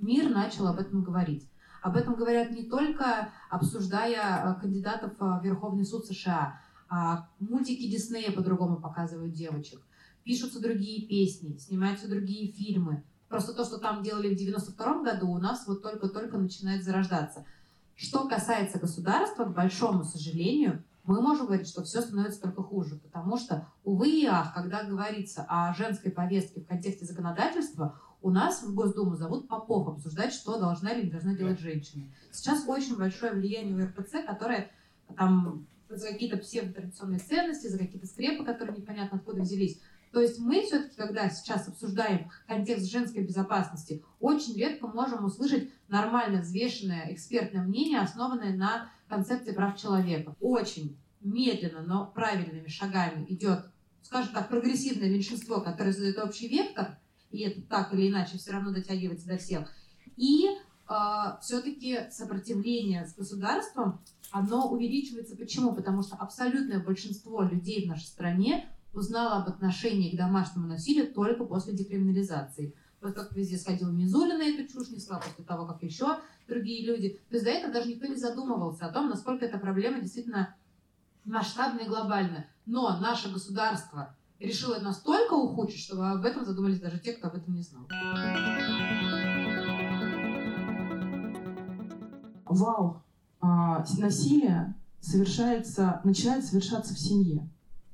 Мир 0.02 0.28
начал 0.28 0.66
об 0.66 0.78
этом 0.78 1.02
говорить. 1.02 1.48
Об 1.80 1.96
этом 1.96 2.16
говорят 2.16 2.50
не 2.50 2.64
только 2.64 3.30
обсуждая 3.48 4.56
э, 4.56 4.60
кандидатов 4.60 5.12
в 5.18 5.40
Верховный 5.42 5.84
суд 5.84 6.06
США, 6.06 6.60
а 6.88 7.28
мультики 7.38 7.88
Диснея 7.88 8.32
по-другому 8.32 8.80
показывают 8.80 9.32
девочек. 9.32 9.80
Пишутся 10.24 10.60
другие 10.60 11.06
песни, 11.06 11.56
снимаются 11.56 12.08
другие 12.08 12.52
фильмы. 12.52 13.04
Просто 13.28 13.54
то, 13.54 13.64
что 13.64 13.78
там 13.78 14.02
делали 14.02 14.34
в 14.34 14.38
92 14.38 15.02
году, 15.02 15.30
у 15.30 15.38
нас 15.38 15.66
вот 15.66 15.82
только-только 15.82 16.36
начинает 16.36 16.84
зарождаться. 16.84 17.46
Что 17.94 18.28
касается 18.28 18.78
государства, 18.78 19.44
к 19.44 19.54
большому 19.54 20.04
сожалению, 20.04 20.82
мы 21.04 21.20
можем 21.20 21.46
говорить, 21.46 21.68
что 21.68 21.82
все 21.82 22.00
становится 22.00 22.40
только 22.40 22.62
хуже, 22.62 22.96
потому 22.96 23.36
что, 23.36 23.68
увы 23.84 24.08
и 24.08 24.26
ах, 24.26 24.54
когда 24.54 24.84
говорится 24.84 25.44
о 25.48 25.74
женской 25.74 26.10
повестке 26.10 26.60
в 26.60 26.66
контексте 26.66 27.04
законодательства, 27.04 27.98
у 28.22 28.30
нас 28.30 28.62
в 28.62 28.74
Госдуму 28.74 29.16
зовут 29.16 29.48
Попов 29.48 29.88
обсуждать, 29.88 30.32
что 30.32 30.58
должна 30.58 30.90
или 30.90 31.06
не 31.06 31.10
должна 31.10 31.34
делать 31.34 31.60
женщина. 31.60 32.04
Сейчас 32.30 32.64
очень 32.66 32.96
большое 32.96 33.32
влияние 33.32 33.74
у 33.74 33.84
РПЦ, 33.84 34.24
которое 34.26 34.70
там 35.16 35.66
за 35.88 36.08
какие-то 36.08 36.38
псевдотрадиционные 36.38 37.18
ценности, 37.18 37.66
за 37.66 37.78
какие-то 37.78 38.06
скрепы, 38.06 38.44
которые 38.44 38.76
непонятно 38.76 39.18
откуда 39.18 39.42
взялись. 39.42 39.80
То 40.12 40.20
есть 40.20 40.38
мы 40.38 40.62
все-таки, 40.62 40.94
когда 40.96 41.28
сейчас 41.30 41.68
обсуждаем 41.68 42.30
контекст 42.46 42.90
женской 42.90 43.24
безопасности, 43.24 44.04
очень 44.20 44.56
редко 44.56 44.86
можем 44.86 45.24
услышать 45.24 45.70
нормально 45.88 46.42
взвешенное 46.42 47.12
экспертное 47.12 47.62
мнение, 47.62 48.00
основанное 48.00 48.54
на 48.54 48.90
концепции 49.08 49.52
прав 49.52 49.78
человека. 49.80 50.34
Очень 50.40 50.96
медленно, 51.22 51.82
но 51.82 52.06
правильными 52.06 52.68
шагами 52.68 53.24
идет, 53.28 53.64
скажем 54.02 54.34
так, 54.34 54.48
прогрессивное 54.48 55.08
меньшинство, 55.08 55.60
которое 55.60 55.92
задает 55.92 56.18
общий 56.18 56.48
вектор, 56.48 56.98
и 57.32 57.40
это 57.40 57.62
так 57.62 57.92
или 57.94 58.08
иначе 58.08 58.38
все 58.38 58.52
равно 58.52 58.72
дотягивается 58.72 59.26
до 59.26 59.38
всех. 59.38 59.70
И 60.16 60.46
э, 60.46 60.56
а, 60.86 61.38
все-таки 61.40 62.10
сопротивление 62.10 63.06
с 63.06 63.14
государством, 63.14 64.00
оно 64.30 64.70
увеличивается. 64.70 65.36
Почему? 65.36 65.74
Потому 65.74 66.02
что 66.02 66.16
абсолютное 66.16 66.78
большинство 66.78 67.42
людей 67.42 67.84
в 67.84 67.88
нашей 67.88 68.06
стране 68.06 68.68
узнало 68.92 69.42
об 69.42 69.48
отношении 69.48 70.14
к 70.14 70.18
домашнему 70.18 70.66
насилию 70.66 71.12
только 71.12 71.44
после 71.44 71.72
декриминализации. 71.72 72.74
Вот 73.00 73.14
как 73.14 73.34
везде 73.34 73.56
сходил 73.56 73.90
Мизуля 73.90 74.36
на 74.38 74.44
эту 74.44 74.70
чушь, 74.72 74.90
несла 74.90 75.18
после 75.18 75.44
того, 75.44 75.66
как 75.66 75.82
еще 75.82 76.18
другие 76.46 76.86
люди. 76.86 77.20
То 77.30 77.34
есть 77.34 77.44
до 77.44 77.50
этого 77.50 77.72
даже 77.72 77.88
никто 77.88 78.06
не 78.06 78.16
задумывался 78.16 78.86
о 78.86 78.92
том, 78.92 79.08
насколько 79.08 79.44
эта 79.44 79.58
проблема 79.58 80.00
действительно 80.00 80.54
масштабная 81.24 81.84
и 81.84 81.88
глобальная. 81.88 82.48
Но 82.64 82.98
наше 83.00 83.32
государство 83.32 84.14
решила 84.42 84.78
настолько 84.80 85.34
ухудшить, 85.34 85.80
что 85.80 86.02
об 86.02 86.24
этом 86.24 86.44
задумались 86.44 86.80
даже 86.80 86.98
те, 86.98 87.12
кто 87.12 87.28
об 87.28 87.36
этом 87.36 87.54
не 87.54 87.62
знал. 87.62 87.86
Вау! 92.44 93.02
А, 93.40 93.84
насилие 93.98 94.74
совершается, 95.00 96.00
начинает 96.04 96.44
совершаться 96.44 96.94
в 96.94 96.98
семье. 96.98 97.48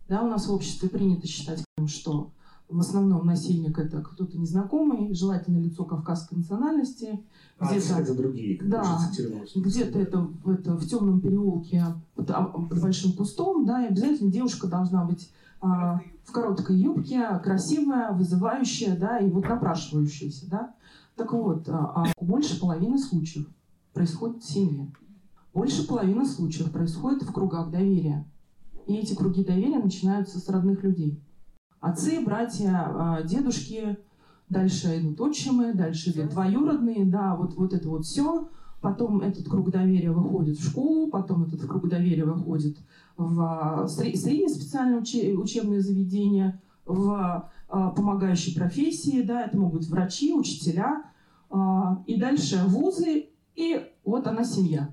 Да, 0.09 0.22
у 0.22 0.28
нас 0.28 0.46
в 0.46 0.53
обществе 0.53 0.88
принято 0.88 1.26
считать, 1.26 1.64
что 1.86 2.32
в 2.68 2.80
основном 2.80 3.26
насильник 3.26 3.78
это 3.78 4.03
кто-то 4.03 4.36
незнакомый, 4.38 5.14
желательно 5.14 5.59
лицо 5.59 5.84
кавказской 5.84 6.34
национальности. 6.34 7.20
А, 7.59 7.70
где-то, 7.70 7.94
это 7.94 8.14
другие, 8.14 8.61
да, 8.62 9.01
где-то 9.55 9.99
это, 9.99 10.28
это 10.46 10.76
в 10.76 10.86
темном 10.86 11.20
переулке 11.20 11.84
под, 12.14 12.30
а, 12.30 12.42
под 12.44 12.80
большим 12.80 13.12
кустом, 13.12 13.64
да, 13.64 13.84
и 13.84 13.88
обязательно 13.88 14.30
девушка 14.30 14.66
должна 14.66 15.05
быть 15.05 15.30
в 15.61 16.32
короткой 16.32 16.76
юбке, 16.76 17.26
красивая, 17.42 18.12
вызывающая, 18.12 18.96
да, 18.96 19.18
и 19.18 19.30
вот 19.30 19.48
напрашивающаяся, 19.48 20.48
да. 20.48 20.74
Так 21.16 21.32
вот, 21.32 21.68
а, 21.68 22.04
а 22.04 22.24
больше 22.24 22.61
половины 22.61 22.96
случаев 22.98 23.46
происходит 23.92 24.44
в 24.44 24.48
семье. 24.48 24.92
Больше 25.52 25.86
половины 25.86 26.24
случаев 26.24 26.70
происходит 26.70 27.22
в 27.22 27.32
кругах 27.32 27.70
доверия. 27.70 28.24
И 28.86 28.94
эти 28.94 29.14
круги 29.14 29.44
доверия 29.44 29.80
начинаются 29.80 30.38
с 30.38 30.48
родных 30.48 30.84
людей. 30.84 31.20
Отцы, 31.80 32.24
братья, 32.24 32.84
а, 32.86 33.22
дедушки, 33.22 33.98
дальше 34.48 35.00
идут 35.00 35.20
отчимы, 35.20 35.74
дальше 35.74 36.11
идут 36.11 36.30
двоюродные, 36.30 37.04
да, 37.04 37.34
вот, 37.34 37.56
вот 37.56 37.72
это 37.72 37.88
вот 37.88 38.04
все. 38.04 38.48
Потом 38.80 39.20
этот 39.20 39.48
круг 39.48 39.70
доверия 39.70 40.12
выходит 40.12 40.56
в 40.56 40.64
школу, 40.64 41.09
потом 41.09 41.42
этот 41.42 41.61
круг 41.62 41.88
доверия 41.88 42.24
выходит 42.24 42.78
в 43.18 43.42
а, 43.42 43.88
среднее 43.88 44.48
специальное 44.48 45.00
учебное 45.00 45.80
заведение, 45.80 46.62
в 46.86 47.50
а, 47.68 47.90
помогающие 47.90 48.54
профессии, 48.54 49.22
да, 49.22 49.44
это 49.44 49.58
могут 49.58 49.80
быть 49.80 49.90
врачи, 49.90 50.32
учителя, 50.32 51.02
а, 51.50 52.02
и 52.06 52.18
дальше 52.18 52.62
вузы, 52.66 53.26
и 53.56 53.84
вот 54.04 54.26
она 54.26 54.44
семья. 54.44 54.88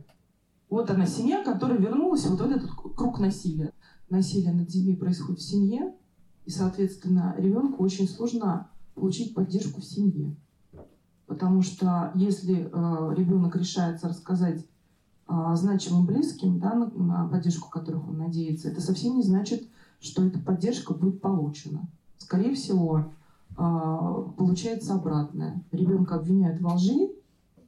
Вот 0.70 0.90
она 0.90 1.06
семья, 1.06 1.44
которая 1.44 1.78
вернулась 1.78 2.26
вот 2.26 2.42
в 2.42 2.44
этот 2.44 2.70
круг 2.72 3.20
насилия. 3.20 3.72
Насилие 4.10 4.52
над 4.52 4.68
детьми 4.68 4.96
происходит 4.96 5.40
в 5.40 5.48
семье, 5.48 5.94
и, 6.46 6.50
соответственно, 6.50 7.36
ребенку 7.38 7.84
очень 7.84 8.10
сложно 8.10 8.70
получить 8.96 9.36
поддержку 9.36 9.82
в 9.82 9.86
семье. 9.86 10.36
Потому 11.28 11.62
что 11.62 12.12
если 12.16 12.66
э, 12.66 13.16
ребенок 13.16 13.56
решается 13.56 14.10
рассказать 14.10 14.66
значимым 15.28 16.06
близким, 16.06 16.60
да, 16.60 16.74
на, 16.74 16.86
на 16.88 17.28
поддержку 17.28 17.70
которых 17.70 18.08
он 18.08 18.18
надеется, 18.18 18.70
это 18.70 18.82
совсем 18.82 19.16
не 19.16 19.24
значит, 19.24 19.68
что 20.00 20.24
эта 20.24 20.40
поддержка 20.40 20.94
будет 20.94 21.22
получена. 21.22 21.88
Скорее 22.18 22.54
всего, 22.54 23.06
а, 23.58 24.22
получается 24.38 24.96
обратное. 24.96 25.64
Ребенка 25.72 26.16
обвиняют 26.16 26.62
во 26.62 26.74
лжи, 26.76 27.10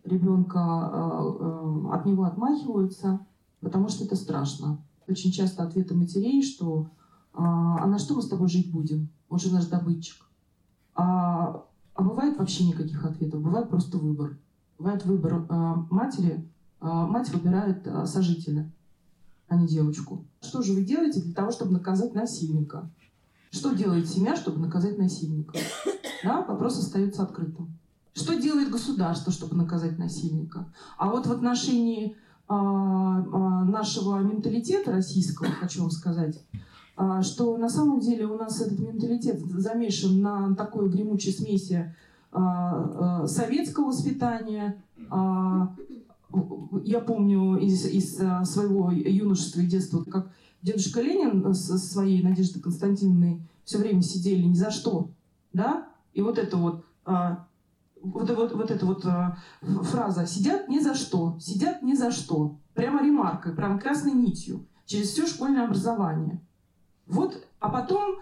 ребенка 0.04 0.60
а, 0.60 1.94
от 1.94 2.06
него 2.06 2.24
отмахиваются, 2.26 3.20
потому 3.62 3.90
что 3.90 4.06
это 4.06 4.16
страшно. 4.16 4.80
Очень 5.08 5.32
часто 5.32 5.64
ответы 5.64 5.96
матерей, 5.96 6.44
что 6.44 6.90
«А 7.34 7.86
на 7.86 8.00
что 8.00 8.16
мы 8.16 8.24
с 8.24 8.28
тобой 8.28 8.50
жить 8.50 8.72
будем? 8.72 9.10
Он 9.30 9.38
же 9.38 9.54
наш 9.54 9.68
добытчик». 9.68 10.26
А, 10.96 11.64
а 11.94 12.04
бывает 12.04 12.38
вообще 12.38 12.66
никаких 12.66 13.06
ответов, 13.06 13.42
бывает 13.42 13.70
просто 13.70 14.00
выбор. 14.00 14.40
Бывает 14.80 15.06
выбор 15.06 15.46
матери 15.92 16.34
а, 16.34 16.57
мать 16.80 17.30
выбирает 17.30 17.88
а, 17.88 18.06
сожителя, 18.06 18.72
а 19.48 19.56
не 19.56 19.68
девочку. 19.68 20.26
Что 20.42 20.62
же 20.62 20.74
вы 20.74 20.84
делаете 20.84 21.22
для 21.22 21.34
того, 21.34 21.52
чтобы 21.52 21.72
наказать 21.72 22.14
насильника? 22.14 22.90
Что 23.52 23.74
делает 23.74 24.10
семья, 24.10 24.36
чтобы 24.36 24.60
наказать 24.60 24.98
насильника? 24.98 25.58
Да, 26.24 26.44
вопрос 26.44 26.80
остается 26.80 27.24
открытым. 27.24 27.78
Что 28.14 28.34
делает 28.34 28.72
государство, 28.72 29.32
чтобы 29.32 29.56
наказать 29.56 29.98
насильника? 30.00 30.66
А 30.98 31.10
вот 31.10 31.28
в 31.28 31.32
отношении 31.32 32.18
а, 32.48 32.56
а, 32.56 33.64
нашего 33.64 34.20
менталитета 34.20 34.92
российского, 34.92 35.50
хочу 35.50 35.82
вам 35.82 35.92
сказать, 35.92 36.44
а, 36.96 37.22
что 37.22 37.58
на 37.58 37.70
самом 37.70 38.00
деле 38.00 38.26
у 38.26 38.38
нас 38.38 38.60
этот 38.60 38.80
менталитет 38.80 39.40
замешан 39.40 40.20
на 40.22 40.56
такой 40.56 40.90
гремучей 40.90 41.32
смеси 41.32 41.94
а, 42.32 43.22
а, 43.24 43.28
советского 43.28 43.88
воспитания, 43.88 44.82
а, 45.10 45.76
я 46.84 47.00
помню 47.00 47.58
из, 47.58 47.86
из 47.86 48.20
а, 48.20 48.44
своего 48.44 48.92
юношества 48.92 49.62
и 49.62 49.66
детства, 49.66 50.04
как 50.04 50.32
дедушка 50.62 51.02
Ленин 51.02 51.54
со 51.54 51.78
своей 51.78 52.22
Надеждой 52.22 52.62
Константиновной 52.62 53.42
все 53.64 53.78
время 53.78 54.02
сидели 54.02 54.44
ни 54.44 54.54
за 54.54 54.72
что, 54.72 55.10
да? 55.54 55.88
И 56.14 56.22
вот 56.22 56.38
это 56.38 56.58
вот, 56.58 56.86
а, 57.06 57.48
вот, 58.02 58.30
вот, 58.30 58.54
вот 58.54 58.72
эта 58.72 58.86
вот 58.86 59.06
а, 59.06 59.38
фраза 59.62 60.26
«сидят 60.26 60.68
ни 60.68 60.80
за 60.80 60.96
что», 60.96 61.38
«сидят 61.40 61.82
ни 61.82 61.94
за 61.94 62.12
что», 62.12 62.58
прямо 62.74 63.02
ремаркой, 63.02 63.54
прямо 63.54 63.80
красной 63.80 64.14
нитью 64.14 64.66
через 64.86 65.10
все 65.10 65.28
школьное 65.28 65.66
образование. 65.66 66.42
Вот 67.08 67.48
А 67.60 67.70
потом 67.70 68.18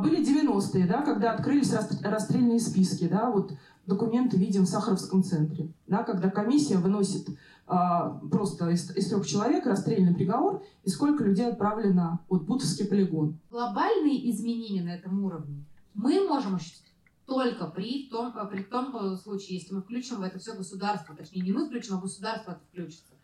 были 0.00 0.24
90-е, 0.24 0.86
да, 0.86 1.02
когда 1.02 1.32
открылись 1.32 1.72
расстрельные 2.02 2.60
списки, 2.60 3.08
да, 3.08 3.30
вот 3.30 3.52
документы 3.88 4.36
видим 4.36 4.62
в 4.62 4.68
Сахаровском 4.68 5.24
центре, 5.24 5.72
да, 5.86 6.04
когда 6.04 6.30
комиссия 6.30 6.76
выносит 6.76 7.26
а, 7.66 8.10
просто 8.30 8.68
из, 8.68 8.94
из 8.94 9.08
трех 9.08 9.26
человек 9.26 9.66
расстрельный 9.66 10.14
приговор 10.14 10.62
и 10.84 10.90
сколько 10.90 11.24
людей 11.24 11.46
отправлено 11.46 12.20
вот 12.28 12.42
Бутовский 12.42 12.86
полигон. 12.86 13.38
Глобальные 13.50 14.30
изменения 14.30 14.82
на 14.82 14.94
этом 14.94 15.24
уровне 15.24 15.64
мы 15.94 16.26
можем 16.28 16.54
осуществить 16.54 16.84
только 17.26 17.66
при 17.66 18.08
том, 18.08 18.32
при 18.48 18.62
том 18.62 19.16
случае, 19.16 19.58
если 19.58 19.74
мы 19.74 19.82
включим 19.82 20.16
в 20.16 20.22
это 20.22 20.38
все 20.38 20.54
государство, 20.54 21.16
точнее 21.16 21.42
не 21.42 21.52
мы 21.52 21.66
включим, 21.66 21.96
а 21.96 22.00
государство 22.00 22.52
это 22.52 22.60
включится. 22.70 23.14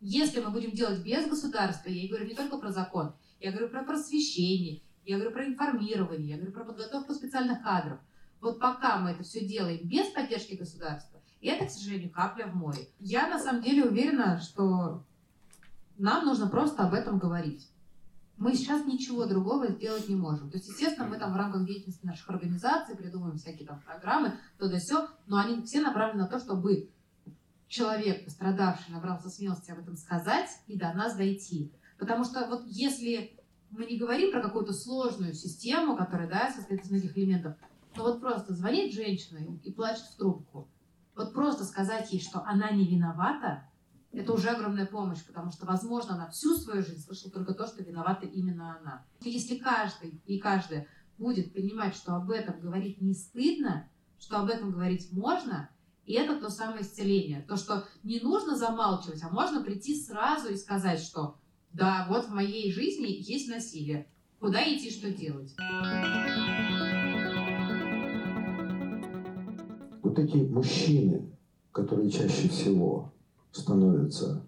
Если 0.00 0.40
мы 0.40 0.50
будем 0.50 0.72
делать 0.72 1.02
без 1.04 1.26
государства, 1.26 1.88
я 1.88 2.08
говорю 2.08 2.26
не 2.26 2.34
только 2.34 2.58
про 2.58 2.70
закон, 2.70 3.14
я 3.40 3.50
говорю 3.50 3.68
про 3.68 3.84
просвещение, 3.84 4.82
я 5.04 5.16
говорю 5.16 5.32
про 5.32 5.46
информирование, 5.46 6.30
я 6.30 6.36
говорю 6.36 6.52
про 6.52 6.64
подготовку 6.64 7.14
специальных 7.14 7.62
кадров. 7.62 7.98
Вот 8.46 8.60
пока 8.60 8.98
мы 8.98 9.10
это 9.10 9.24
все 9.24 9.44
делаем 9.44 9.80
без 9.88 10.06
поддержки 10.10 10.54
государства, 10.54 11.20
это, 11.40 11.66
к 11.66 11.70
сожалению, 11.70 12.10
капля 12.10 12.46
в 12.46 12.54
море. 12.54 12.88
Я 13.00 13.28
на 13.28 13.38
самом 13.38 13.60
деле 13.60 13.84
уверена, 13.84 14.40
что 14.40 15.04
нам 15.98 16.24
нужно 16.24 16.48
просто 16.48 16.84
об 16.84 16.94
этом 16.94 17.18
говорить 17.18 17.68
мы 18.36 18.54
сейчас 18.54 18.84
ничего 18.84 19.24
другого 19.24 19.68
сделать 19.68 20.08
не 20.08 20.14
можем. 20.14 20.50
То 20.50 20.58
есть, 20.58 20.68
естественно, 20.68 21.08
мы 21.08 21.18
там 21.18 21.32
в 21.32 21.36
рамках 21.36 21.66
деятельности 21.66 22.04
наших 22.04 22.28
организаций 22.28 22.94
придумываем 22.94 23.38
всякие 23.38 23.66
там 23.66 23.80
программы, 23.80 24.38
то 24.58 24.68
да 24.68 24.78
все, 24.78 25.08
но 25.26 25.38
они 25.38 25.62
все 25.64 25.80
направлены 25.80 26.24
на 26.24 26.28
то, 26.28 26.38
чтобы 26.38 26.90
человек, 27.66 28.24
пострадавший, 28.24 28.92
набрался 28.92 29.30
смелости 29.30 29.70
об 29.70 29.78
этом 29.78 29.96
сказать 29.96 30.50
и 30.66 30.78
до 30.78 30.92
нас 30.92 31.16
дойти. 31.16 31.72
Потому 31.98 32.24
что 32.24 32.46
вот 32.46 32.64
если 32.66 33.40
мы 33.70 33.86
не 33.86 33.98
говорим 33.98 34.32
про 34.32 34.42
какую-то 34.42 34.72
сложную 34.72 35.32
систему, 35.32 35.96
которая 35.96 36.28
да, 36.28 36.52
состоит 36.54 36.84
из 36.84 36.90
многих 36.90 37.16
элементов, 37.16 37.56
но 37.96 38.04
вот 38.04 38.20
просто 38.20 38.54
звонит 38.54 38.92
женщина 38.92 39.38
и 39.62 39.72
плачет 39.72 40.04
в 40.04 40.16
трубку, 40.16 40.68
вот 41.14 41.32
просто 41.32 41.64
сказать 41.64 42.12
ей, 42.12 42.20
что 42.20 42.42
она 42.44 42.70
не 42.70 42.86
виновата, 42.86 43.68
это 44.12 44.32
уже 44.32 44.48
огромная 44.50 44.86
помощь, 44.86 45.24
потому 45.26 45.50
что, 45.50 45.66
возможно, 45.66 46.14
она 46.14 46.30
всю 46.30 46.56
свою 46.56 46.82
жизнь 46.82 47.02
слышала 47.02 47.32
только 47.32 47.54
то, 47.54 47.66
что 47.66 47.82
виновата 47.82 48.26
именно 48.26 48.78
она. 48.78 49.04
Если 49.20 49.56
каждый 49.56 50.22
и 50.26 50.38
каждая 50.38 50.86
будет 51.18 51.52
понимать, 51.52 51.94
что 51.94 52.14
об 52.14 52.30
этом 52.30 52.60
говорить 52.60 53.00
не 53.00 53.14
стыдно, 53.14 53.88
что 54.18 54.38
об 54.38 54.48
этом 54.48 54.70
говорить 54.70 55.12
можно, 55.12 55.70
и 56.04 56.14
это 56.14 56.38
то 56.40 56.48
самое 56.48 56.82
исцеление. 56.82 57.42
То, 57.42 57.56
что 57.56 57.86
не 58.04 58.20
нужно 58.20 58.56
замалчивать, 58.56 59.22
а 59.22 59.28
можно 59.28 59.62
прийти 59.62 60.00
сразу 60.00 60.48
и 60.48 60.56
сказать, 60.56 61.00
что 61.00 61.38
да, 61.72 62.06
вот 62.08 62.26
в 62.26 62.30
моей 62.30 62.72
жизни 62.72 63.08
есть 63.08 63.50
насилие. 63.50 64.08
Куда 64.38 64.62
идти, 64.62 64.90
что 64.90 65.10
делать? 65.10 65.54
Вот 70.06 70.20
эти 70.20 70.36
мужчины, 70.36 71.36
которые 71.72 72.12
чаще 72.12 72.48
всего 72.48 73.12
становятся 73.50 74.46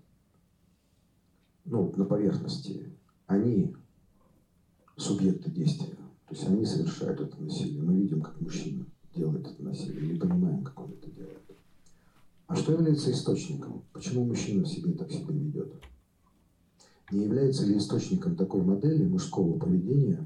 ну, 1.65 1.93
на 1.97 2.05
поверхности, 2.05 2.93
они 3.27 3.75
субъекты 4.97 5.51
действия. 5.51 5.97
То 6.29 6.37
есть 6.37 6.47
они 6.47 6.65
совершают 6.65 7.21
это 7.21 7.43
насилие. 7.43 7.83
Мы 7.83 7.97
видим, 7.97 8.23
как 8.23 8.41
мужчина 8.41 8.87
делает 9.17 9.49
это 9.49 9.61
насилие, 9.61 10.13
не 10.13 10.19
понимаем, 10.21 10.63
как 10.63 10.79
он 10.79 10.93
это 10.93 11.11
делает. 11.11 11.43
А 12.47 12.55
что 12.55 12.75
является 12.75 13.11
источником? 13.11 13.83
Почему 13.93 14.27
мужчина 14.27 14.63
в 14.63 14.69
себе 14.69 14.93
так 14.93 15.11
себя 15.11 15.35
ведет? 15.35 15.73
Не 17.11 17.25
является 17.25 17.67
ли 17.67 17.79
источником 17.79 18.37
такой 18.37 18.63
модели 18.63 19.05
мужского 19.05 19.59
поведения 19.59 20.25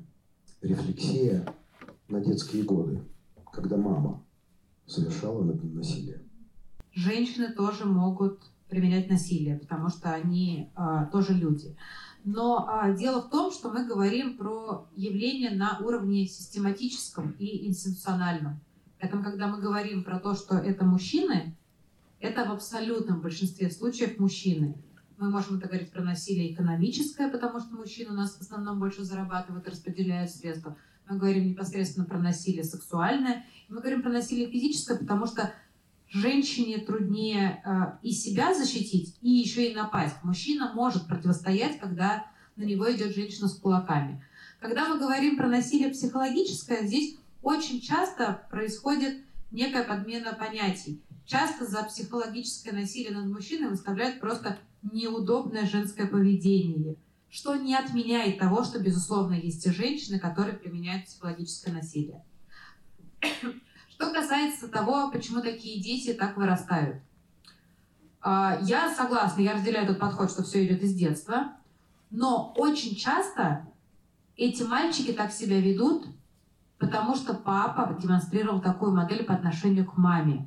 рефлексия 0.60 1.48
на 2.08 2.20
детские 2.20 2.64
годы, 2.64 3.00
когда 3.50 3.78
мама 3.78 4.22
совершала 4.86 5.42
над 5.42 5.62
ним 5.62 5.76
насилие? 5.76 6.22
Женщины 6.94 7.52
тоже 7.52 7.84
могут 7.84 8.40
применять 8.68 9.10
насилие, 9.10 9.58
потому 9.58 9.88
что 9.88 10.12
они 10.12 10.70
а, 10.74 11.06
тоже 11.06 11.34
люди. 11.34 11.76
Но 12.24 12.66
а, 12.68 12.92
дело 12.92 13.22
в 13.22 13.30
том, 13.30 13.52
что 13.52 13.70
мы 13.70 13.86
говорим 13.86 14.36
про 14.36 14.88
явление 14.94 15.50
на 15.50 15.78
уровне 15.78 16.26
систематическом 16.26 17.32
и 17.38 17.66
институциональном. 17.66 18.60
Поэтому, 19.00 19.24
когда 19.24 19.48
мы 19.48 19.60
говорим 19.60 20.04
про 20.04 20.20
то, 20.20 20.34
что 20.34 20.56
это 20.56 20.84
мужчины, 20.84 21.56
это 22.20 22.44
в 22.44 22.52
абсолютном 22.52 23.20
большинстве 23.20 23.70
случаев 23.70 24.18
мужчины. 24.20 24.76
Мы 25.18 25.28
можем 25.28 25.58
это 25.58 25.66
говорить 25.66 25.90
про 25.90 26.02
насилие 26.02 26.52
экономическое, 26.52 27.28
потому 27.28 27.58
что 27.60 27.74
мужчины 27.74 28.12
у 28.12 28.14
нас 28.14 28.36
в 28.36 28.40
основном 28.40 28.78
больше 28.78 29.04
зарабатывают, 29.04 29.68
распределяют 29.68 30.30
средства. 30.30 30.76
Мы 31.08 31.18
говорим 31.18 31.48
непосредственно 31.48 32.06
про 32.06 32.18
насилие 32.18 32.64
сексуальное. 32.64 33.44
Мы 33.68 33.80
говорим 33.80 34.02
про 34.02 34.10
насилие 34.10 34.50
физическое, 34.50 34.98
потому 34.98 35.26
что 35.26 35.52
женщине 36.08 36.78
труднее 36.78 37.62
э, 37.64 37.98
и 38.02 38.12
себя 38.12 38.54
защитить, 38.54 39.16
и 39.22 39.30
еще 39.30 39.70
и 39.70 39.74
напасть. 39.74 40.16
Мужчина 40.22 40.72
может 40.74 41.06
противостоять, 41.06 41.78
когда 41.80 42.26
на 42.56 42.62
него 42.62 42.90
идет 42.92 43.14
женщина 43.14 43.48
с 43.48 43.54
кулаками. 43.54 44.22
Когда 44.60 44.88
мы 44.88 44.98
говорим 44.98 45.36
про 45.36 45.48
насилие 45.48 45.90
психологическое, 45.90 46.86
здесь 46.86 47.16
очень 47.42 47.80
часто 47.80 48.46
происходит 48.50 49.24
некая 49.50 49.84
подмена 49.84 50.32
понятий. 50.34 51.02
Часто 51.24 51.66
за 51.66 51.82
психологическое 51.84 52.72
насилие 52.72 53.12
над 53.12 53.26
мужчиной 53.26 53.70
выставляют 53.70 54.20
просто 54.20 54.58
неудобное 54.82 55.66
женское 55.66 56.06
поведение, 56.06 56.96
что 57.32 57.56
не 57.56 57.74
отменяет 57.74 58.38
того, 58.38 58.62
что, 58.62 58.78
безусловно, 58.78 59.32
есть 59.32 59.66
и 59.66 59.72
женщины, 59.72 60.18
которые 60.18 60.54
применяют 60.54 61.06
психологическое 61.06 61.72
насилие. 61.72 62.22
Что 63.88 64.12
касается 64.12 64.68
того, 64.68 65.10
почему 65.10 65.40
такие 65.40 65.82
дети 65.82 66.12
так 66.12 66.36
вырастают. 66.36 67.02
А, 68.20 68.58
я 68.62 68.94
согласна, 68.94 69.40
я 69.40 69.54
разделяю 69.54 69.84
этот 69.84 69.98
подход, 69.98 70.30
что 70.30 70.42
все 70.42 70.66
идет 70.66 70.82
из 70.82 70.94
детства, 70.94 71.54
но 72.10 72.52
очень 72.54 72.96
часто 72.96 73.66
эти 74.36 74.62
мальчики 74.62 75.12
так 75.12 75.32
себя 75.32 75.58
ведут, 75.58 76.06
потому 76.76 77.14
что 77.14 77.32
папа 77.32 77.96
демонстрировал 77.98 78.60
такую 78.60 78.94
модель 78.94 79.24
по 79.24 79.32
отношению 79.32 79.86
к 79.86 79.96
маме. 79.96 80.46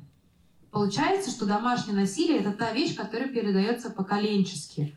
Получается, 0.70 1.30
что 1.32 1.46
домашнее 1.46 1.96
насилие– 1.96 2.38
это 2.40 2.52
та 2.52 2.70
вещь, 2.72 2.94
которая 2.94 3.28
передается 3.28 3.90
поколенчески. 3.90 4.96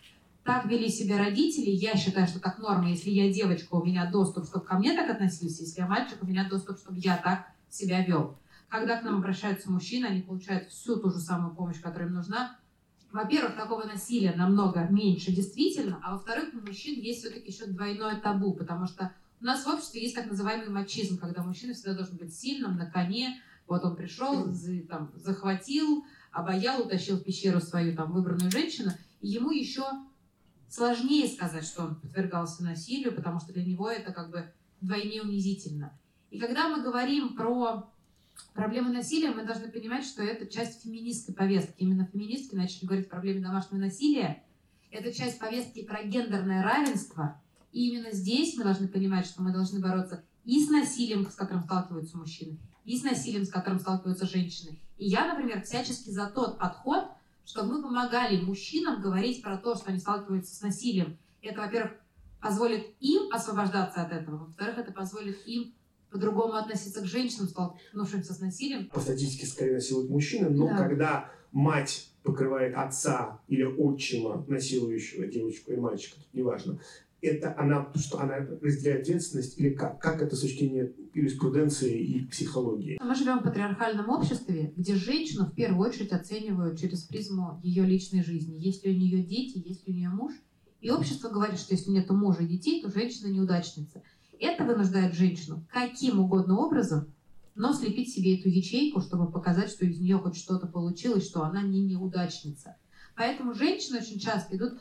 Так 0.49 0.65
вели 0.65 0.89
себя 0.89 1.19
родители. 1.19 1.69
Я 1.69 1.95
считаю, 1.95 2.25
что 2.25 2.39
как 2.39 2.57
норма, 2.57 2.89
если 2.89 3.11
я 3.11 3.31
девочка, 3.31 3.75
у 3.75 3.85
меня 3.85 4.09
доступ, 4.09 4.47
чтобы 4.47 4.65
ко 4.65 4.79
мне 4.79 4.95
так 4.95 5.07
относились, 5.07 5.59
если 5.59 5.81
я 5.81 5.85
мальчик, 5.85 6.17
у 6.23 6.25
меня 6.25 6.49
доступ, 6.49 6.79
чтобы 6.79 6.97
я 6.97 7.17
так 7.17 7.45
себя 7.69 8.03
вел. 8.03 8.35
Когда 8.67 8.97
к 8.97 9.03
нам 9.03 9.17
обращаются 9.17 9.71
мужчины, 9.71 10.07
они 10.07 10.23
получают 10.23 10.69
всю 10.69 10.95
ту 10.95 11.11
же 11.11 11.19
самую 11.19 11.53
помощь, 11.53 11.79
которая 11.79 12.09
им 12.09 12.15
нужна. 12.15 12.57
Во-первых, 13.11 13.57
такого 13.57 13.83
насилия 13.83 14.33
намного 14.35 14.87
меньше 14.89 15.31
действительно, 15.31 15.99
а 16.01 16.13
во-вторых, 16.13 16.49
у 16.55 16.65
мужчин 16.65 16.99
есть 16.99 17.19
все-таки 17.19 17.51
еще 17.51 17.67
двойное 17.67 18.19
табу, 18.19 18.53
потому 18.53 18.87
что 18.87 19.13
у 19.41 19.45
нас 19.45 19.63
в 19.63 19.69
обществе 19.69 20.01
есть 20.01 20.15
так 20.15 20.25
называемый 20.31 20.69
мачизм, 20.69 21.19
когда 21.19 21.43
мужчина 21.43 21.75
всегда 21.75 21.93
должен 21.93 22.17
быть 22.17 22.33
сильным, 22.33 22.75
на 22.75 22.87
коне. 22.87 23.39
Вот 23.67 23.85
он 23.85 23.95
пришел, 23.95 24.51
там, 24.89 25.11
захватил, 25.13 26.05
обаял, 26.31 26.81
утащил 26.81 27.17
в 27.17 27.23
пещеру 27.23 27.61
свою 27.61 27.95
там 27.95 28.11
выбранную 28.11 28.49
женщину, 28.49 28.93
и 29.21 29.27
ему 29.27 29.51
еще 29.51 29.83
сложнее 30.69 31.27
сказать, 31.27 31.65
что 31.65 31.83
он 31.83 31.95
подвергался 31.95 32.63
насилию, 32.63 33.13
потому 33.13 33.39
что 33.39 33.53
для 33.53 33.65
него 33.65 33.89
это 33.89 34.13
как 34.13 34.29
бы 34.31 34.51
вдвойне 34.81 35.21
унизительно. 35.21 35.97
И 36.29 36.39
когда 36.39 36.69
мы 36.69 36.81
говорим 36.83 37.35
про 37.35 37.89
Проблема 38.53 38.91
насилия, 38.91 39.31
мы 39.31 39.43
должны 39.45 39.69
понимать, 39.69 40.05
что 40.05 40.23
это 40.23 40.45
часть 40.45 40.83
феминистской 40.83 41.33
повестки. 41.35 41.75
Именно 41.77 42.05
феминистки 42.05 42.55
начали 42.55 42.85
говорить 42.85 43.07
о 43.07 43.09
проблеме 43.09 43.41
домашнего 43.41 43.79
насилия. 43.79 44.43
Это 44.91 45.13
часть 45.13 45.39
повестки 45.39 45.83
про 45.83 46.03
гендерное 46.03 46.63
равенство. 46.63 47.39
И 47.71 47.89
именно 47.89 48.11
здесь 48.11 48.57
мы 48.57 48.63
должны 48.63 48.87
понимать, 48.87 49.25
что 49.25 49.41
мы 49.41 49.51
должны 49.51 49.79
бороться 49.79 50.23
и 50.43 50.65
с 50.65 50.69
насилием, 50.69 51.29
с 51.29 51.35
которым 51.35 51.63
сталкиваются 51.63 52.17
мужчины, 52.17 52.57
и 52.83 52.97
с 52.97 53.03
насилием, 53.03 53.45
с 53.45 53.49
которым 53.49 53.79
сталкиваются 53.79 54.25
женщины. 54.25 54.79
И 54.97 55.07
я, 55.07 55.27
например, 55.27 55.61
всячески 55.61 56.09
за 56.09 56.27
тот 56.27 56.57
подход, 56.57 57.05
чтобы 57.49 57.77
мы 57.77 57.81
помогали 57.81 58.39
мужчинам 58.41 59.01
говорить 59.01 59.41
про 59.41 59.57
то, 59.57 59.73
что 59.73 59.89
они 59.89 59.97
сталкиваются 59.97 60.55
с 60.55 60.61
насилием. 60.61 61.17
Это, 61.41 61.61
во-первых, 61.61 61.93
позволит 62.39 62.85
им 62.99 63.31
освобождаться 63.33 64.03
от 64.03 64.11
этого, 64.11 64.45
во-вторых, 64.45 64.77
это 64.77 64.91
позволит 64.91 65.47
им 65.47 65.73
по-другому 66.11 66.53
относиться 66.53 67.01
к 67.01 67.05
женщинам, 67.05 67.47
столкнувшимся 67.47 68.33
с 68.33 68.39
насилием. 68.39 68.87
По 68.89 68.99
статистике 68.99 69.47
скорее 69.47 69.73
насилуют 69.73 70.11
мужчины, 70.11 70.49
но 70.49 70.67
да. 70.67 70.77
когда 70.77 71.31
мать 71.51 72.11
покрывает 72.21 72.75
отца 72.75 73.41
или 73.47 73.63
отчима, 73.63 74.45
насилующего 74.47 75.25
девочку 75.25 75.71
и 75.71 75.77
мальчика, 75.77 76.17
тут 76.17 76.31
неважно, 76.33 76.79
это 77.21 77.57
она, 77.57 77.91
что 77.95 78.19
она 78.19 78.37
разделяет 78.61 79.01
ответственность 79.01 79.59
или 79.59 79.69
как? 79.69 79.99
Как 79.99 80.21
это 80.21 80.35
сочетание 80.35 80.93
юриспруденции 81.13 81.99
и 81.99 82.25
психологии? 82.27 82.99
Мы 83.03 83.15
живем 83.15 83.39
в 83.39 83.43
патриархальном 83.43 84.09
обществе, 84.09 84.73
где 84.75 84.95
женщину 84.95 85.45
в 85.45 85.53
первую 85.53 85.89
очередь 85.89 86.11
оценивают 86.11 86.79
через 86.79 87.03
призму 87.03 87.59
ее 87.63 87.85
личной 87.85 88.23
жизни. 88.23 88.55
Есть 88.57 88.85
ли 88.85 88.95
у 88.95 88.97
нее 88.97 89.23
дети, 89.23 89.61
есть 89.65 89.87
ли 89.87 89.93
у 89.93 89.97
нее 89.97 90.09
муж. 90.09 90.33
И 90.81 90.91
общество 90.91 91.29
говорит, 91.29 91.59
что 91.59 91.73
если 91.73 91.91
нет 91.91 92.09
мужа 92.09 92.43
и 92.43 92.47
детей, 92.47 92.81
то 92.81 92.89
женщина 92.89 93.27
неудачница. 93.27 94.01
это 94.39 94.63
вынуждает 94.63 95.13
женщину 95.13 95.65
каким 95.69 96.21
угодно 96.21 96.57
образом, 96.57 97.13
но 97.55 97.73
слепить 97.73 98.13
себе 98.13 98.39
эту 98.39 98.47
ячейку, 98.47 99.01
чтобы 99.01 99.29
показать, 99.29 99.69
что 99.69 99.85
из 99.85 99.99
нее 99.99 100.17
хоть 100.17 100.37
что-то 100.37 100.67
получилось, 100.67 101.27
что 101.27 101.43
она 101.43 101.61
не 101.61 101.81
неудачница. 101.81 102.77
Поэтому 103.17 103.53
женщины 103.53 103.97
очень 103.97 104.17
часто 104.17 104.55
идут 104.55 104.79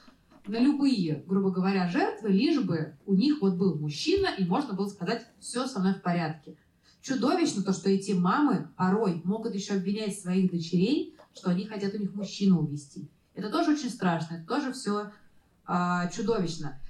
на 0.49 0.59
любые, 0.59 1.23
грубо 1.27 1.51
говоря, 1.51 1.89
жертвы, 1.89 2.31
лишь 2.31 2.61
бы 2.61 2.97
у 3.07 3.15
них 3.15 3.41
вот 3.41 3.55
был 3.55 3.79
мужчина, 3.79 4.29
и 4.37 4.45
можно 4.45 4.75
было 4.75 4.89
сказать, 4.89 5.27
все 5.39 5.67
со 5.67 5.81
мной 5.81 5.95
в 5.95 6.03
порядке. 6.03 6.57
Чудовищно 7.01 7.63
то, 7.63 7.73
что 7.73 7.91
эти 7.91 8.13
мамы 8.13 8.69
порой 8.77 9.21
могут 9.25 9.55
еще 9.55 9.75
обвинять 9.75 10.19
своих 10.19 10.51
дочерей, 10.51 11.17
что 11.35 11.51
они 11.51 11.67
хотят 11.67 11.95
у 11.95 11.99
них 11.99 12.15
мужчину 12.15 12.61
увести. 12.61 13.09
Это 13.35 13.51
тоже 13.51 13.73
очень 13.73 13.91
страшно, 13.91 14.37
это 14.37 14.47
тоже 14.47 14.73
все 14.73 15.13
а, 15.65 16.09
чудовищно. 16.09 16.81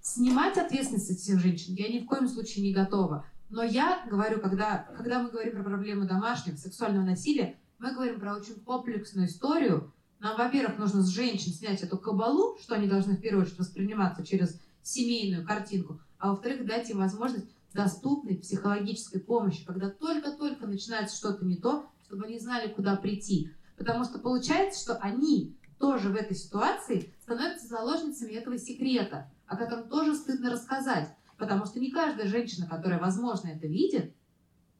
Снимать 0.00 0.56
ответственность 0.56 1.10
от 1.10 1.18
всех 1.18 1.40
женщин 1.40 1.74
я 1.74 1.88
ни 1.88 2.00
в 2.00 2.06
коем 2.06 2.28
случае 2.28 2.64
не 2.64 2.72
готова. 2.72 3.26
Но 3.50 3.62
я 3.62 4.04
говорю, 4.08 4.40
когда, 4.40 4.88
когда 4.96 5.22
мы 5.22 5.30
говорим 5.30 5.52
про 5.52 5.62
проблемы 5.62 6.06
домашнего, 6.06 6.56
сексуального 6.56 7.04
насилия, 7.04 7.58
мы 7.78 7.92
говорим 7.92 8.20
про 8.20 8.36
очень 8.36 8.54
комплексную 8.60 9.26
историю. 9.28 9.92
Нам, 10.20 10.36
во-первых, 10.36 10.78
нужно 10.78 11.02
с 11.02 11.08
женщин 11.08 11.52
снять 11.52 11.82
эту 11.82 11.96
кабалу, 11.96 12.58
что 12.60 12.74
они 12.74 12.88
должны 12.88 13.16
в 13.16 13.20
первую 13.20 13.44
очередь 13.44 13.58
восприниматься 13.58 14.26
через 14.26 14.60
семейную 14.82 15.46
картинку, 15.46 16.00
а 16.18 16.30
во-вторых, 16.30 16.66
дать 16.66 16.90
им 16.90 16.98
возможность 16.98 17.46
доступной 17.72 18.36
психологической 18.36 19.20
помощи, 19.20 19.64
когда 19.64 19.90
только-только 19.90 20.66
начинается 20.66 21.16
что-то 21.16 21.44
не 21.44 21.56
то, 21.56 21.86
чтобы 22.04 22.24
они 22.24 22.38
знали, 22.38 22.72
куда 22.72 22.96
прийти. 22.96 23.52
Потому 23.76 24.04
что 24.04 24.18
получается, 24.18 24.80
что 24.82 24.96
они 24.96 25.56
тоже 25.78 26.08
в 26.08 26.16
этой 26.16 26.36
ситуации 26.36 27.14
становятся 27.22 27.68
заложницами 27.68 28.32
этого 28.32 28.58
секрета, 28.58 29.30
о 29.46 29.56
котором 29.56 29.88
тоже 29.88 30.14
стыдно 30.14 30.50
рассказать. 30.50 31.14
Потому 31.36 31.66
что 31.66 31.78
не 31.78 31.92
каждая 31.92 32.26
женщина, 32.26 32.66
которая, 32.66 32.98
возможно, 32.98 33.48
это 33.48 33.68
видит, 33.68 34.12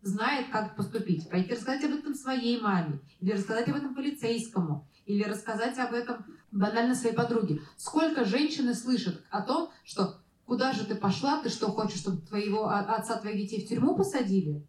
знает, 0.02 0.50
как 0.50 0.76
поступить. 0.76 1.28
Пойти 1.28 1.52
рассказать 1.52 1.84
об 1.84 1.92
этом 1.92 2.14
своей 2.14 2.60
маме, 2.60 3.00
или 3.20 3.32
рассказать 3.32 3.68
об 3.68 3.76
этом 3.76 3.94
полицейскому, 3.94 4.86
или 5.06 5.24
рассказать 5.24 5.78
об 5.78 5.92
этом 5.92 6.24
банально 6.52 6.94
своей 6.94 7.14
подруге. 7.14 7.60
Сколько 7.76 8.24
женщины 8.24 8.74
слышат 8.74 9.22
о 9.30 9.42
том, 9.42 9.70
что 9.84 10.16
куда 10.46 10.72
же 10.72 10.84
ты 10.86 10.94
пошла, 10.94 11.42
ты 11.42 11.48
что 11.48 11.68
хочешь, 11.68 12.00
чтобы 12.00 12.22
твоего 12.22 12.68
отца 12.68 13.18
твоих 13.18 13.36
детей 13.36 13.64
в 13.64 13.68
тюрьму 13.68 13.96
посадили? 13.96 14.64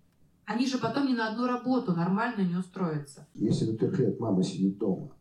Они 0.46 0.66
же 0.66 0.80
потом 0.80 1.08
ни 1.08 1.14
на 1.14 1.30
одну 1.32 1.46
работу 1.46 1.94
нормально 1.94 2.42
не 2.42 2.56
устроятся. 2.56 3.28
Если 3.36 3.66
до 3.66 3.78
трех 3.78 4.00
лет 4.00 4.20
мама 4.20 4.44
сидит 4.44 4.80
дома, 4.80 5.12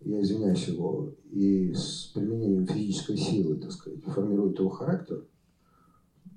я 0.00 0.20
извиняюсь 0.20 0.66
его, 0.66 1.14
и 1.30 1.72
с 1.72 2.10
применением 2.12 2.66
физической 2.66 3.16
силы, 3.16 3.56
так 3.56 3.70
сказать, 3.70 4.02
формирует 4.04 4.58
его 4.58 4.68
характер, 4.68 5.24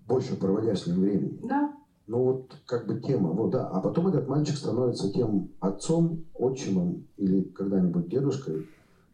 больше 0.07 0.35
проводя 0.35 0.75
с 0.75 0.85
ним 0.85 0.99
времени. 0.99 1.39
Да. 1.43 1.74
Ну 2.07 2.23
вот 2.23 2.55
как 2.65 2.87
бы 2.87 2.99
тема, 2.99 3.31
вот 3.31 3.51
да. 3.51 3.67
А 3.67 3.81
потом 3.81 4.07
этот 4.07 4.27
мальчик 4.27 4.55
становится 4.55 5.11
тем 5.11 5.51
отцом, 5.59 6.25
отчимом 6.35 7.07
или 7.17 7.41
когда-нибудь 7.41 8.09
дедушкой, 8.09 8.67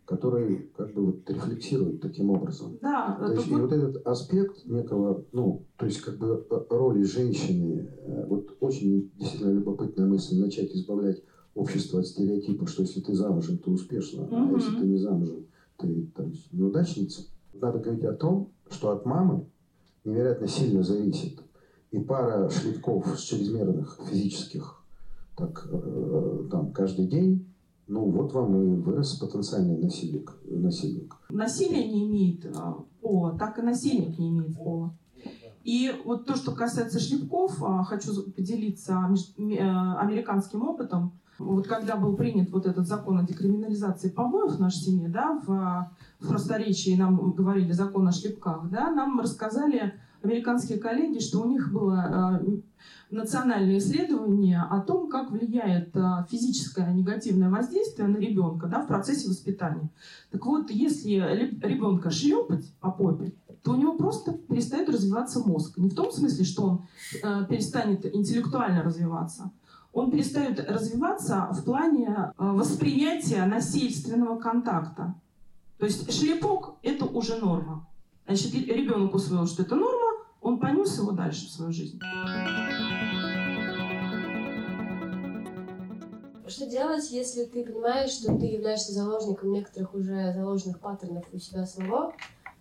который 0.05 0.69
как 0.75 0.93
бы 0.93 1.05
вот 1.05 1.29
рефлексирует 1.29 2.01
таким 2.01 2.31
образом. 2.31 2.77
Да. 2.81 3.15
То 3.17 3.31
есть, 3.31 3.47
и 3.47 3.55
вот 3.55 3.71
этот 3.71 4.05
аспект 4.05 4.65
некого, 4.65 5.23
ну, 5.31 5.65
то 5.77 5.85
есть 5.85 6.01
как 6.01 6.17
бы 6.17 6.45
э, 6.49 6.61
роли 6.69 7.03
женщины, 7.03 7.87
э, 8.05 8.25
вот 8.27 8.57
очень 8.59 9.09
действительно 9.17 9.51
любопытная 9.51 10.05
мысль 10.05 10.37
начать 10.41 10.71
избавлять 10.75 11.23
общество 11.55 12.01
от 12.01 12.07
стереотипа, 12.07 12.67
что 12.67 12.81
если 12.81 12.99
ты 12.99 13.13
замужем, 13.13 13.57
ты 13.57 13.71
успешна, 13.71 14.23
угу. 14.23 14.35
а 14.35 14.51
если 14.51 14.75
ты 14.75 14.85
не 14.85 14.97
замужем, 14.97 15.45
ты 15.77 16.11
там, 16.13 16.33
неудачница. 16.51 17.23
Надо 17.53 17.79
говорить 17.79 18.03
о 18.03 18.13
том, 18.13 18.51
что 18.69 18.91
от 18.91 19.05
мамы 19.05 19.45
невероятно 20.03 20.47
сильно 20.47 20.83
зависит 20.83 21.39
и 21.91 21.99
пара 21.99 22.49
шлепков 22.49 23.07
с 23.17 23.21
чрезмерных 23.23 23.99
физических, 24.09 24.81
так, 25.35 25.67
э, 25.69 26.47
там, 26.49 26.71
каждый 26.71 27.07
день, 27.07 27.45
ну 27.87 28.09
вот 28.09 28.33
вам 28.33 28.55
и 28.55 28.75
вырос 28.77 29.15
потенциальный 29.15 29.77
насильник. 29.77 30.33
насильник. 30.45 31.15
Насилие 31.29 31.91
не 31.91 32.07
имеет 32.07 32.45
а, 32.55 32.77
пола, 33.01 33.37
так 33.37 33.59
и 33.59 33.61
насильник 33.61 34.17
не 34.17 34.29
имеет 34.29 34.55
пола. 34.55 34.95
И 35.63 35.91
вот 36.05 36.25
то, 36.25 36.35
что 36.35 36.53
касается 36.53 36.99
шлепков, 36.99 37.61
а, 37.61 37.83
хочу 37.83 38.31
поделиться 38.31 38.97
э, 39.37 39.59
американским 39.97 40.63
опытом. 40.63 41.19
Вот 41.37 41.67
когда 41.67 41.97
был 41.97 42.15
принят 42.15 42.51
вот 42.51 42.65
этот 42.65 42.87
закон 42.87 43.17
о 43.17 43.23
декриминализации 43.23 44.09
побоев 44.09 44.53
в 44.53 44.61
нашей 44.61 44.79
семье, 44.79 45.09
да, 45.09 45.41
в, 45.45 45.89
в 46.19 46.29
просторечии 46.29 46.95
нам 46.95 47.31
говорили 47.31 47.71
закон 47.71 48.07
о 48.07 48.11
шлепках, 48.11 48.69
да, 48.69 48.91
нам 48.91 49.19
рассказали 49.19 49.95
американские 50.23 50.77
коллеги, 50.79 51.19
что 51.19 51.41
у 51.41 51.49
них 51.49 51.71
было 51.71 52.41
э, 52.41 52.59
национальное 53.09 53.77
исследование 53.77 54.61
о 54.61 54.79
том, 54.81 55.09
как 55.09 55.31
влияет 55.31 55.95
э, 55.95 56.25
физическое 56.29 56.93
негативное 56.93 57.49
воздействие 57.49 58.07
на 58.07 58.17
ребенка 58.17 58.67
да, 58.67 58.81
в 58.81 58.87
процессе 58.87 59.27
воспитания. 59.27 59.89
Так 60.31 60.45
вот, 60.45 60.69
если 60.69 61.13
ребенка 61.61 62.09
шлепать 62.09 62.71
по 62.79 62.91
попе, 62.91 63.33
то 63.63 63.71
у 63.71 63.75
него 63.75 63.93
просто 63.93 64.33
перестает 64.33 64.89
развиваться 64.89 65.39
мозг. 65.39 65.77
Не 65.77 65.89
в 65.89 65.95
том 65.95 66.11
смысле, 66.11 66.45
что 66.45 66.63
он 66.63 66.85
э, 67.23 67.45
перестанет 67.49 68.05
интеллектуально 68.15 68.83
развиваться, 68.83 69.51
он 69.93 70.09
перестает 70.09 70.59
развиваться 70.69 71.49
в 71.51 71.65
плане 71.65 72.31
восприятия 72.37 73.45
насильственного 73.45 74.39
контакта. 74.39 75.15
То 75.77 75.85
есть 75.85 76.13
шлепок– 76.13 76.75
это 76.81 77.05
уже 77.05 77.35
норма. 77.35 77.87
Значит, 78.25 78.53
ребенок 78.53 79.13
усвоил, 79.13 79.47
что 79.47 79.63
это 79.63 79.75
норма, 79.75 80.00
он 80.41 80.59
понес 80.59 80.97
его 80.97 81.11
дальше 81.11 81.45
в 81.45 81.51
свою 81.51 81.71
жизнь. 81.71 81.99
Что 86.47 86.65
делать, 86.65 87.09
если 87.11 87.45
ты 87.45 87.63
понимаешь, 87.63 88.11
что 88.11 88.37
ты 88.37 88.45
являешься 88.45 88.91
заложником 88.91 89.53
некоторых 89.53 89.93
уже 89.93 90.33
заложенных 90.33 90.79
паттернов 90.81 91.25
у 91.31 91.37
себя 91.37 91.65
самого, 91.65 92.13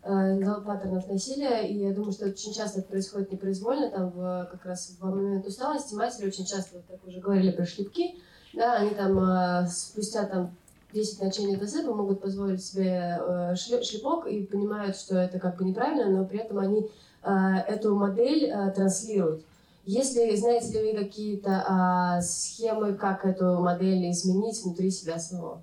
э, 0.04 0.60
паттернов 0.64 1.08
насилия, 1.08 1.66
и 1.66 1.78
я 1.78 1.92
думаю, 1.92 2.12
что 2.12 2.26
очень 2.26 2.52
часто 2.52 2.80
это 2.80 2.88
происходит 2.88 3.32
непроизвольно, 3.32 3.90
там 3.90 4.10
в, 4.10 4.48
как 4.52 4.64
раз 4.64 4.96
в 4.96 5.04
момент 5.04 5.44
усталости 5.44 5.94
матери 5.94 6.28
очень 6.28 6.46
часто, 6.46 6.76
вот 6.76 6.86
так 6.86 7.04
уже 7.04 7.18
говорили 7.18 7.50
про 7.50 7.66
шлепки, 7.66 8.14
да, 8.52 8.74
они 8.74 8.90
там 8.90 9.18
э, 9.18 9.66
спустя 9.66 10.24
там 10.24 10.54
10 10.92 11.22
ночей 11.22 11.46
недосыпа 11.46 11.92
могут 11.92 12.20
позволить 12.20 12.64
себе 12.64 13.18
э, 13.20 13.56
шлепок 13.56 14.26
и 14.26 14.44
понимают, 14.44 14.96
что 14.96 15.16
это 15.16 15.40
как 15.40 15.56
бы 15.58 15.64
неправильно, 15.64 16.16
но 16.16 16.24
при 16.24 16.38
этом 16.38 16.58
они 16.58 16.88
эту 17.22 17.96
модель 17.96 18.44
э, 18.44 18.70
транслируют. 18.72 19.44
Если 19.84 20.36
знаете 20.36 20.72
ли 20.72 20.92
вы 20.92 21.04
какие-то 21.04 21.64
а, 21.66 22.20
схемы, 22.20 22.94
как 22.94 23.24
эту 23.24 23.60
модель 23.60 24.10
изменить 24.10 24.62
внутри 24.62 24.90
себя 24.90 25.18
самого? 25.18 25.62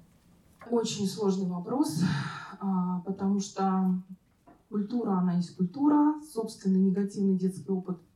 Очень 0.69 1.07
сложный 1.07 1.47
вопрос, 1.47 2.01
а, 2.59 3.01
потому 3.05 3.39
что 3.39 4.01
культура, 4.69 5.11
она 5.11 5.35
есть 5.35 5.55
культура, 5.55 6.15
собственный 6.33 6.79
негативный 6.79 7.37
детский 7.37 7.71
опыт– 7.71 7.97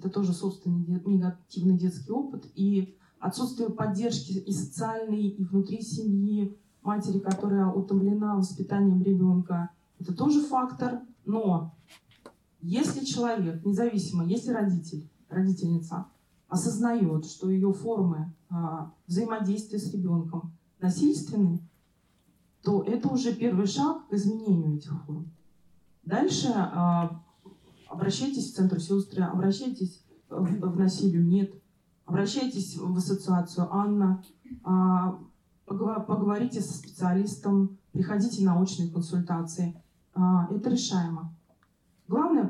это 0.00 0.08
тоже 0.08 0.32
собственный 0.32 1.00
негативный 1.04 1.76
детский 1.76 2.10
опыт, 2.12 2.46
и 2.54 2.96
отсутствие 3.18 3.70
поддержки 3.70 4.32
и 4.32 4.52
социальной, 4.52 5.28
и 5.28 5.44
внутри 5.44 5.82
семьи, 5.82 6.56
матери, 6.82 7.18
которая 7.18 7.66
утомлена 7.66 8.36
воспитанием 8.36 9.02
ребенка, 9.02 9.70
это 9.98 10.14
тоже 10.14 10.40
фактор, 10.40 11.00
но 11.26 11.74
если 12.62 13.04
человек, 13.04 13.64
независимо, 13.64 14.24
если 14.24 14.50
родитель, 14.50 15.08
родительница 15.28 16.06
осознает, 16.48 17.26
что 17.26 17.50
ее 17.50 17.72
формы 17.72 18.34
а, 18.48 18.92
взаимодействия 19.06 19.78
с 19.78 19.92
ребенком 19.92 20.52
насильственны, 20.80 21.60
то 22.62 22.82
это 22.82 23.08
уже 23.08 23.34
первый 23.34 23.66
шаг 23.66 24.08
к 24.08 24.12
изменению 24.12 24.76
этих 24.76 24.92
форм. 25.04 25.30
Дальше 26.04 26.48
а, 26.54 27.22
обращайтесь 27.88 28.52
в 28.52 28.56
центр 28.56 28.80
сестры, 28.80 29.22
обращайтесь 29.22 30.04
в, 30.28 30.44
в 30.44 30.78
насилию 30.78 31.24
нет, 31.24 31.54
обращайтесь 32.04 32.76
в 32.76 32.96
ассоциацию 32.96 33.72
Анна, 33.72 34.22
а, 34.64 35.18
поговорите 35.66 36.60
со 36.60 36.74
специалистом, 36.74 37.78
приходите 37.92 38.44
на 38.44 38.60
очные 38.60 38.90
консультации. 38.90 39.80
А, 40.14 40.48
это 40.50 40.70
решаемо. 40.70 41.34
Главное 42.08 42.49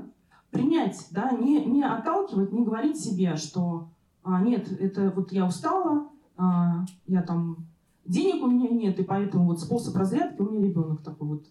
принять, 0.51 1.07
да, 1.11 1.31
не, 1.33 1.65
не 1.65 1.83
отталкивать, 1.83 2.53
не 2.53 2.65
говорить 2.65 2.99
себе, 2.99 3.37
что 3.37 3.89
а, 4.23 4.41
нет, 4.43 4.71
это 4.81 5.13
вот 5.15 5.33
я 5.33 5.47
устала, 5.47 6.09
а, 6.37 6.85
я 7.07 7.23
там 7.23 7.67
денег 8.05 8.43
у 8.43 8.47
меня 8.49 8.69
нет, 8.69 8.99
и 8.99 9.05
поэтому 9.05 9.47
вот 9.47 9.61
способ 9.61 9.97
разрядки 9.97 10.41
у 10.41 10.51
меня 10.51 10.67
ребенок 10.67 11.03
такой 11.03 11.29
вот, 11.29 11.47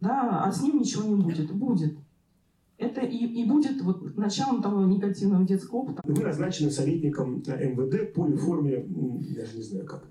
да, 0.00 0.42
а 0.44 0.52
с 0.52 0.62
ним 0.62 0.78
ничего 0.78 1.04
не 1.04 1.22
будет. 1.22 1.52
Будет. 1.52 1.96
Это 2.80 3.02
и, 3.02 3.26
и 3.26 3.44
будет 3.44 3.82
вот 3.82 4.16
началом 4.16 4.62
того 4.62 4.86
негативного 4.86 5.44
детского 5.44 5.80
опыта. 5.80 6.00
Вы 6.02 6.22
назначены 6.22 6.70
советником 6.70 7.42
МВД 7.46 8.14
по 8.14 8.26
реформе, 8.26 8.86
даже 8.88 9.58
не 9.58 9.62
знаю 9.62 9.84
как, 9.84 10.02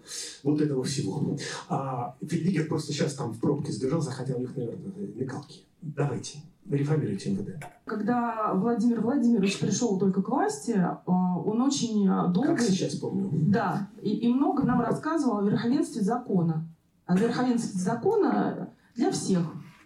вот 0.44 0.62
этого 0.62 0.84
всего. 0.84 1.36
А 1.68 2.16
Фельдигер 2.22 2.68
просто 2.68 2.94
сейчас 2.94 3.16
там 3.16 3.34
в 3.34 3.40
пробке 3.40 3.72
сбежал, 3.72 4.02
захотел 4.02 4.38
у 4.38 4.42
них, 4.42 4.56
наверное, 4.56 4.92
лекалки. 5.16 5.62
Давайте, 5.82 6.40
реформируйте 6.70 7.32
МВД. 7.32 7.64
Когда 7.86 8.54
Владимир 8.54 9.02
Владимирович 9.02 9.60
пришел 9.60 9.98
только 9.98 10.22
к 10.22 10.30
власти, 10.30 10.72
а, 10.72 11.02
он 11.06 11.62
очень 11.62 12.06
долго... 12.06 12.56
Как 12.56 12.62
сейчас 12.62 12.96
помню. 12.96 13.30
Да, 13.32 13.90
и, 14.02 14.12
и 14.12 14.34
много 14.34 14.64
нам 14.64 14.82
рассказывал 14.82 15.40
о 15.40 15.44
верховенстве 15.44 16.02
закона. 16.02 16.68
О 17.06 17.16
верховенстве 17.16 17.80
закона 17.80 18.70
для 18.96 19.12
всех. 19.12 19.42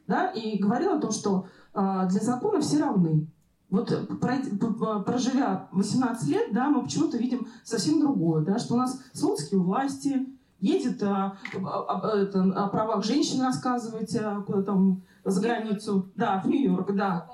Да, 0.07 0.29
и 0.31 0.57
говорил 0.59 0.93
о 0.93 0.99
том, 0.99 1.11
что 1.11 1.47
а, 1.73 2.07
для 2.07 2.19
закона 2.19 2.59
все 2.59 2.79
равны. 2.79 3.27
Вот 3.69 3.89
проживя 5.05 5.67
18 5.71 6.27
лет, 6.27 6.53
да, 6.53 6.69
мы 6.69 6.83
почему-то 6.83 7.17
видим 7.17 7.47
совсем 7.63 7.99
другое, 7.99 8.43
да, 8.45 8.59
что 8.59 8.75
у 8.75 8.77
нас 8.77 9.01
Слуцкий 9.13 9.57
у 9.57 9.63
власти, 9.63 10.27
едет 10.63 11.01
а, 11.03 11.37
а, 11.55 12.01
а, 12.03 12.17
это, 12.17 12.43
о 12.43 12.67
правах 12.69 13.03
женщин 13.03 13.41
рассказывать 13.41 14.15
а, 14.15 14.41
куда 14.41 14.61
там 14.61 15.01
за 15.24 15.41
границу, 15.41 16.11
да, 16.15 16.41
в 16.41 16.47
Нью-Йорк, 16.47 16.93
да, 16.95 17.30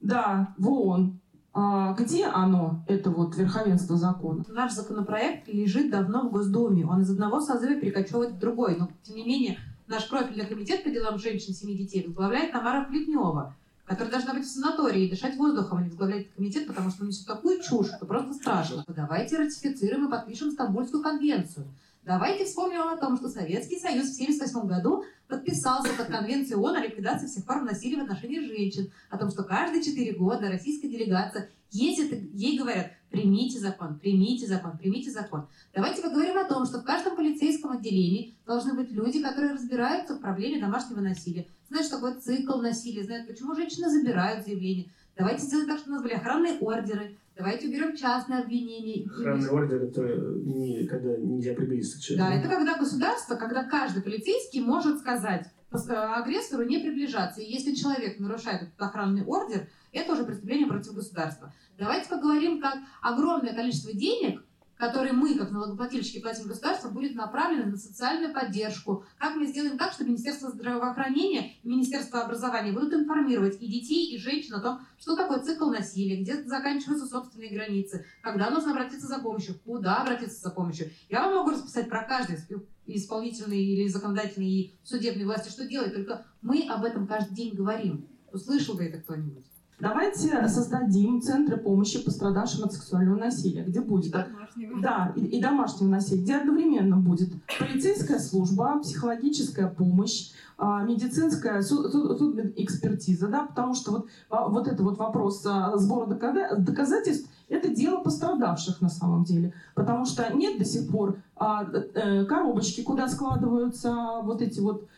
да, 0.00 0.54
в 0.58 0.68
ООН. 0.68 1.20
А 1.56 1.94
где 1.94 2.26
оно, 2.26 2.84
это 2.88 3.10
вот 3.10 3.36
верховенство 3.36 3.96
закона? 3.96 4.44
Наш 4.48 4.72
законопроект 4.72 5.46
лежит 5.46 5.90
давно 5.90 6.28
в 6.28 6.32
Госдуме. 6.32 6.84
Он 6.84 7.02
из 7.02 7.10
одного 7.10 7.40
созыва 7.40 7.80
перекочевывает 7.80 8.32
в 8.32 8.38
другой. 8.40 8.76
Но, 8.76 8.88
тем 9.04 9.14
не 9.14 9.24
менее, 9.24 9.58
наш 9.86 10.08
профильный 10.08 10.46
комитет 10.46 10.82
по 10.82 10.90
делам 10.90 11.16
женщин, 11.18 11.54
семи 11.54 11.76
детей 11.76 12.04
возглавляет 12.04 12.50
Тамара 12.50 12.84
Плетнева 12.86 13.54
которая 13.84 14.12
должна 14.12 14.34
быть 14.34 14.44
в 14.44 14.50
санатории 14.50 15.06
и 15.06 15.10
дышать 15.10 15.36
воздухом, 15.36 15.78
а 15.78 15.82
не 15.82 15.88
возглавлять 15.88 16.32
комитет, 16.34 16.66
потому 16.66 16.90
что 16.90 17.02
он 17.02 17.08
несет 17.08 17.26
такую 17.26 17.60
чушь, 17.60 17.88
что 17.88 18.06
просто 18.06 18.32
страшно. 18.34 18.84
Давайте 18.88 19.36
ратифицируем 19.36 20.06
и 20.06 20.10
подпишем 20.10 20.52
Стамбульскую 20.52 21.02
конвенцию. 21.02 21.66
Давайте 22.04 22.44
вспомним 22.44 22.82
о 22.82 22.98
том, 22.98 23.16
что 23.16 23.30
Советский 23.30 23.78
Союз 23.78 24.10
в 24.10 24.20
1978 24.20 24.68
году 24.68 25.04
подписался 25.26 25.90
под 25.94 26.08
Конвенцией 26.08 26.56
ООН 26.56 26.76
о 26.76 26.80
ликвидации 26.80 27.26
всех 27.26 27.46
форм 27.46 27.64
насилия 27.64 27.96
в 27.96 28.04
отношении 28.04 28.40
женщин, 28.40 28.92
о 29.08 29.16
том, 29.16 29.30
что 29.30 29.42
каждые 29.42 29.82
четыре 29.82 30.12
года 30.12 30.50
российская 30.50 30.88
делегация 30.88 31.48
ездит, 31.70 32.30
ей 32.34 32.58
говорят, 32.58 32.92
примите 33.10 33.58
закон, 33.58 33.98
примите 33.98 34.46
закон, 34.46 34.76
примите 34.76 35.10
закон. 35.10 35.48
Давайте 35.74 36.02
поговорим 36.02 36.36
о 36.36 36.44
том, 36.44 36.66
что 36.66 36.80
в 36.80 36.84
каждом 36.84 37.16
полицейском 37.16 37.70
отделении 37.70 38.34
должны 38.44 38.74
быть 38.74 38.92
люди, 38.92 39.22
которые 39.22 39.54
разбираются 39.54 40.16
в 40.16 40.20
проблеме 40.20 40.60
домашнего 40.60 41.00
насилия, 41.00 41.46
знают, 41.70 41.86
что 41.86 41.96
такое 41.96 42.20
цикл 42.20 42.58
насилия, 42.58 43.02
знают, 43.04 43.26
почему 43.26 43.54
женщины 43.54 43.88
забирают 43.88 44.44
заявление. 44.44 44.90
Давайте 45.16 45.44
сделаем 45.44 45.68
так, 45.68 45.78
чтобы 45.78 45.92
у 45.92 45.94
нас 45.94 46.02
были 46.02 46.14
охранные 46.14 46.58
ордеры, 46.58 47.16
Давайте 47.36 47.68
уберем 47.68 47.96
частное 47.96 48.42
обвинение. 48.42 49.06
Охранный 49.06 49.50
ордер– 49.50 49.82
это 49.84 50.02
не 50.44 50.86
когда 50.86 51.16
нельзя 51.16 51.54
приблизиться 51.54 51.98
к 51.98 52.02
человеку. 52.02 52.28
Да, 52.28 52.34
это 52.38 52.48
когда 52.48 52.78
государство, 52.78 53.34
когда 53.34 53.64
каждый 53.64 54.02
полицейский 54.02 54.60
может 54.60 55.00
сказать 55.00 55.46
агрессору 55.72 56.62
не 56.64 56.78
приближаться. 56.78 57.40
И 57.40 57.50
если 57.50 57.74
человек 57.74 58.20
нарушает 58.20 58.62
этот 58.62 58.80
охранный 58.80 59.24
ордер, 59.24 59.66
это 59.92 60.12
уже 60.12 60.24
преступление 60.24 60.68
против 60.68 60.94
государства. 60.94 61.52
Давайте 61.76 62.08
поговорим, 62.08 62.60
как 62.60 62.76
огромное 63.02 63.54
количество 63.54 63.92
денег– 63.92 64.44
который 64.76 65.12
мы, 65.12 65.34
как 65.36 65.50
налогоплательщики, 65.50 66.20
платим 66.20 66.48
государству, 66.48 66.90
будет 66.90 67.14
направлен 67.14 67.70
на 67.70 67.76
социальную 67.76 68.32
поддержку. 68.32 69.04
Как 69.18 69.36
мы 69.36 69.46
сделаем 69.46 69.78
так, 69.78 69.92
чтобы 69.92 70.10
Министерство 70.10 70.50
здравоохранения 70.50 71.52
и 71.62 71.68
Министерство 71.68 72.22
образования 72.22 72.72
будут 72.72 72.92
информировать 72.92 73.60
и 73.60 73.66
детей, 73.66 74.14
и 74.14 74.18
женщин 74.18 74.54
о 74.54 74.60
том, 74.60 74.80
что 74.98 75.16
такое 75.16 75.40
цикл 75.40 75.70
насилия, 75.70 76.20
где 76.20 76.42
заканчиваются 76.42 77.06
собственные 77.06 77.54
границы, 77.54 78.04
когда 78.22 78.50
нужно 78.50 78.72
обратиться 78.72 79.06
за 79.06 79.18
помощью, 79.18 79.56
куда 79.64 80.02
обратиться 80.02 80.40
за 80.40 80.50
помощью. 80.50 80.90
Я 81.08 81.22
вам 81.22 81.36
могу 81.36 81.50
расписать 81.50 81.88
про 81.88 82.04
каждый 82.04 82.38
исполнительный 82.86 83.64
или 83.64 83.88
законодательный 83.88 84.48
и 84.48 84.74
судебной 84.82 85.24
власти, 85.24 85.48
что 85.48 85.66
делать, 85.66 85.94
только 85.94 86.26
мы 86.42 86.66
об 86.68 86.84
этом 86.84 87.06
каждый 87.06 87.34
день 87.34 87.54
говорим. 87.54 88.06
Услышал 88.32 88.74
бы 88.74 88.84
это 88.84 89.00
кто-нибудь? 89.00 89.44
Давайте 89.84 90.48
создадим 90.48 91.20
центры 91.20 91.58
помощи 91.58 92.02
пострадавшим 92.02 92.64
от 92.64 92.72
сексуального 92.72 93.18
насилия, 93.18 93.64
где 93.64 93.82
будет 93.82 94.12
домашнего. 94.12 94.80
да 94.80 95.12
и, 95.14 95.20
и 95.20 95.42
домашнего 95.42 95.90
насилия, 95.90 96.22
где 96.22 96.36
одновременно 96.36 96.96
будет 96.96 97.28
полицейская 97.58 98.18
служба, 98.18 98.80
психологическая 98.80 99.68
помощь, 99.68 100.30
а, 100.56 100.84
медицинская 100.84 101.60
суд, 101.60 101.92
суд, 101.92 102.38
экспертиза, 102.56 103.28
да, 103.28 103.42
потому 103.42 103.74
что 103.74 103.90
вот 103.92 104.06
а, 104.30 104.48
вот 104.48 104.68
это 104.68 104.82
вот 104.82 104.96
вопрос 104.96 105.44
а, 105.44 105.76
сбора 105.76 106.06
доказательств 106.06 107.28
это 107.50 107.68
дело 107.68 108.00
пострадавших 108.00 108.80
на 108.80 108.88
самом 108.88 109.24
деле, 109.24 109.52
потому 109.74 110.06
что 110.06 110.32
нет 110.34 110.58
до 110.58 110.64
сих 110.64 110.90
пор 110.90 111.18
э, 111.38 112.24
коробочки, 112.24 112.82
куда 112.82 113.06
складываются 113.06 113.94
вот 114.22 114.40
эти 114.40 114.60
вот 114.60 114.88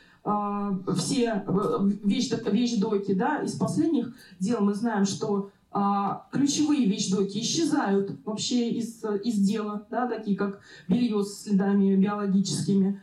все 0.97 1.45
э, 1.47 1.91
вещдоки, 2.03 3.15
да, 3.15 3.43
из 3.43 3.53
последних 3.53 4.13
дел 4.41 4.61
мы 4.61 4.75
знаем, 4.75 5.05
что 5.05 5.51
а, 5.71 6.27
ключевые 6.33 6.87
вещдоки 6.87 7.39
исчезают 7.39 8.19
вообще 8.25 8.71
из, 8.71 9.05
из 9.23 9.39
дела, 9.47 9.87
да, 9.91 10.09
такие 10.09 10.37
как 10.37 10.61
белье 10.89 11.23
с 11.23 11.43
следами 11.43 11.95
биологическими. 11.97 13.01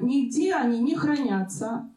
Нигде 0.00 0.54
они 0.54 0.80
не 0.80 0.94
хранятся. 0.94 1.90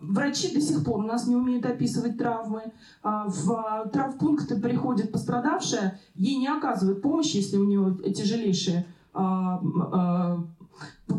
Врачи 0.00 0.54
до 0.54 0.60
сих 0.60 0.84
пор 0.84 1.00
у 1.00 1.02
нас 1.02 1.26
не 1.26 1.34
умеют 1.34 1.66
описывать 1.66 2.16
травмы. 2.16 2.72
А, 3.02 3.26
в 3.26 3.90
травмпункты 3.92 4.60
приходит 4.60 5.10
пострадавшая, 5.10 5.98
ей 6.14 6.36
не 6.36 6.46
оказывают 6.46 7.02
помощи, 7.02 7.38
если 7.38 7.56
у 7.56 7.64
нее 7.64 8.12
тяжелейшие 8.12 8.86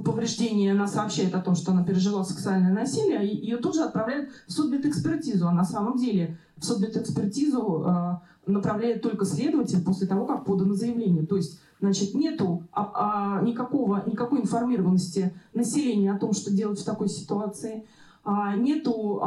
повреждения, 0.02 0.72
она 0.72 0.88
сообщает 0.88 1.36
о 1.36 1.42
том, 1.42 1.56
что 1.56 1.72
она 1.72 1.84
пережила 1.84 2.24
сексуальное 2.24 2.74
насилие, 2.74 3.28
ее 3.28 3.58
тут 3.58 3.76
же 3.76 3.84
отправляют 3.84 4.30
в 4.48 4.52
судмедэкспертизу. 4.52 5.48
А 5.48 5.52
на 5.52 5.64
самом 5.64 5.98
деле 5.98 6.38
в 6.58 6.66
судмедэкспертизу 6.66 7.84
э, 7.86 8.16
направляет 8.46 9.02
только 9.02 9.26
следователь 9.26 9.84
после 9.84 10.08
того, 10.08 10.26
как 10.26 10.46
подано 10.46 10.74
заявление. 10.74 11.26
То 11.26 11.36
есть, 11.36 11.60
значит, 11.80 12.14
нету 12.14 12.64
а, 12.72 13.40
а, 13.40 13.42
никакого, 13.42 14.04
никакой 14.06 14.42
информированности 14.42 15.34
населения 15.54 16.12
о 16.12 16.20
том, 16.20 16.34
что 16.34 16.52
делать 16.52 16.80
в 16.80 16.86
такой 16.86 17.10
ситуации. 17.10 17.86
А, 18.26 18.56
нету 18.56 19.22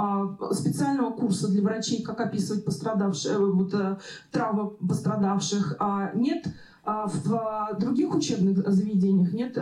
специального 0.52 1.10
курса 1.10 1.48
для 1.48 1.62
врачей, 1.62 2.02
как 2.02 2.20
описывать 2.20 2.64
пострадавших, 2.64 3.30
э, 3.30 3.38
вот, 3.38 3.74
а, 3.74 3.98
травмы 4.30 4.70
пострадавших. 4.70 5.78
Нет 6.14 6.46
в 6.84 7.76
других 7.80 8.14
учебных 8.14 8.58
заведениях 8.70 9.32
нет 9.32 9.58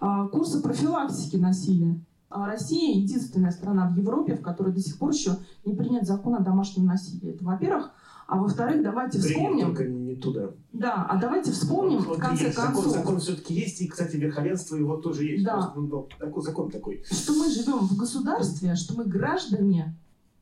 а, 0.00 0.28
курса 0.28 0.60
профилактики 0.60 1.36
насилия. 1.36 2.00
Россия 2.28 2.96
единственная 2.96 3.52
страна 3.52 3.88
в 3.88 3.96
Европе, 3.96 4.34
в 4.34 4.42
которой 4.42 4.72
до 4.72 4.80
сих 4.80 4.98
пор 4.98 5.12
еще 5.12 5.36
не 5.64 5.74
принят 5.74 6.06
закон 6.06 6.34
о 6.34 6.40
домашнем 6.40 6.86
насилии. 6.86 7.34
Это, 7.34 7.44
во-первых. 7.44 7.92
А 8.26 8.38
во-вторых, 8.38 8.82
давайте 8.82 9.20
вспомним... 9.20 9.66
Только 9.66 9.84
не 9.84 10.16
туда. 10.16 10.50
Да, 10.72 11.06
а 11.08 11.16
давайте 11.16 11.52
вспомним 11.52 12.00
вот, 12.00 12.18
в 12.18 12.20
конце 12.20 12.46
есть, 12.46 12.56
концов... 12.56 12.86
Закон, 12.86 12.98
закон 12.98 13.20
все-таки 13.20 13.54
есть, 13.54 13.80
и, 13.80 13.86
кстати, 13.86 14.16
верховенство 14.16 14.74
его 14.74 14.96
тоже 14.96 15.24
есть. 15.24 15.44
Да. 15.44 15.54
Просто, 15.54 15.80
ну, 15.80 16.08
такой 16.18 16.42
закон 16.42 16.70
такой. 16.70 17.04
Что 17.08 17.34
мы 17.34 17.48
живем 17.48 17.78
в 17.86 17.96
государстве, 17.96 18.74
что 18.74 18.96
мы 18.96 19.04
граждане, 19.04 19.96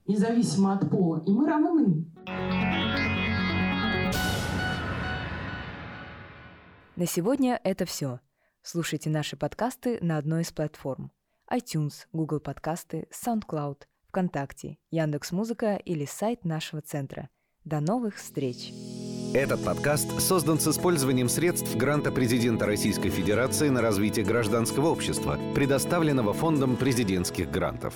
независимо 0.07 0.73
от 0.73 0.89
пола, 0.89 1.23
и 1.27 1.31
мы 1.31 1.47
равны. 1.47 2.07
На 6.97 7.07
сегодня 7.07 7.61
это 7.65 7.85
все. 7.85 8.21
Слушайте 8.67 9.11
наши 9.11 9.37
подкасты 9.37 9.99
на 10.01 10.17
одной 10.17 10.41
из 10.41 10.51
платформ 10.51 11.13
iTunes, 11.53 12.07
Google 12.15 12.41
подкасты, 12.41 13.07
SoundCloud, 13.13 13.83
ВКонтакте, 14.09 14.79
Яндекс.Музыка 14.91 15.77
или 15.77 16.07
сайт 16.07 16.47
нашего 16.47 16.81
центра. 16.81 17.29
До 17.65 17.81
новых 17.81 18.17
встреч! 18.17 18.73
Этот 19.35 19.63
подкаст 19.63 20.19
создан 20.19 20.59
с 20.59 20.67
использованием 20.67 21.29
средств 21.29 21.77
гранта 21.77 22.11
президента 22.11 22.65
Российской 22.65 23.11
Федерации 23.11 23.69
на 23.69 23.83
развитие 23.83 24.25
гражданского 24.25 24.89
общества, 24.89 25.39
предоставленного 25.55 26.33
Фондом 26.33 26.79
президентских 26.79 27.51
грантов. 27.51 27.95